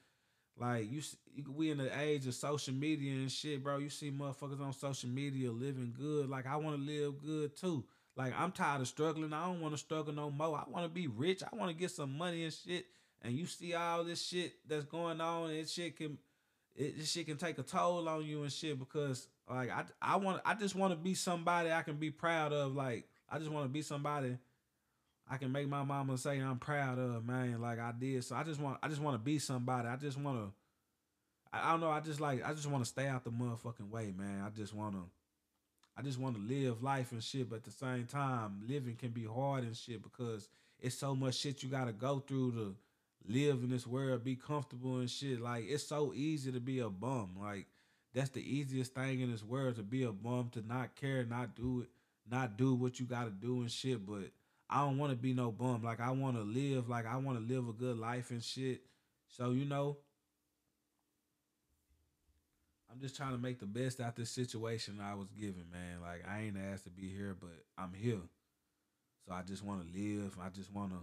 [0.58, 1.02] Like you,
[1.48, 3.78] we in the age of social media and shit, bro.
[3.78, 6.28] You see motherfuckers on social media living good.
[6.28, 7.84] Like I want to live good too.
[8.16, 9.32] Like I'm tired of struggling.
[9.32, 10.58] I don't want to struggle no more.
[10.58, 11.42] I want to be rich.
[11.42, 12.86] I want to get some money and shit.
[13.22, 16.16] And you see all this shit that's going on, and shit can,
[16.74, 20.16] it this shit can take a toll on you and shit because like I, I
[20.16, 22.74] want, I just want to be somebody I can be proud of.
[22.74, 24.38] Like I just want to be somebody
[25.30, 27.60] I can make my mama say I'm proud of, man.
[27.60, 28.24] Like I did.
[28.24, 29.86] So I just want I just want to be somebody.
[29.86, 30.52] I just want to
[31.52, 33.90] I, I don't know, I just like I just want to stay out the motherfucking
[33.90, 34.42] way, man.
[34.44, 35.02] I just want to
[35.96, 39.10] I just want to live life and shit, but at the same time, living can
[39.10, 40.48] be hard and shit because
[40.80, 42.76] it's so much shit you got to go through to
[43.26, 45.40] live in this world, be comfortable and shit.
[45.40, 47.36] Like it's so easy to be a bum.
[47.38, 47.66] Like
[48.14, 51.54] that's the easiest thing in this world to be a bum, to not care, not
[51.54, 51.88] do it,
[52.30, 54.30] not do what you got to do and shit, but
[54.68, 55.82] I don't want to be no bum.
[55.82, 56.88] Like I want to live.
[56.88, 58.82] Like I want to live a good life and shit.
[59.28, 59.98] So you know,
[62.90, 66.00] I'm just trying to make the best out of this situation I was given, man.
[66.02, 68.20] Like I ain't asked to be here, but I'm here.
[69.26, 70.36] So I just want to live.
[70.42, 70.98] I just want to.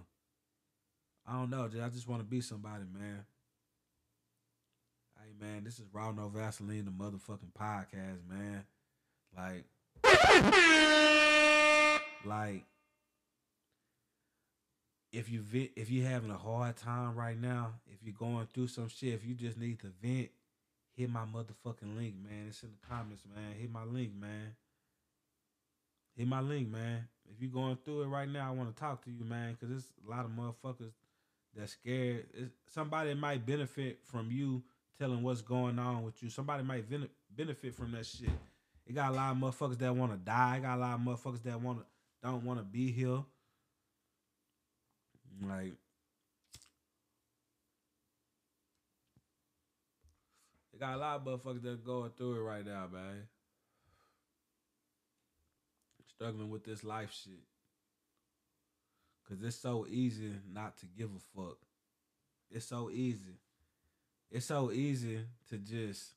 [1.26, 1.70] I don't know.
[1.84, 3.26] I just want to be somebody, man.
[5.18, 8.64] Hey, man, this is Raw No Vaseline, the motherfucking podcast, man.
[9.36, 9.66] Like,
[12.26, 12.64] like
[15.12, 18.68] if you vent, if you having a hard time right now, if you're going through
[18.68, 20.30] some shit, if you just need to vent,
[20.98, 22.48] hit my motherfucking link, man.
[22.50, 23.54] It's in the comments, man.
[23.58, 24.56] Hit my link, man.
[26.18, 27.08] Hit my link, man.
[27.32, 29.70] If you're going through it right now, I want to talk to you, man, because
[29.70, 30.94] there's a lot of motherfuckers
[31.56, 32.26] that's scared.
[32.34, 34.64] It's, somebody might benefit from you
[35.00, 36.30] telling what's going on with you.
[36.30, 38.32] Somebody might ven- benefit from that shit.
[38.88, 40.58] It got a lot of motherfuckers that want to die.
[40.58, 41.86] It got a lot of motherfuckers that want to
[42.24, 43.24] don't want to be here.
[45.48, 45.74] Like,
[50.80, 53.28] got a lot of motherfuckers that going through it right now, man.
[56.16, 57.44] Struggling with this life shit.
[59.28, 61.58] Cause it's so easy not to give a fuck.
[62.50, 63.36] It's so easy.
[64.32, 66.14] It's so easy to just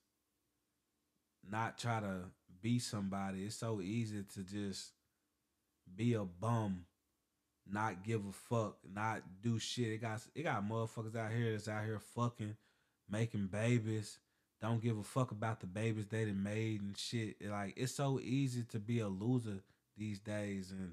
[1.48, 2.30] not try to
[2.62, 3.44] be somebody.
[3.44, 4.92] It's so easy to just
[5.96, 6.84] be a bum
[7.72, 9.88] not give a fuck, not do shit.
[9.88, 12.56] It got it got motherfuckers out here that's out here fucking,
[13.08, 14.18] making babies,
[14.60, 17.36] don't give a fuck about the babies they done made and shit.
[17.48, 19.62] Like it's so easy to be a loser
[19.96, 20.92] these days, and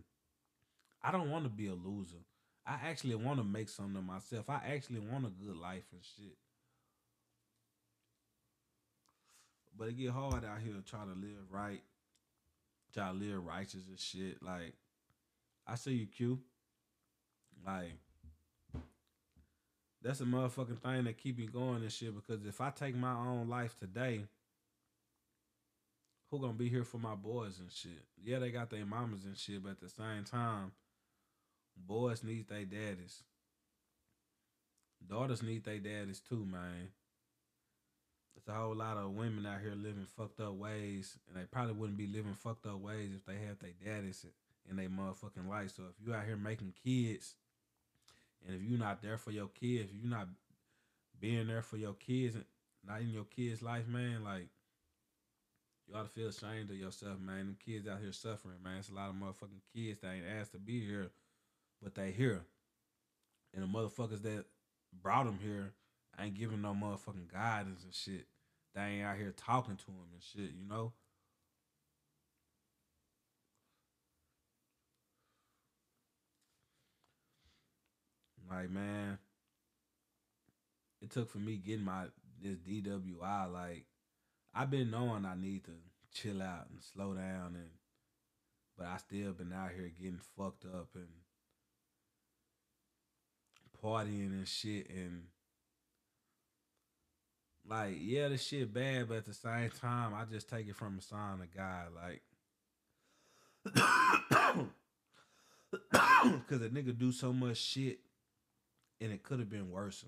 [1.02, 2.23] I don't want to be a loser.
[2.65, 4.49] I actually want to make something of myself.
[4.49, 6.38] I actually want a good life and shit.
[9.77, 11.81] But it get hard out here to try to live right,
[12.94, 14.41] try to live righteous and shit.
[14.41, 14.73] Like
[15.68, 16.39] I see you, Q.
[17.65, 17.99] Like,
[20.07, 22.15] that's a motherfucking thing that keep me going and shit.
[22.15, 24.21] Because if I take my own life today,
[26.31, 28.05] who gonna be here for my boys and shit?
[28.23, 30.71] Yeah, they got their mamas and shit, but at the same time,
[31.75, 33.23] boys need their daddies.
[35.05, 36.91] Daughters need their daddies too, man.
[38.34, 41.73] There's a whole lot of women out here living fucked up ways, and they probably
[41.73, 44.25] wouldn't be living fucked up ways if they had their daddies
[44.69, 45.71] in their motherfucking life.
[45.75, 47.35] So if you out here making kids,
[48.45, 50.27] and if you're not there for your kids, if you're not
[51.19, 52.45] being there for your kids, and
[52.85, 54.47] not in your kids' life, man, like
[55.88, 57.38] you ought to feel ashamed of yourself, man.
[57.38, 58.77] Them kids out here suffering, man.
[58.80, 61.11] It's a lot of motherfucking kids that ain't asked to be here,
[61.81, 62.41] but they here.
[63.53, 64.45] And the motherfuckers that
[65.01, 65.73] brought them here
[66.19, 68.27] ain't giving no motherfucking guidance and shit.
[68.76, 70.93] They ain't out here talking to them and shit, you know?
[78.49, 79.17] Like, man,
[81.01, 82.05] it took for me getting my
[82.41, 83.51] this DWI.
[83.51, 83.85] Like,
[84.53, 85.71] I've been knowing I need to
[86.13, 87.69] chill out and slow down, and
[88.77, 91.07] but I still been out here getting fucked up and
[93.83, 95.23] partying and shit, and
[97.69, 100.97] like, yeah, the shit bad, but at the same time, I just take it from
[100.97, 102.21] a sign of God, like.
[105.91, 107.99] Cause a nigga do so much shit
[109.01, 110.03] and it could have been worse.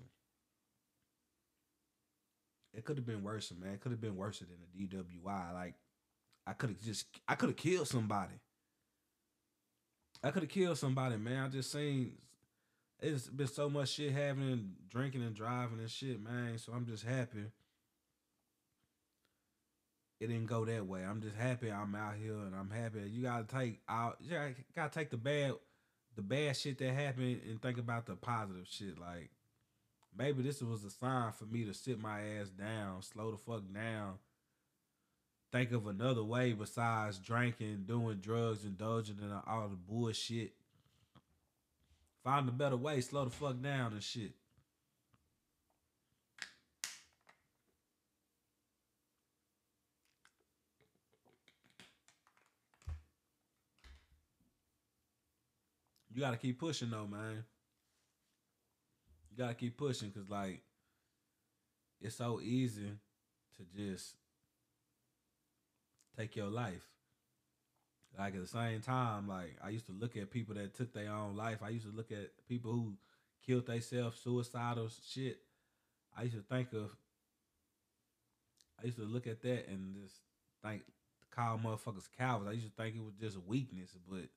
[2.72, 3.74] It could have been worse, man.
[3.74, 5.54] It could have been worse than a DWI.
[5.54, 5.74] Like
[6.46, 8.34] I could have just I could have killed somebody.
[10.22, 11.44] I could have killed somebody, man.
[11.44, 12.12] I just seen
[13.00, 16.58] it's been so much shit happening, drinking and driving and shit, man.
[16.58, 17.46] So I'm just happy.
[20.20, 21.02] It didn't go that way.
[21.02, 23.08] I'm just happy I'm out here and I'm happy.
[23.10, 24.36] You gotta take out you
[24.76, 25.54] gotta take the bad
[26.16, 28.98] the bad shit that happened and think about the positive shit.
[28.98, 29.30] Like
[30.16, 33.62] maybe this was a sign for me to sit my ass down, slow the fuck
[33.72, 34.14] down,
[35.52, 40.52] think of another way besides drinking, doing drugs, indulging in all the bullshit.
[42.22, 44.32] Find a better way, slow the fuck down and shit.
[56.20, 57.44] You gotta keep pushing though, man.
[59.30, 60.60] You gotta keep pushing because like
[61.98, 62.90] it's so easy
[63.56, 64.16] to just
[66.18, 66.82] take your life.
[68.18, 71.10] Like at the same time, like I used to look at people that took their
[71.10, 71.60] own life.
[71.64, 72.92] I used to look at people who
[73.46, 75.38] killed themselves, suicidal shit.
[76.14, 76.94] I used to think of
[78.78, 80.16] I used to look at that and just
[80.62, 80.82] think
[81.34, 82.46] call motherfuckers cowards.
[82.46, 84.28] I used to think it was just a weakness, but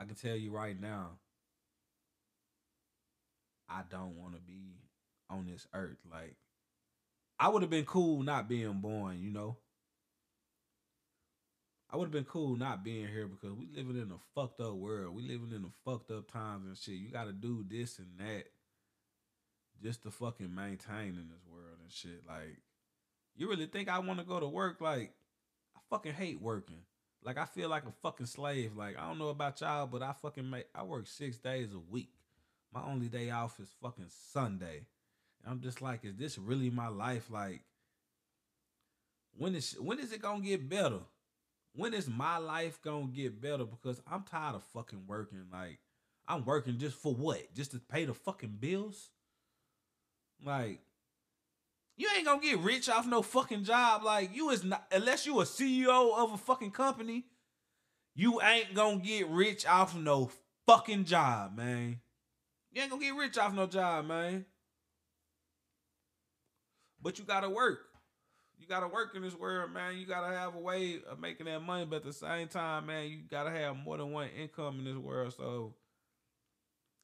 [0.00, 1.18] I can tell you right now,
[3.68, 4.78] I don't want to be
[5.28, 5.98] on this earth.
[6.10, 6.36] Like,
[7.38, 9.58] I would have been cool not being born, you know?
[11.92, 14.74] I would have been cool not being here because we living in a fucked up
[14.74, 15.14] world.
[15.14, 16.94] We living in a fucked up times and shit.
[16.94, 18.44] You got to do this and that
[19.82, 22.22] just to fucking maintain in this world and shit.
[22.26, 22.58] Like,
[23.36, 24.80] you really think I want to go to work?
[24.80, 25.12] Like,
[25.76, 26.82] I fucking hate working.
[27.22, 28.76] Like I feel like a fucking slave.
[28.76, 31.78] Like I don't know about y'all, but I fucking make I work six days a
[31.78, 32.10] week.
[32.72, 34.86] My only day off is fucking Sunday.
[35.42, 37.30] And I'm just like, is this really my life?
[37.30, 37.62] Like,
[39.36, 41.00] when is when is it gonna get better?
[41.74, 43.64] When is my life gonna get better?
[43.64, 45.44] Because I'm tired of fucking working.
[45.52, 45.78] Like,
[46.26, 47.54] I'm working just for what?
[47.54, 49.10] Just to pay the fucking bills?
[50.44, 50.80] Like,
[52.00, 54.02] you ain't gonna get rich off no fucking job.
[54.02, 57.26] Like you is not unless you a CEO of a fucking company,
[58.14, 60.30] you ain't gonna get rich off no
[60.66, 62.00] fucking job, man.
[62.72, 64.46] You ain't gonna get rich off no job, man.
[67.02, 67.80] But you gotta work.
[68.58, 69.98] You gotta work in this world, man.
[69.98, 73.08] You gotta have a way of making that money, but at the same time, man,
[73.08, 75.34] you gotta have more than one income in this world.
[75.36, 75.74] So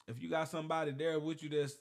[0.07, 1.75] if you got somebody there with you that's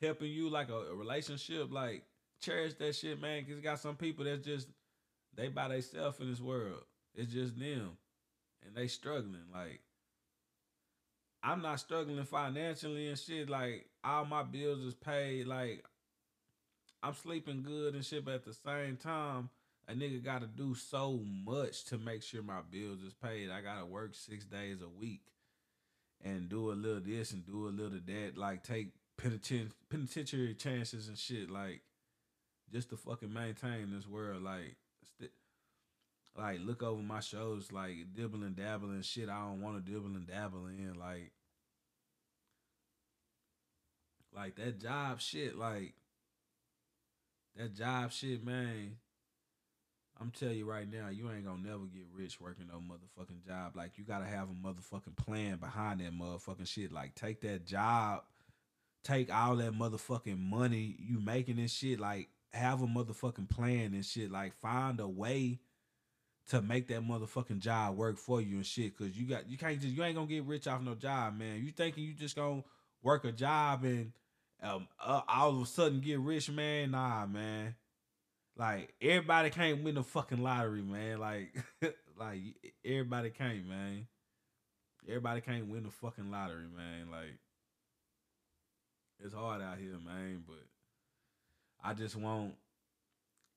[0.00, 2.04] helping you like a, a relationship, like
[2.40, 3.44] cherish that shit, man.
[3.44, 4.68] Cause got some people that's just
[5.34, 6.82] they by themselves in this world.
[7.14, 7.96] It's just them,
[8.64, 9.46] and they struggling.
[9.52, 9.80] Like
[11.42, 13.48] I'm not struggling financially and shit.
[13.48, 15.46] Like all my bills is paid.
[15.46, 15.84] Like
[17.02, 19.50] I'm sleeping good and shit, but at the same time,
[19.88, 23.50] a nigga got to do so much to make sure my bills is paid.
[23.50, 25.22] I gotta work six days a week
[26.24, 28.32] and do a little this and do a little that.
[28.36, 31.82] Like take penitentiary chances and shit, like
[32.72, 34.42] just to fucking maintain this world.
[34.42, 34.76] Like,
[35.18, 35.30] st-
[36.36, 39.28] like look over my shows, like dibble dabbling shit.
[39.28, 41.32] I don't want to dibble and dabble in, like,
[44.34, 45.94] like that job shit, like
[47.56, 48.96] that job shit, man.
[50.18, 53.76] I'm telling you right now, you ain't gonna never get rich working no motherfucking job.
[53.76, 56.90] Like you gotta have a motherfucking plan behind that motherfucking shit.
[56.90, 58.22] Like take that job
[59.06, 64.04] take all that motherfucking money you making and shit, like have a motherfucking plan and
[64.04, 64.30] shit.
[64.30, 65.60] Like find a way
[66.48, 68.96] to make that motherfucking job work for you and shit.
[68.96, 71.62] Cause you got you can't just you ain't gonna get rich off no job, man.
[71.62, 72.64] You thinking you just gonna
[73.02, 74.12] work a job and
[74.62, 76.90] um uh, all of a sudden get rich, man?
[76.90, 77.76] Nah, man.
[78.56, 81.18] Like everybody can't win the fucking lottery, man.
[81.18, 81.54] Like
[82.18, 82.40] like
[82.84, 84.06] everybody can't, man.
[85.06, 87.10] Everybody can't win the fucking lottery, man.
[87.10, 87.38] Like
[89.24, 90.42] it's hard out here, man.
[90.46, 90.64] But
[91.82, 92.54] I just want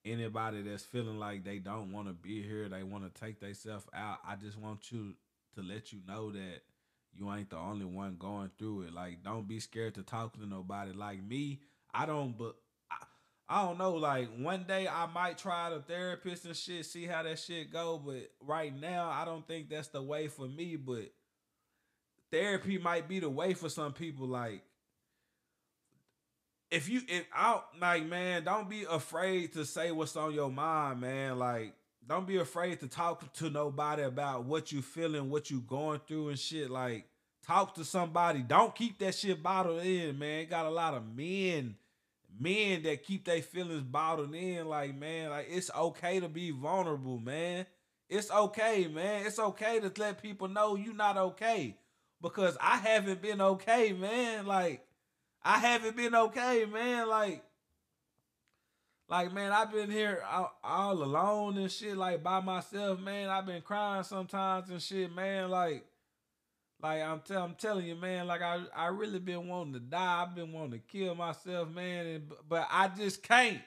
[0.06, 3.86] anybody that's feeling like they don't want to be here, they want to take themselves
[3.94, 4.20] out.
[4.28, 5.14] I just want you
[5.56, 6.62] to let you know that
[7.14, 8.94] you ain't the only one going through it.
[8.94, 10.94] Like, don't be scared to talk to nobody.
[10.94, 11.62] Like me,
[11.94, 12.56] I don't, but
[13.50, 13.94] I, don't know.
[13.94, 18.02] Like one day I might try the therapist and shit, see how that shit go.
[18.04, 20.76] But right now, I don't think that's the way for me.
[20.76, 21.12] But
[22.32, 24.28] therapy might be the way for some people.
[24.28, 24.62] Like
[26.72, 31.02] if you if out like man, don't be afraid to say what's on your mind,
[31.02, 31.40] man.
[31.40, 31.74] Like
[32.08, 36.30] don't be afraid to talk to nobody about what you feeling, what you going through
[36.30, 36.70] and shit.
[36.70, 37.06] Like
[37.46, 38.42] talk to somebody.
[38.42, 40.48] Don't keep that shit bottled in, man.
[40.48, 41.76] Got a lot of men,
[42.40, 44.68] men that keep their feelings bottled in.
[44.68, 47.66] Like man, like it's okay to be vulnerable, man.
[48.10, 49.26] It's okay, man.
[49.26, 51.78] It's okay to let people know you not okay.
[52.22, 54.46] Because I haven't been okay, man.
[54.46, 54.84] Like
[55.44, 57.08] I haven't been okay, man.
[57.10, 57.44] Like,
[59.10, 63.30] like man, I've been here all, all alone and shit, like by myself, man.
[63.30, 65.50] I've been crying sometimes and shit, man.
[65.50, 65.86] Like,
[66.82, 68.28] Like I'm, tell, I'm telling you, man.
[68.28, 70.24] Like I, I really been wanting to die.
[70.24, 72.06] I've been wanting to kill myself, man.
[72.06, 73.60] And but I just can't.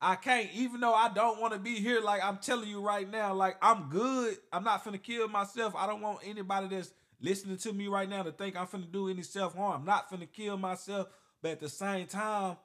[0.00, 0.50] I can't.
[0.54, 3.56] Even though I don't want to be here, like I'm telling you right now, like
[3.62, 4.36] I'm good.
[4.52, 5.74] I'm not finna kill myself.
[5.76, 6.92] I don't want anybody that's
[7.24, 9.84] listening to me right now to think I'm finna do any self harm.
[9.84, 11.08] Not finna kill myself.
[11.42, 12.56] But at the same time,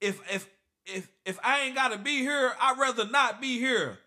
[0.00, 0.48] if if
[0.86, 3.98] if if I ain't gotta be here, I'd rather not be here.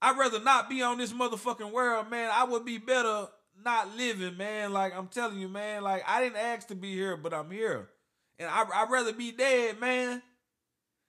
[0.00, 2.30] I'd rather not be on this motherfucking world, man.
[2.32, 3.28] I would be better
[3.62, 4.72] not living, man.
[4.72, 5.82] Like I'm telling you, man.
[5.82, 7.88] Like I didn't ask to be here, but I'm here,
[8.38, 10.22] and I I'd rather be dead, man.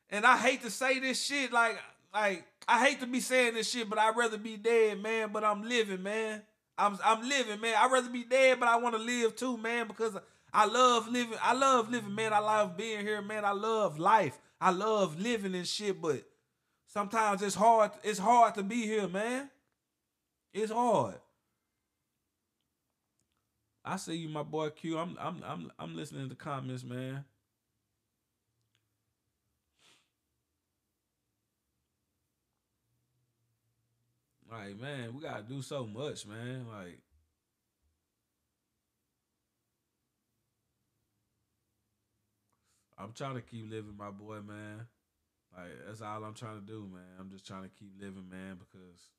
[0.09, 1.79] And I hate to say this shit, like
[2.13, 5.29] like I hate to be saying this shit, but I'd rather be dead, man.
[5.31, 6.41] But I'm living, man.
[6.81, 7.75] I'm I'm living, man.
[7.77, 10.17] I'd rather be dead, but I want to live too, man, because
[10.53, 11.37] I love living.
[11.41, 12.33] I love living, man.
[12.33, 13.45] I love being here, man.
[13.45, 14.37] I love life.
[14.59, 16.23] I love living and shit, but
[16.87, 17.91] sometimes it's hard.
[18.03, 19.49] It's hard to be here, man.
[20.53, 21.15] It's hard.
[23.85, 24.97] I see you, my boy Q.
[24.97, 27.25] I'm I'm I'm I'm listening to comments, man.
[34.51, 36.65] Like, man, we gotta do so much, man.
[36.67, 36.99] Like,
[42.97, 44.87] I'm trying to keep living, my boy, man.
[45.57, 47.03] Like, that's all I'm trying to do, man.
[47.19, 49.09] I'm just trying to keep living, man, because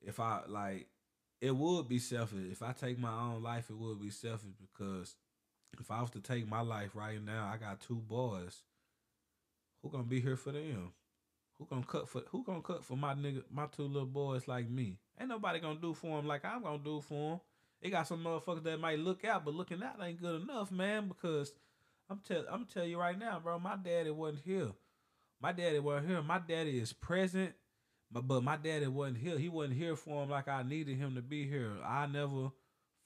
[0.00, 0.86] if I like
[1.40, 2.52] it would be selfish.
[2.52, 5.16] If I take my own life, it would be selfish because
[5.78, 8.62] if I was to take my life right now, I got two boys.
[9.82, 10.92] Who gonna be here for them?
[11.60, 14.68] Who gonna cut for who gonna cut for my nigga my two little boys like
[14.68, 14.98] me?
[15.20, 17.40] Ain't nobody gonna do for them like I'm gonna do for them.
[17.80, 21.06] They got some motherfuckers that might look out, but looking out ain't good enough, man.
[21.06, 21.52] Because
[22.08, 23.58] I'm tell I'm tell you right now, bro.
[23.58, 24.72] My daddy wasn't here.
[25.40, 26.22] My daddy wasn't here.
[26.22, 27.54] My daddy is present
[28.10, 29.38] but, but my daddy wasn't here.
[29.38, 31.72] He wasn't here for him like I needed him to be here.
[31.84, 32.50] I never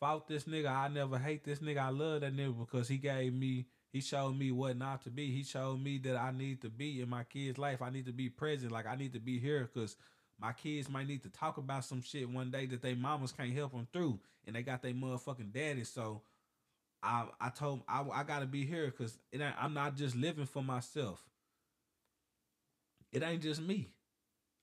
[0.01, 0.71] fought this nigga.
[0.71, 1.79] I never hate this nigga.
[1.79, 5.31] I love that nigga because he gave me, he showed me what not to be.
[5.31, 7.81] He showed me that I need to be in my kid's life.
[7.81, 8.73] I need to be present.
[8.73, 9.95] Like I need to be here because
[10.37, 13.55] my kids might need to talk about some shit one day that they mamas can't
[13.55, 14.19] help them through,
[14.49, 15.85] and they got their motherfucking daddy.
[15.85, 16.23] So
[17.05, 21.23] I I told I I gotta be here because I'm not just living for myself.
[23.13, 23.91] It ain't just me.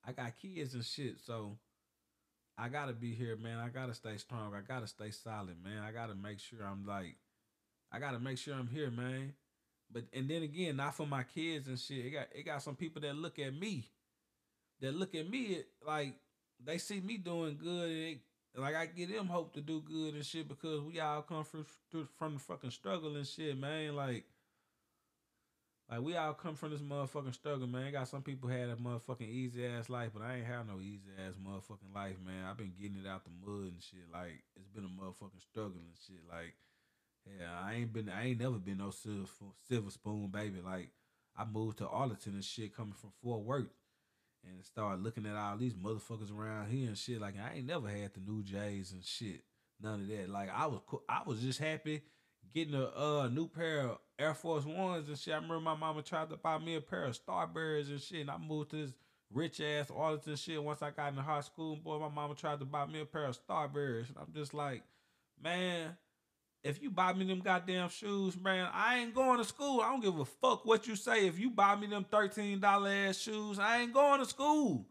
[0.05, 1.57] I got kids and shit, so
[2.57, 3.59] I gotta be here, man.
[3.59, 4.53] I gotta stay strong.
[4.53, 5.83] I gotta stay solid, man.
[5.83, 7.15] I gotta make sure I'm like,
[7.91, 9.33] I gotta make sure I'm here, man.
[9.91, 12.05] But and then again, not for my kids and shit.
[12.05, 13.85] It got it got some people that look at me,
[14.79, 16.15] that look at me like
[16.63, 18.19] they see me doing good, and it,
[18.55, 21.65] like I get them hope to do good and shit because we all come from
[22.17, 23.95] from the fucking struggle and shit, man.
[23.95, 24.25] Like
[25.91, 27.91] like we all come from this motherfucking struggle, man.
[27.91, 31.11] Got some people had a motherfucking easy ass life, but I ain't have no easy
[31.19, 32.45] ass motherfucking life, man.
[32.49, 34.07] I've been getting it out the mud and shit.
[34.11, 36.23] Like it's been a motherfucking struggle and shit.
[36.29, 36.55] Like,
[37.25, 39.27] yeah, I ain't been, I ain't never been no silver,
[39.67, 40.59] silver spoon baby.
[40.63, 40.89] Like
[41.37, 43.73] I moved to Arlington and shit, coming from Fort Worth,
[44.43, 47.21] and started looking at all these motherfuckers around here and shit.
[47.21, 49.43] Like I ain't never had the new Jays and shit.
[49.81, 50.29] None of that.
[50.29, 50.79] Like I was,
[51.09, 52.01] I was just happy
[52.53, 55.33] getting a uh, new pair of Air Force Ones and shit.
[55.33, 58.21] I remember my mama tried to buy me a pair of Starburys and shit.
[58.21, 58.93] And I moved to this
[59.33, 61.75] rich ass Arlington shit once I got into high school.
[61.75, 64.09] Boy, my mama tried to buy me a pair of Starburys.
[64.09, 64.83] And I'm just like,
[65.41, 65.95] man,
[66.63, 69.81] if you buy me them goddamn shoes, man, I ain't going to school.
[69.81, 71.27] I don't give a fuck what you say.
[71.27, 74.85] If you buy me them $13 ass shoes, I ain't going to school.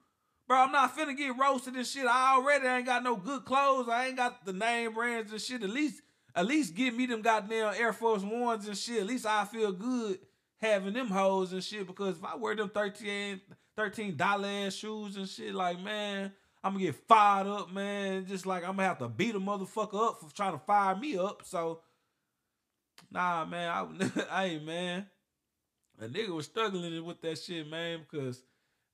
[0.49, 2.07] Bro, I'm not finna get roasted and shit.
[2.07, 3.89] I already ain't got no good clothes.
[3.89, 5.63] I ain't got the name brands and shit.
[5.63, 6.03] At least
[6.35, 9.01] at least give me them goddamn Air Force Ones and shit.
[9.01, 10.19] At least I feel good
[10.61, 11.87] having them hoes and shit.
[11.87, 16.85] Because if I wear them 13 dollar ass shoes and shit, like man, I'm gonna
[16.85, 18.27] get fired up, man.
[18.27, 21.17] Just like I'm gonna have to beat a motherfucker up for trying to fire me
[21.17, 21.43] up.
[21.45, 21.81] So
[23.11, 25.07] nah, man, I, hey man,
[26.01, 28.43] a nigga was struggling with that shit, man, because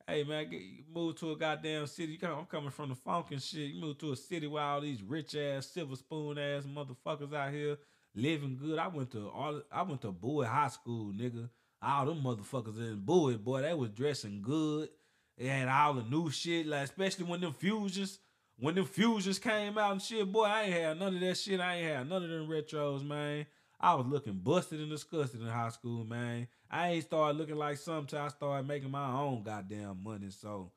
[0.08, 2.12] Hey man, get, you move to a goddamn city.
[2.12, 3.72] You come, I'm coming from the funk and shit.
[3.72, 7.52] You move to a city where all these rich ass, silver spoon ass motherfuckers out
[7.52, 7.76] here
[8.14, 8.78] living good.
[8.78, 9.62] I went to all.
[9.72, 11.50] I went to Bowie High School, nigga.
[11.82, 14.90] All them motherfuckers in Bowie, boy, they was dressing good.
[15.38, 18.18] They had all the new shit, like especially when them fusions,
[18.58, 20.30] when them fusions came out and shit.
[20.30, 21.60] Boy, I ain't had none of that shit.
[21.60, 23.46] I ain't had none of them retros, man.
[23.78, 26.48] I was looking busted and disgusted in high school, man.
[26.70, 30.30] I ain't started looking like something I started making my own goddamn money.
[30.30, 30.72] So,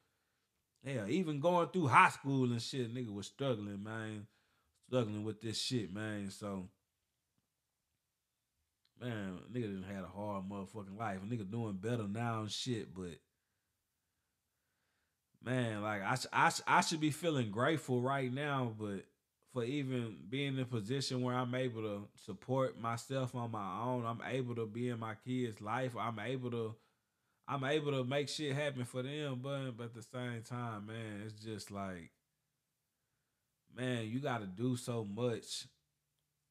[0.83, 4.27] yeah, even going through high school and shit, nigga was struggling, man.
[4.89, 6.29] Struggling with this shit, man.
[6.29, 6.67] So,
[9.01, 11.19] man, nigga didn't had a hard motherfucking life.
[11.25, 13.17] Nigga doing better now and shit, but
[15.43, 19.05] man, like I, I, I should be feeling grateful right now, but
[19.53, 24.05] for even being in a position where I'm able to support myself on my own.
[24.05, 25.95] I'm able to be in my kids' life.
[25.97, 26.75] I'm able to
[27.47, 31.23] I'm able to make shit happen for them, but but at the same time, man,
[31.25, 32.11] it's just like
[33.75, 35.65] man, you gotta do so much.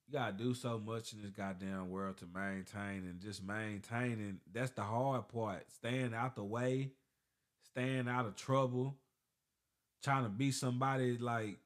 [0.07, 4.41] You gotta do so much in this goddamn world to maintain and just maintaining.
[4.53, 5.71] That's the hard part.
[5.71, 6.91] Staying out the way,
[7.79, 8.97] staying out of trouble,
[10.03, 11.59] trying to be somebody like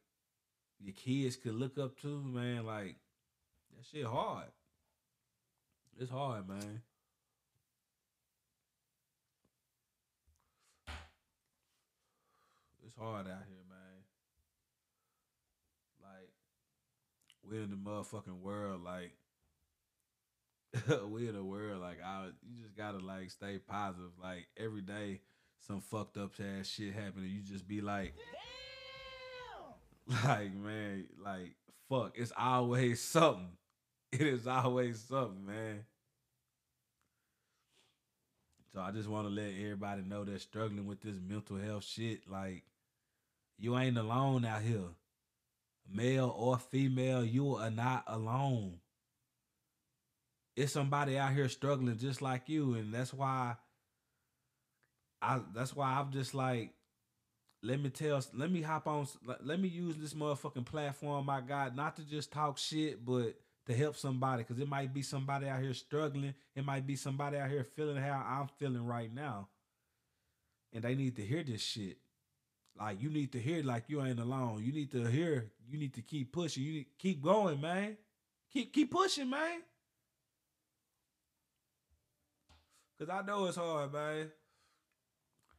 [0.78, 2.66] your kids could look up to, man.
[2.66, 2.96] Like
[3.74, 4.48] that shit hard.
[5.98, 6.82] It's hard, man.
[12.84, 14.02] It's hard out here, man.
[16.02, 16.28] Like
[17.42, 19.12] we're in the motherfucking world, like
[21.08, 24.10] we're in the world, like I, you just gotta like stay positive.
[24.20, 25.20] Like every day,
[25.66, 28.14] some fucked up ass shit happen, and you just be like,
[30.24, 31.54] like man, like
[31.88, 33.48] fuck, it's always something.
[34.12, 35.86] It is always something, man.
[38.74, 42.28] So I just want to let everybody know that's struggling with this mental health shit.
[42.30, 42.62] Like,
[43.58, 44.90] you ain't alone out here.
[45.90, 48.74] Male or female, you are not alone.
[50.56, 53.56] It's somebody out here struggling just like you, and that's why
[55.22, 56.74] I that's why I'm just like,
[57.62, 59.06] let me tell let me hop on
[59.42, 63.36] let me use this motherfucking platform I got, not to just talk shit, but
[63.66, 64.42] to help somebody.
[64.42, 66.34] Cause it might be somebody out here struggling.
[66.56, 69.48] It might be somebody out here feeling how I'm feeling right now.
[70.72, 71.98] And they need to hear this shit.
[72.78, 74.62] Like you need to hear like you ain't alone.
[74.64, 76.64] You need to hear, you need to keep pushing.
[76.64, 77.96] You need keep going, man.
[78.52, 79.60] Keep keep pushing, man.
[82.98, 84.30] Cause I know it's hard, man.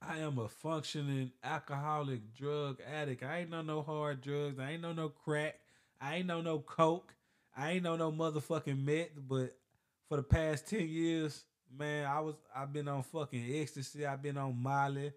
[0.08, 3.24] I am a functioning alcoholic drug addict.
[3.24, 4.60] I ain't know no hard drugs.
[4.60, 5.60] I ain't know no crack.
[6.02, 7.14] I ain't know no coke.
[7.56, 9.10] I ain't know no motherfucking meth.
[9.28, 9.56] But
[10.10, 11.44] for the past ten years,
[11.78, 14.06] man, I was I've been on fucking ecstasy.
[14.06, 15.14] I've been on Molly.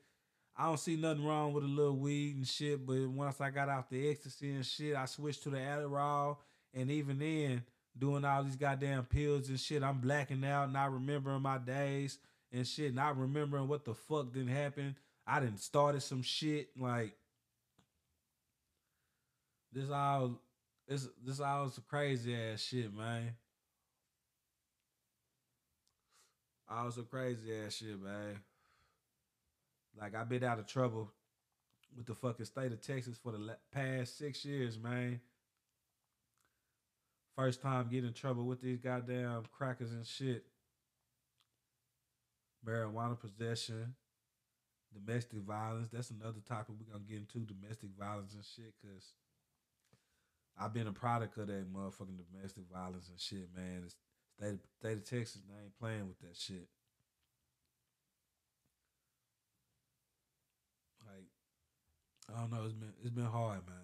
[0.57, 2.87] I don't see nothing wrong with a little weed and shit.
[2.87, 6.37] But once I got off the ecstasy and shit, I switched to the Adderall.
[6.73, 7.65] And even then,
[7.99, 12.19] doing all these goddamn pills and shit, I'm blacking out, not remembering my days
[12.53, 14.97] and shit, not remembering what the fuck didn't happen.
[15.27, 17.13] I didn't started some shit like
[19.73, 20.41] this all
[20.87, 23.35] this this all some crazy ass shit, man.
[26.69, 28.39] All some crazy ass shit, man.
[30.01, 31.11] Like I've been out of trouble
[31.97, 35.21] with the fucking state of Texas for the past six years, man.
[37.37, 40.45] First time getting in trouble with these goddamn crackers and shit
[42.67, 43.95] marijuana possession,
[44.93, 45.89] domestic violence.
[45.93, 49.13] That's another topic we're gonna get into domestic violence and shit, cause
[50.59, 53.83] I've been a product of that motherfucking domestic violence and shit, man.
[53.85, 56.69] The state of, state of Texas, they ain't playing with that shit.
[61.07, 61.27] Like,
[62.35, 63.77] I don't know, it's been it's been hard, man.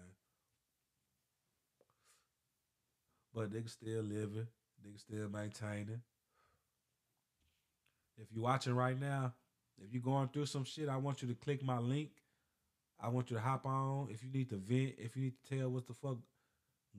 [3.33, 4.47] But niggas still living,
[4.85, 6.01] niggas still maintaining.
[8.17, 9.33] If you're watching right now,
[9.81, 12.11] if you're going through some shit, I want you to click my link.
[12.99, 14.07] I want you to hop on.
[14.11, 16.17] If you need to vent, if you need to tell what the fuck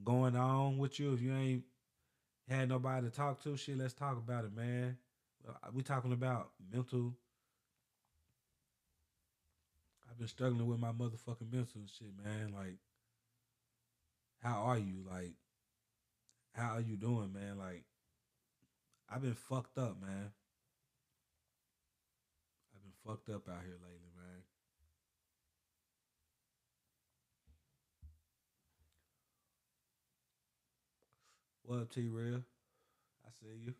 [0.03, 1.63] going on with you, if you ain't
[2.49, 4.97] had nobody to talk to, shit, let's talk about it, man.
[5.47, 7.13] Uh, we talking about mental.
[10.09, 12.53] I've been struggling with my motherfucking mental shit, man.
[12.53, 12.77] Like,
[14.43, 15.03] how are you?
[15.09, 15.33] Like,
[16.53, 17.57] how are you doing, man?
[17.57, 17.83] Like,
[19.09, 20.31] I've been fucked up, man
[23.05, 24.41] fucked up out here lately, man.
[31.63, 32.41] What up, T Real?
[33.25, 33.73] I see you.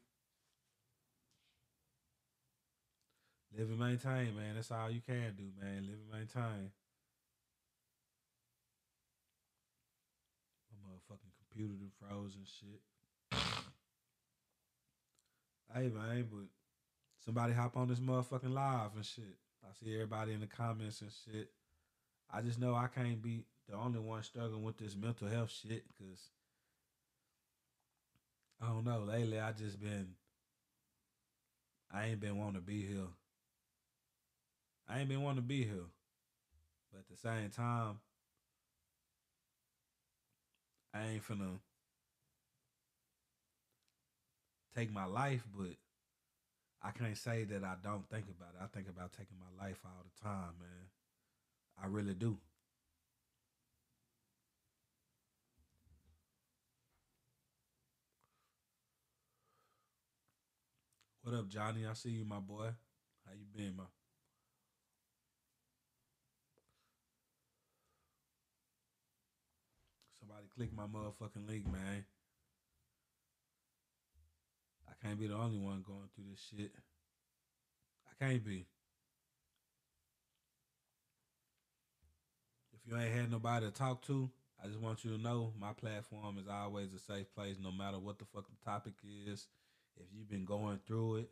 [3.57, 4.56] Live and maintain, man.
[4.56, 5.88] That's all you can do, man.
[5.88, 6.72] Live and maintain.
[10.69, 12.81] My motherfucking computer froze and shit.
[15.73, 16.49] hey, man, but
[17.26, 19.38] somebody hop on this motherfucking live and shit.
[19.64, 21.49] I see everybody in the comments and shit.
[22.31, 25.84] I just know I can't be the only one struggling with this mental health shit
[25.88, 26.30] because
[28.61, 28.99] I don't know.
[28.99, 30.10] Lately, I just been,
[31.91, 33.07] I ain't been wanting to be here.
[34.88, 35.89] I ain't been wanting to be here.
[36.91, 37.99] But at the same time,
[40.93, 41.60] I ain't finna
[44.76, 45.76] take my life, but
[46.86, 48.64] I can't say that I don't think about it.
[48.64, 50.86] I think about taking my life all the time, man.
[51.82, 52.38] I really do.
[61.24, 61.88] What up, Johnny?
[61.90, 62.70] I see you, my boy.
[63.26, 63.88] How you been, man?
[70.20, 72.06] Somebody click my motherfucking link, man.
[75.06, 76.72] Can't be the only one going through this shit.
[78.10, 78.65] I can't be.
[82.73, 84.32] If you ain't had nobody to talk to,
[84.64, 87.99] I just want you to know my platform is always a safe place, no matter
[87.99, 88.94] what the fuck the topic
[89.27, 89.48] is.
[89.98, 91.30] If you've been going through it,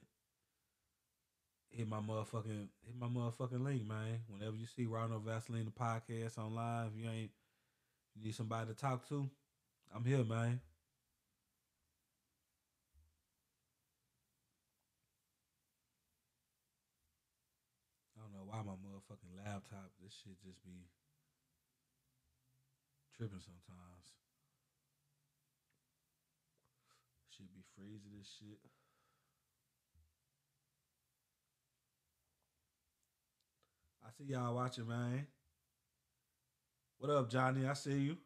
[1.72, 4.20] hit my motherfucking hit my motherfucking link, man.
[4.28, 7.32] Whenever you see Raw No Vaseline the podcast on live, you ain't
[8.16, 9.28] you need somebody to talk to,
[9.96, 10.62] I'm here, man.
[18.16, 20.86] I don't know why my motherfucking laptop, this shit just be
[23.18, 24.06] tripping sometimes.
[27.36, 28.60] Should be freezing this shit.
[34.06, 35.26] I see y'all watching, man.
[37.00, 37.66] What up, Johnny?
[37.66, 38.18] I see you.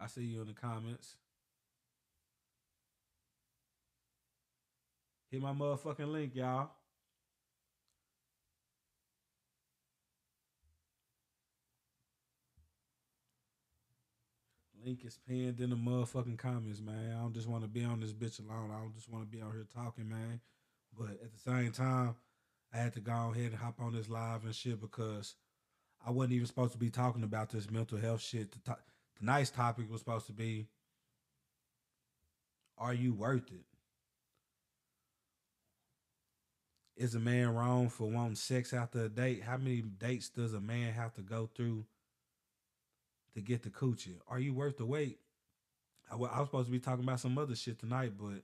[0.00, 1.16] I see you in the comments.
[5.32, 6.68] Hit my motherfucking link, y'all.
[14.84, 17.16] Link is pinned in the motherfucking comments, man.
[17.16, 18.70] I don't just want to be on this bitch alone.
[18.70, 20.38] I don't just want to be out here talking, man.
[20.98, 22.14] But at the same time,
[22.74, 25.36] I had to go ahead and hop on this live and shit because
[26.06, 28.52] I wasn't even supposed to be talking about this mental health shit.
[28.52, 28.76] The
[29.24, 30.66] to- topic was supposed to be
[32.76, 33.71] Are you worth it?
[36.96, 39.42] Is a man wrong for wanting sex after a date?
[39.42, 41.86] How many dates does a man have to go through
[43.34, 44.18] to get the coochie?
[44.28, 45.18] Are you worth the wait?
[46.10, 48.42] I wa- I was supposed to be talking about some other shit tonight, but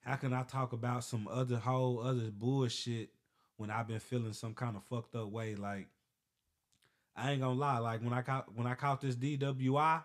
[0.00, 3.10] how can I talk about some other whole other bullshit
[3.58, 5.54] when I've been feeling some kind of fucked up way?
[5.54, 5.88] Like,
[7.14, 10.02] I ain't gonna lie, like when I caught when I caught this DWI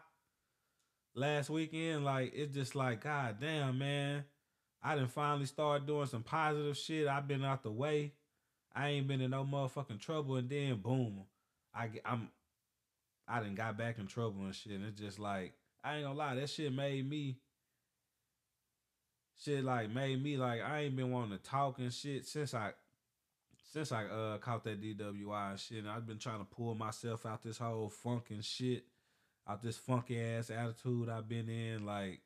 [1.16, 4.26] last weekend, like it's just like, god damn, man.
[4.84, 7.08] I done finally started doing some positive shit.
[7.08, 8.14] I've been out the way.
[8.76, 11.26] I ain't been in no motherfucking trouble, and then boom,
[11.74, 12.30] I get- I'm
[13.28, 14.74] I done got back in trouble and shit.
[14.74, 17.40] And it's just like I ain't gonna lie, that shit made me
[19.44, 22.72] shit like made me like I ain't been wanting to talk and shit since I
[23.74, 25.80] since I uh caught that DWI and shit.
[25.80, 28.86] And I've been trying to pull myself out this whole funk and shit,
[29.48, 32.22] out this funky ass attitude I've been in, like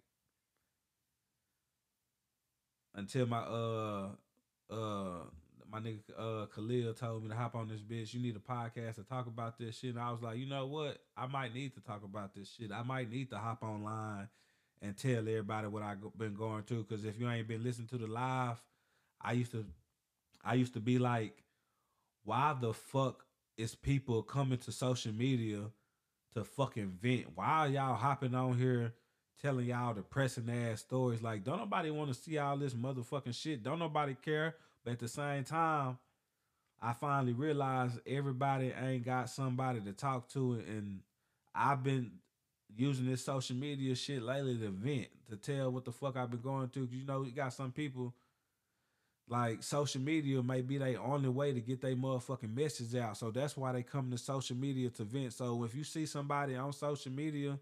[2.95, 4.09] until my uh
[4.69, 5.23] uh
[5.71, 8.13] my nigga uh Khalil told me to hop on this bitch.
[8.13, 9.91] You need a podcast to talk about this shit.
[9.91, 10.97] And I was like, you know what?
[11.15, 12.71] I might need to talk about this shit.
[12.71, 14.27] I might need to hop online
[14.81, 16.83] and tell everybody what I've been going through.
[16.85, 18.61] Cause if you ain't been listening to the live,
[19.21, 19.65] I used to
[20.43, 21.43] I used to be like,
[22.23, 23.25] why the fuck
[23.57, 25.61] is people coming to social media
[26.33, 27.27] to fucking vent?
[27.35, 28.93] Why y'all hopping on here
[29.41, 31.21] telling y'all depressing ass stories?
[31.21, 33.63] Like, don't nobody want to see all this motherfucking shit.
[33.63, 34.55] Don't nobody care.
[34.83, 35.97] But at the same time,
[36.81, 41.01] I finally realized everybody ain't got somebody to talk to, and
[41.53, 42.11] I've been
[42.75, 46.41] using this social media shit lately to vent, to tell what the fuck I've been
[46.41, 46.87] going through.
[46.87, 48.13] Cause you know, you got some people
[49.27, 53.17] like social media may be their only way to get their motherfucking message out.
[53.17, 55.33] So that's why they come to social media to vent.
[55.33, 57.59] So if you see somebody on social media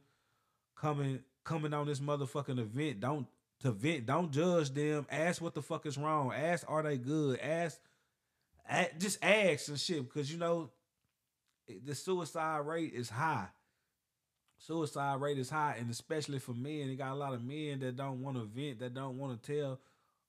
[0.75, 1.19] coming
[1.49, 3.25] coming on this motherfucking event, don't
[3.61, 5.05] to vent, don't judge them.
[5.09, 6.31] Ask what the fuck is wrong.
[6.31, 7.39] Ask are they good?
[7.39, 7.79] Ask,
[8.69, 10.69] a- just ask and shit because you know
[11.85, 13.47] the suicide rate is high.
[14.59, 17.95] Suicide rate is high, and especially for men, you got a lot of men that
[17.95, 19.79] don't want to vent, that don't want to tell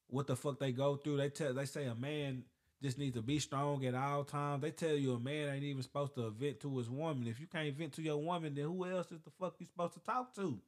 [0.09, 1.19] what the fuck they go through.
[1.19, 2.45] They tell they say a man
[2.83, 4.63] just needs to be strong at all times.
[4.63, 7.27] They tell you a man ain't even supposed to vent to his woman.
[7.27, 9.95] If you can't vent to your woman, then who else is the fuck you supposed
[9.95, 10.59] to talk to?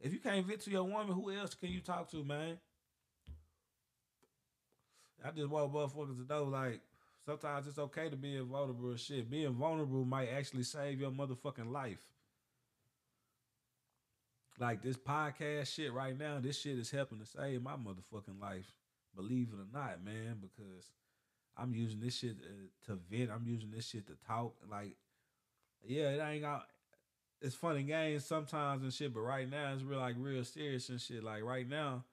[0.00, 2.58] If you can't vent to your woman, who else can you talk to, man?
[5.24, 6.80] I just want motherfuckers to know, like,
[7.24, 9.30] sometimes it's okay to be vulnerable and shit.
[9.30, 12.04] Being vulnerable might actually save your motherfucking life.
[14.58, 18.72] Like this podcast shit right now, this shit is helping to save my motherfucking life.
[19.14, 20.92] Believe it or not, man, because
[21.56, 23.30] I'm using this shit uh, to vent.
[23.30, 24.54] I'm using this shit to talk.
[24.70, 24.96] Like,
[25.84, 26.66] yeah, it ain't got.
[27.40, 31.00] It's funny games sometimes and shit, but right now it's real like real serious and
[31.00, 31.22] shit.
[31.22, 32.04] Like right now,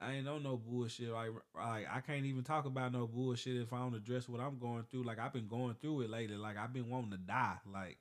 [0.00, 1.10] I ain't on no bullshit.
[1.10, 4.58] Like, like I can't even talk about no bullshit if I don't address what I'm
[4.58, 5.04] going through.
[5.04, 6.36] Like I've been going through it lately.
[6.36, 7.58] Like I've been wanting to die.
[7.72, 7.98] Like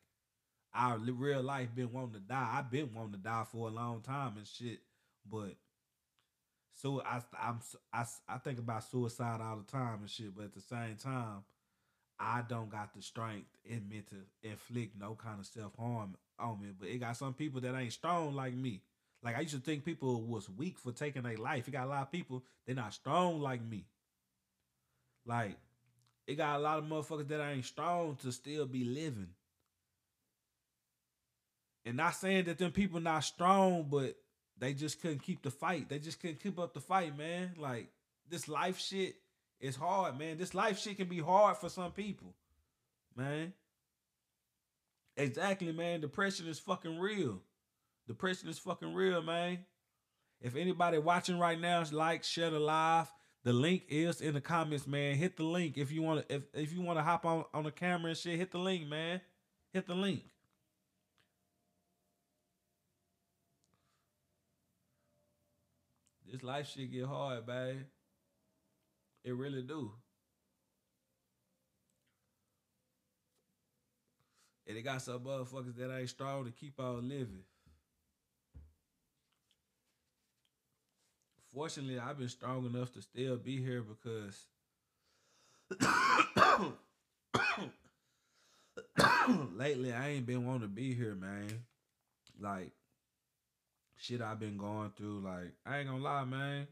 [0.74, 2.50] our real life been wanting to die.
[2.54, 4.80] I've been wanting to die for a long time and shit.
[5.30, 5.56] but
[6.74, 7.60] so I I'm
[7.94, 11.44] I, I think about suicide all the time and shit, but at the same time,
[12.22, 16.62] I don't got the strength in me to inflict no kind of self harm on
[16.62, 16.70] me.
[16.78, 18.82] But it got some people that ain't strong like me.
[19.24, 21.68] Like I used to think people was weak for taking their life.
[21.68, 23.86] It got a lot of people they not strong like me.
[25.26, 25.58] Like
[26.28, 29.30] it got a lot of motherfuckers that ain't strong to still be living.
[31.86, 34.16] And not saying that them people not strong, but
[34.58, 35.90] they just couldn't keep the fight.
[35.90, 37.56] They just couldn't keep up the fight, man.
[37.58, 37.90] Like
[38.30, 39.16] this life shit
[39.62, 40.38] is hard, man.
[40.38, 42.34] This life shit can be hard for some people,
[43.16, 43.54] man.
[45.16, 46.02] Exactly, man.
[46.02, 47.40] Depression is fucking real.
[48.08, 49.60] Depression is fucking real, man.
[50.42, 53.12] If anybody watching right now, like, share the live.
[53.44, 55.16] The link is in the comments, man.
[55.16, 56.36] Hit the link if you want to.
[56.36, 58.88] If if you want to hop on on the camera and shit, hit the link,
[58.88, 59.20] man.
[59.74, 60.22] Hit the link.
[66.32, 67.78] This life shit get hard, babe.
[69.24, 69.92] It really do.
[74.68, 77.44] And it got some motherfuckers that ain't strong to keep on living.
[81.54, 84.48] Fortunately, I've been strong enough to still be here because
[89.58, 91.64] lately I ain't been wanting to be here, man.
[92.40, 92.72] Like
[93.98, 96.68] shit I've been going through, like I ain't gonna lie, man.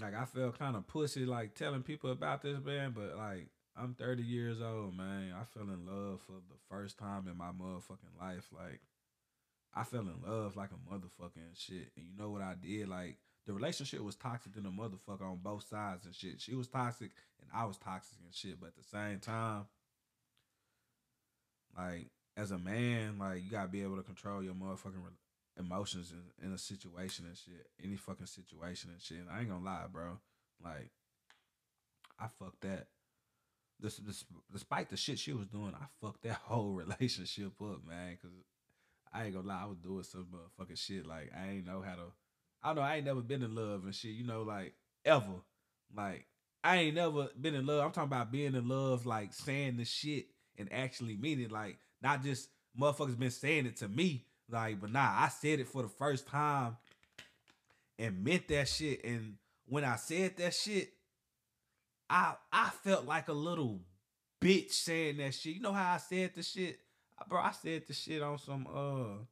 [0.00, 3.94] Like I felt kind of pussy like telling people about this man, but like I'm
[3.94, 5.32] 30 years old, man.
[5.38, 8.48] I fell in love for the first time in my motherfucking life.
[8.52, 8.80] Like
[9.74, 11.92] I fell in love like a motherfucking shit.
[11.96, 12.88] And you know what I did?
[12.88, 13.16] Like
[13.46, 16.40] the relationship was toxic than a motherfucker on both sides and shit.
[16.40, 17.10] She was toxic
[17.40, 18.60] and I was toxic and shit.
[18.60, 19.66] But at the same time,
[21.76, 25.02] like as a man, like you gotta be able to control your motherfucking
[25.58, 29.18] emotions in, in a situation and shit, any fucking situation and shit.
[29.18, 30.18] And I ain't gonna lie, bro.
[30.64, 30.90] Like,
[32.18, 32.86] I fucked that.
[33.80, 38.18] This, this, despite the shit she was doing, I fucked that whole relationship up, man.
[38.20, 38.30] Cause
[39.12, 41.06] I ain't gonna lie, I was doing some motherfucking shit.
[41.06, 42.12] Like, I ain't know how to.
[42.62, 42.82] I don't know.
[42.82, 44.12] I ain't never been in love and shit.
[44.12, 44.74] You know, like
[45.04, 45.42] ever.
[45.96, 46.26] Like,
[46.62, 47.84] I ain't never been in love.
[47.84, 50.26] I'm talking about being in love, like saying the shit
[50.58, 52.48] and actually meaning, like not just
[52.78, 56.26] motherfuckers been saying it to me, like, but nah, I said it for the first
[56.26, 56.76] time
[57.98, 59.04] and meant that shit.
[59.04, 59.34] And
[59.66, 60.90] when I said that shit,
[62.08, 63.80] I I felt like a little
[64.40, 65.56] bitch saying that shit.
[65.56, 66.78] You know how I said the shit?
[67.28, 69.24] Bro, I said the shit on some uh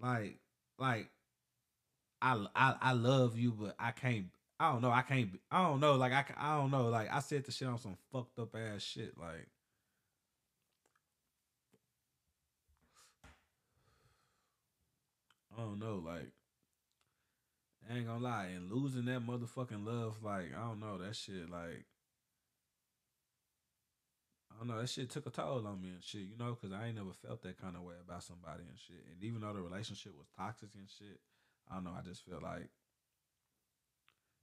[0.00, 0.38] like
[0.78, 1.08] like
[2.22, 4.26] I I I love you, but I can't
[4.60, 4.90] I don't know.
[4.90, 5.30] I can't.
[5.50, 5.94] I don't know.
[5.94, 6.90] Like I, I don't know.
[6.90, 9.16] Like I said the shit on some fucked up ass shit.
[9.18, 9.48] Like
[15.60, 16.32] I don't know, like
[17.88, 21.50] I ain't gonna lie, and losing that motherfucking love, like I don't know, that shit,
[21.50, 21.84] like
[24.50, 26.74] I don't know, that shit took a toll on me and shit, you know, because
[26.74, 29.04] I ain't never felt that kind of way about somebody and shit.
[29.12, 31.20] And even though the relationship was toxic and shit,
[31.70, 32.68] I don't know, I just feel like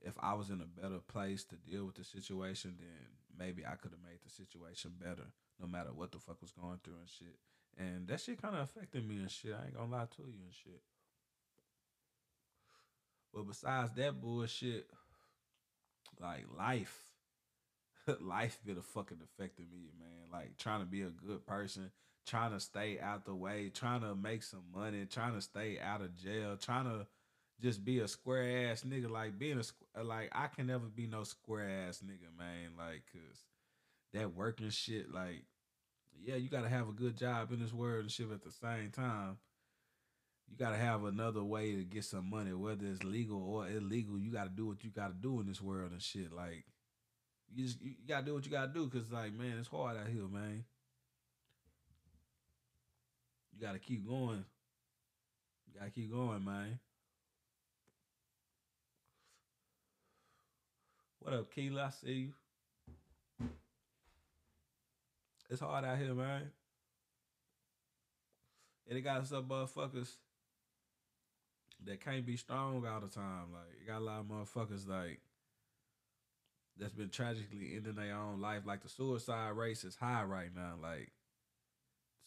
[0.01, 3.75] if I was in a better place to deal with the situation, then maybe I
[3.75, 7.09] could have made the situation better, no matter what the fuck was going through and
[7.09, 7.37] shit.
[7.77, 9.53] And that shit kind of affected me and shit.
[9.53, 10.81] I ain't gonna lie to you and shit.
[13.37, 14.89] But besides that bullshit,
[16.19, 17.03] like life,
[18.19, 20.31] life been a fucking affected me, man.
[20.33, 21.91] Like trying to be a good person,
[22.25, 26.01] trying to stay out the way, trying to make some money, trying to stay out
[26.01, 27.05] of jail, trying to
[27.61, 29.07] just be a square ass nigga.
[29.07, 29.61] Like being
[29.93, 32.71] a like I can never be no square ass nigga, man.
[32.75, 33.43] Like cause
[34.15, 35.43] that working shit, like
[36.25, 38.89] yeah, you gotta have a good job in this world and shit at the same
[38.89, 39.37] time
[40.49, 44.17] you gotta have another way to get some money, whether it's legal or illegal.
[44.17, 46.31] You gotta do what you gotta do in this world and shit.
[46.33, 46.65] Like
[47.53, 50.07] you just you gotta do what you gotta do because like man, it's hard out
[50.07, 50.63] here, man.
[53.53, 54.45] You gotta keep going.
[55.67, 56.79] You gotta keep going, man.
[61.19, 61.87] What up, Keela?
[61.87, 62.33] I see you.
[65.49, 66.51] It's hard out here, man.
[68.87, 70.15] And it got some motherfuckers
[71.85, 73.51] that can't be strong all the time.
[73.53, 75.21] Like you got a lot of motherfuckers like
[76.79, 78.63] that's been tragically ending their own life.
[78.65, 80.73] Like the suicide rate is high right now.
[80.81, 81.11] Like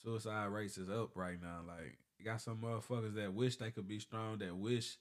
[0.03, 1.61] suicide rate is up right now.
[1.67, 4.97] Like you got some motherfuckers that wish they could be strong, that wish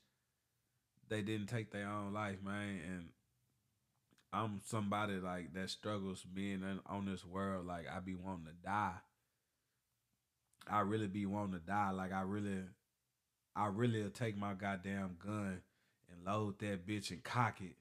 [1.10, 2.80] they didn't take their own life, man.
[2.88, 3.06] And
[4.32, 7.66] I'm somebody like that struggles being on this world.
[7.66, 8.98] Like I be wanting to die.
[10.70, 11.92] I really be wanting to die.
[11.92, 12.62] Like I really
[13.56, 15.62] I really will take my goddamn gun
[16.10, 17.76] and load that bitch and cock it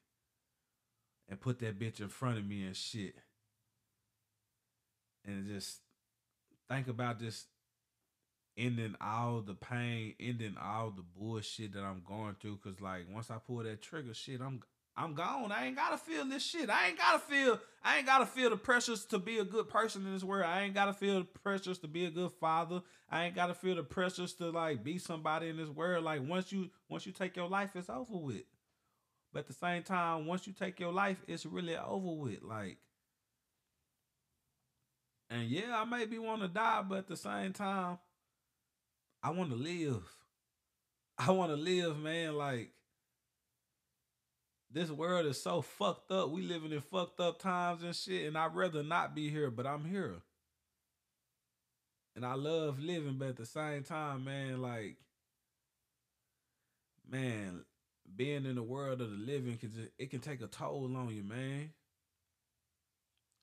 [1.28, 3.14] and put that bitch in front of me and shit.
[5.24, 5.80] And just
[6.68, 7.46] think about this
[8.56, 12.58] ending all the pain, ending all the bullshit that I'm going through.
[12.58, 14.62] Cause like once I pull that trigger, shit, I'm
[14.98, 15.52] I'm gone.
[15.52, 16.68] I ain't gotta feel this shit.
[16.68, 17.60] I ain't gotta feel.
[17.84, 20.46] I ain't gotta feel the pressures to be a good person in this world.
[20.46, 22.82] I ain't gotta feel the pressures to be a good father.
[23.08, 26.02] I ain't gotta feel the pressures to like be somebody in this world.
[26.02, 28.42] Like once you once you take your life, it's over with.
[29.32, 32.42] But at the same time, once you take your life, it's really over with.
[32.42, 32.78] Like,
[35.30, 37.98] and yeah, I maybe want to die, but at the same time,
[39.22, 40.02] I want to live.
[41.16, 42.34] I want to live, man.
[42.34, 42.72] Like
[44.70, 46.30] this world is so fucked up.
[46.30, 49.66] We living in fucked up times and shit, and I'd rather not be here, but
[49.66, 50.16] I'm here.
[52.14, 54.96] And I love living, but at the same time, man, like,
[57.08, 57.64] man,
[58.16, 61.14] being in the world of the living can just, it can take a toll on
[61.14, 61.70] you, man.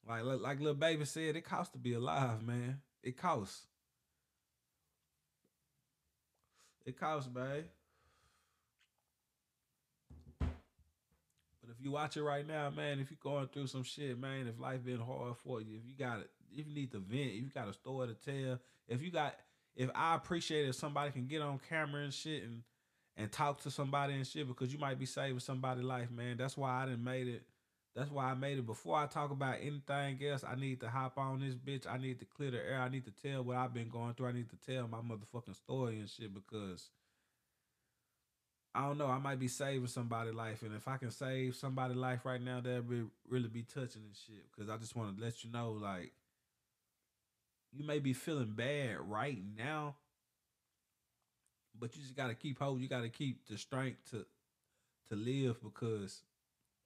[0.08, 2.82] Like like Lil Baby said, it costs to be alive, man.
[3.02, 3.66] It costs.
[6.86, 7.66] It costs, babe.
[10.40, 10.50] But
[11.72, 14.60] if you watch it right now, man, if you're going through some shit, man, if
[14.60, 17.44] life been hard for you, if you got it, if you need to vent, if
[17.44, 19.36] you got a story to tell, if you got,
[19.76, 22.64] if I appreciate if somebody can get on camera and shit and
[23.18, 26.38] and talk to somebody and shit because you might be saving somebody's life, man.
[26.38, 27.44] That's why I didn't made it.
[27.96, 28.66] That's why I made it.
[28.66, 31.90] Before I talk about anything else, I need to hop on this bitch.
[31.90, 32.82] I need to clear the air.
[32.82, 34.28] I need to tell what I've been going through.
[34.28, 36.90] I need to tell my motherfucking story and shit because
[38.76, 39.08] I don't know.
[39.08, 42.60] I might be saving somebody's life, and if I can save somebody's life right now,
[42.60, 44.46] that'd be really be touching and shit.
[44.52, 46.12] Because I just want to let you know, like,
[47.72, 49.96] you may be feeling bad right now,
[51.80, 52.82] but you just gotta keep hope.
[52.82, 54.26] You gotta keep the strength to
[55.10, 56.22] to live because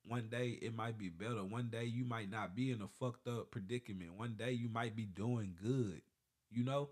[0.07, 1.43] one day it might be better.
[1.43, 4.17] One day you might not be in a fucked up predicament.
[4.17, 6.01] One day you might be doing good.
[6.51, 6.89] You know?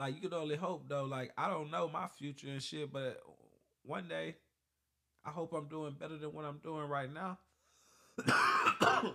[0.00, 1.04] Like you can only hope though.
[1.04, 3.20] Like I don't know my future and shit, but
[3.84, 4.36] one day
[5.22, 7.38] I hope I'm doing better than what I'm doing right now.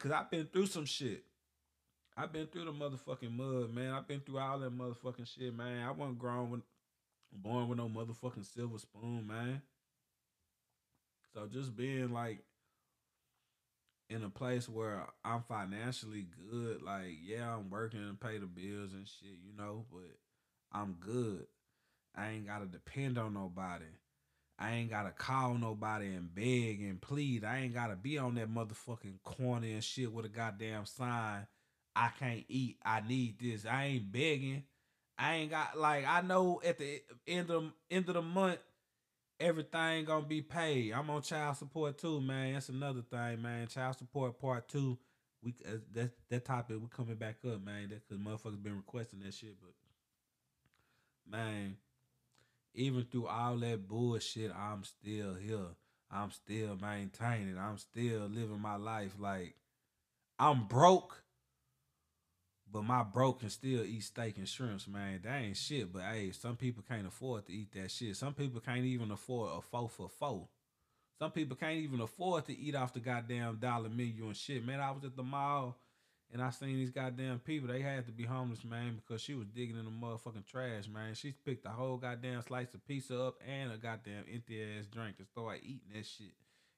[0.00, 1.22] Cause I've been through some shit.
[2.16, 3.94] I've been through the motherfucking mud, man.
[3.94, 5.86] I've been through all that motherfucking shit, man.
[5.86, 6.62] I wasn't grown with
[7.32, 9.62] born with no motherfucking silver spoon, man.
[11.32, 12.40] So just being like
[14.12, 18.92] in a place where I'm financially good, like yeah, I'm working and pay the bills
[18.92, 20.16] and shit, you know, but
[20.72, 21.46] I'm good.
[22.14, 23.86] I ain't gotta depend on nobody.
[24.58, 27.44] I ain't gotta call nobody and beg and plead.
[27.44, 31.46] I ain't gotta be on that motherfucking corner and shit with a goddamn sign.
[31.96, 32.78] I can't eat.
[32.84, 33.66] I need this.
[33.66, 34.64] I ain't begging.
[35.18, 38.58] I ain't got like I know at the end of end of the month
[39.40, 40.92] everything gonna be paid.
[40.92, 42.54] I'm on child support too, man.
[42.54, 43.66] That's another thing, man.
[43.68, 44.98] Child support part two.
[45.42, 47.90] We uh, that that topic we coming back up, man.
[47.90, 49.72] That cause motherfuckers been requesting that shit, but
[51.28, 51.76] man,
[52.74, 55.76] even through all that bullshit, I'm still here.
[56.10, 57.58] I'm still maintaining.
[57.58, 59.54] I'm still living my life like
[60.38, 61.22] I'm broke,
[62.72, 65.20] but my broke can still eat steak and shrimps, man.
[65.22, 65.92] That ain't shit.
[65.92, 68.16] But hey, some people can't afford to eat that shit.
[68.16, 70.48] Some people can't even afford a four for four.
[71.18, 74.64] Some people can't even afford to eat off the goddamn dollar menu and shit.
[74.64, 75.76] Man, I was at the mall
[76.32, 77.68] and I seen these goddamn people.
[77.68, 81.14] They had to be homeless, man, because she was digging in the motherfucking trash, man.
[81.14, 85.16] She picked a whole goddamn slice of pizza up and a goddamn empty ass drink
[85.18, 86.32] and started eating that shit.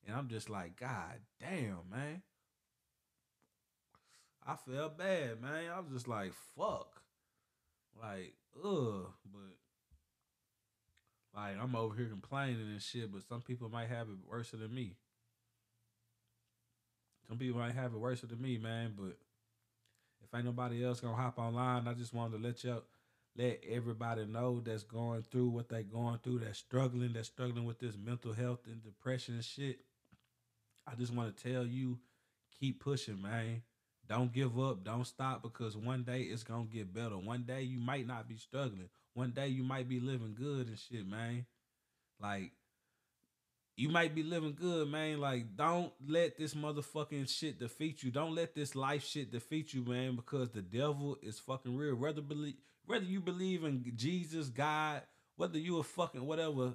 [0.07, 2.23] And I'm just like, God damn, man.
[4.47, 5.71] I felt bad, man.
[5.75, 7.01] I was just like, fuck.
[8.01, 9.07] Like, ugh.
[9.33, 9.57] But
[11.35, 14.75] like I'm over here complaining and shit, but some people might have it worse than
[14.75, 14.97] me.
[17.29, 18.95] Some people might have it worse than me, man.
[18.97, 19.17] But
[20.23, 22.83] if ain't nobody else gonna hop online, I just wanted to let you
[23.37, 27.81] let everybody know that's going through what they going through, that's struggling, that's struggling with
[27.81, 29.81] this mental health and depression and shit.
[30.87, 31.99] I just want to tell you,
[32.61, 33.63] keep pushing, man.
[34.09, 34.85] Don't give up.
[34.85, 37.17] Don't stop because one day it's gonna get better.
[37.17, 38.89] One day you might not be struggling.
[39.15, 41.47] One day you might be living good and shit, man.
[42.21, 42.53] Like
[43.77, 45.21] you might be living good, man.
[45.21, 48.11] Like don't let this motherfucking shit defeat you.
[48.11, 51.95] Don't let this life shit defeat you, man, because the devil is fucking real.
[51.95, 52.57] Whether believe
[52.87, 55.03] whether you believe in Jesus, God,
[55.37, 56.75] whether you a fucking whatever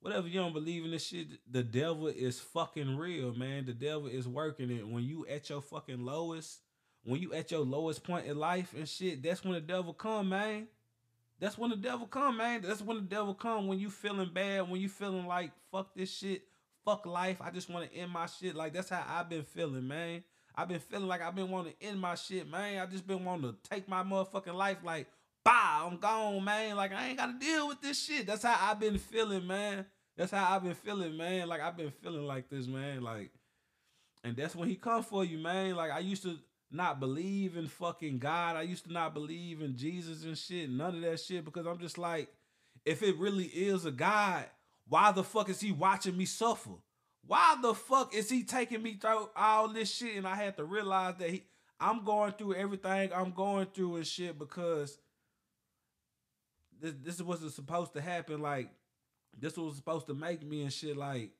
[0.00, 3.66] whatever you don't believe in this shit, the devil is fucking real, man.
[3.66, 4.86] The devil is working it.
[4.86, 6.60] When you at your fucking lowest,
[7.08, 10.28] when you at your lowest point in life and shit, that's when the devil come,
[10.28, 10.66] man.
[11.40, 12.60] That's when the devil come, man.
[12.60, 13.66] That's when the devil come.
[13.66, 16.42] When you feeling bad, when you feeling like fuck this shit,
[16.84, 17.40] fuck life.
[17.40, 18.54] I just want to end my shit.
[18.54, 20.22] Like that's how I've been feeling, man.
[20.54, 22.78] I've been feeling like I've been wanting to end my shit, man.
[22.78, 25.06] I just been wanting to take my motherfucking life like,
[25.42, 26.76] bah, I'm gone, man.
[26.76, 28.26] Like I ain't gotta deal with this shit.
[28.26, 29.86] That's how I've been feeling, man.
[30.14, 31.48] That's how I've been feeling, man.
[31.48, 33.00] Like I've been feeling like this, man.
[33.00, 33.30] Like,
[34.22, 35.74] and that's when he come for you, man.
[35.74, 36.38] Like I used to
[36.70, 38.56] not believe in fucking God.
[38.56, 40.70] I used to not believe in Jesus and shit.
[40.70, 42.28] None of that shit because I'm just like,
[42.84, 44.44] if it really is a God,
[44.86, 46.70] why the fuck is he watching me suffer?
[47.26, 50.16] Why the fuck is he taking me through all this shit?
[50.16, 51.44] And I had to realize that he,
[51.80, 54.98] I'm going through everything I'm going through and shit because
[56.80, 58.40] this this is what's supposed to happen.
[58.40, 58.70] Like
[59.38, 60.96] this was supposed to make me and shit.
[60.96, 61.30] Like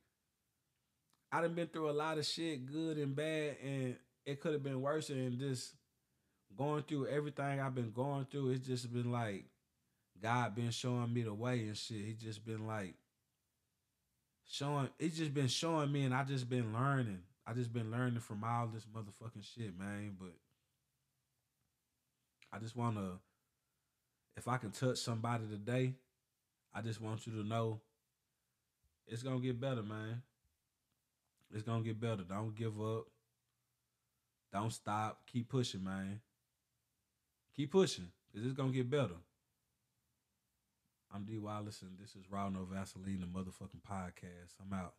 [1.33, 3.97] I done been through a lot of shit, good and bad, and
[4.29, 5.09] it could have been worse.
[5.09, 5.73] And just
[6.57, 9.47] going through everything I've been going through, it's just been like
[10.23, 12.05] God been showing me the way and shit.
[12.05, 12.95] He just been like
[14.47, 14.91] showing.
[14.99, 17.23] It's just been showing me, and I just been learning.
[17.47, 20.17] I just been learning from all this motherfucking shit, man.
[20.21, 20.35] But
[22.53, 23.13] I just wanna,
[24.37, 25.95] if I can touch somebody today,
[26.75, 27.81] I just want you to know
[29.07, 30.21] it's gonna get better, man.
[31.51, 32.25] It's gonna get better.
[32.25, 33.07] Don't give up.
[34.53, 35.21] Don't stop.
[35.31, 36.21] Keep pushing, man.
[37.55, 39.17] Keep pushing, cause it's gonna get better.
[41.13, 44.55] I'm D Wallace, and this is Raw No Vaseline, the motherfucking podcast.
[44.61, 44.95] I'm out.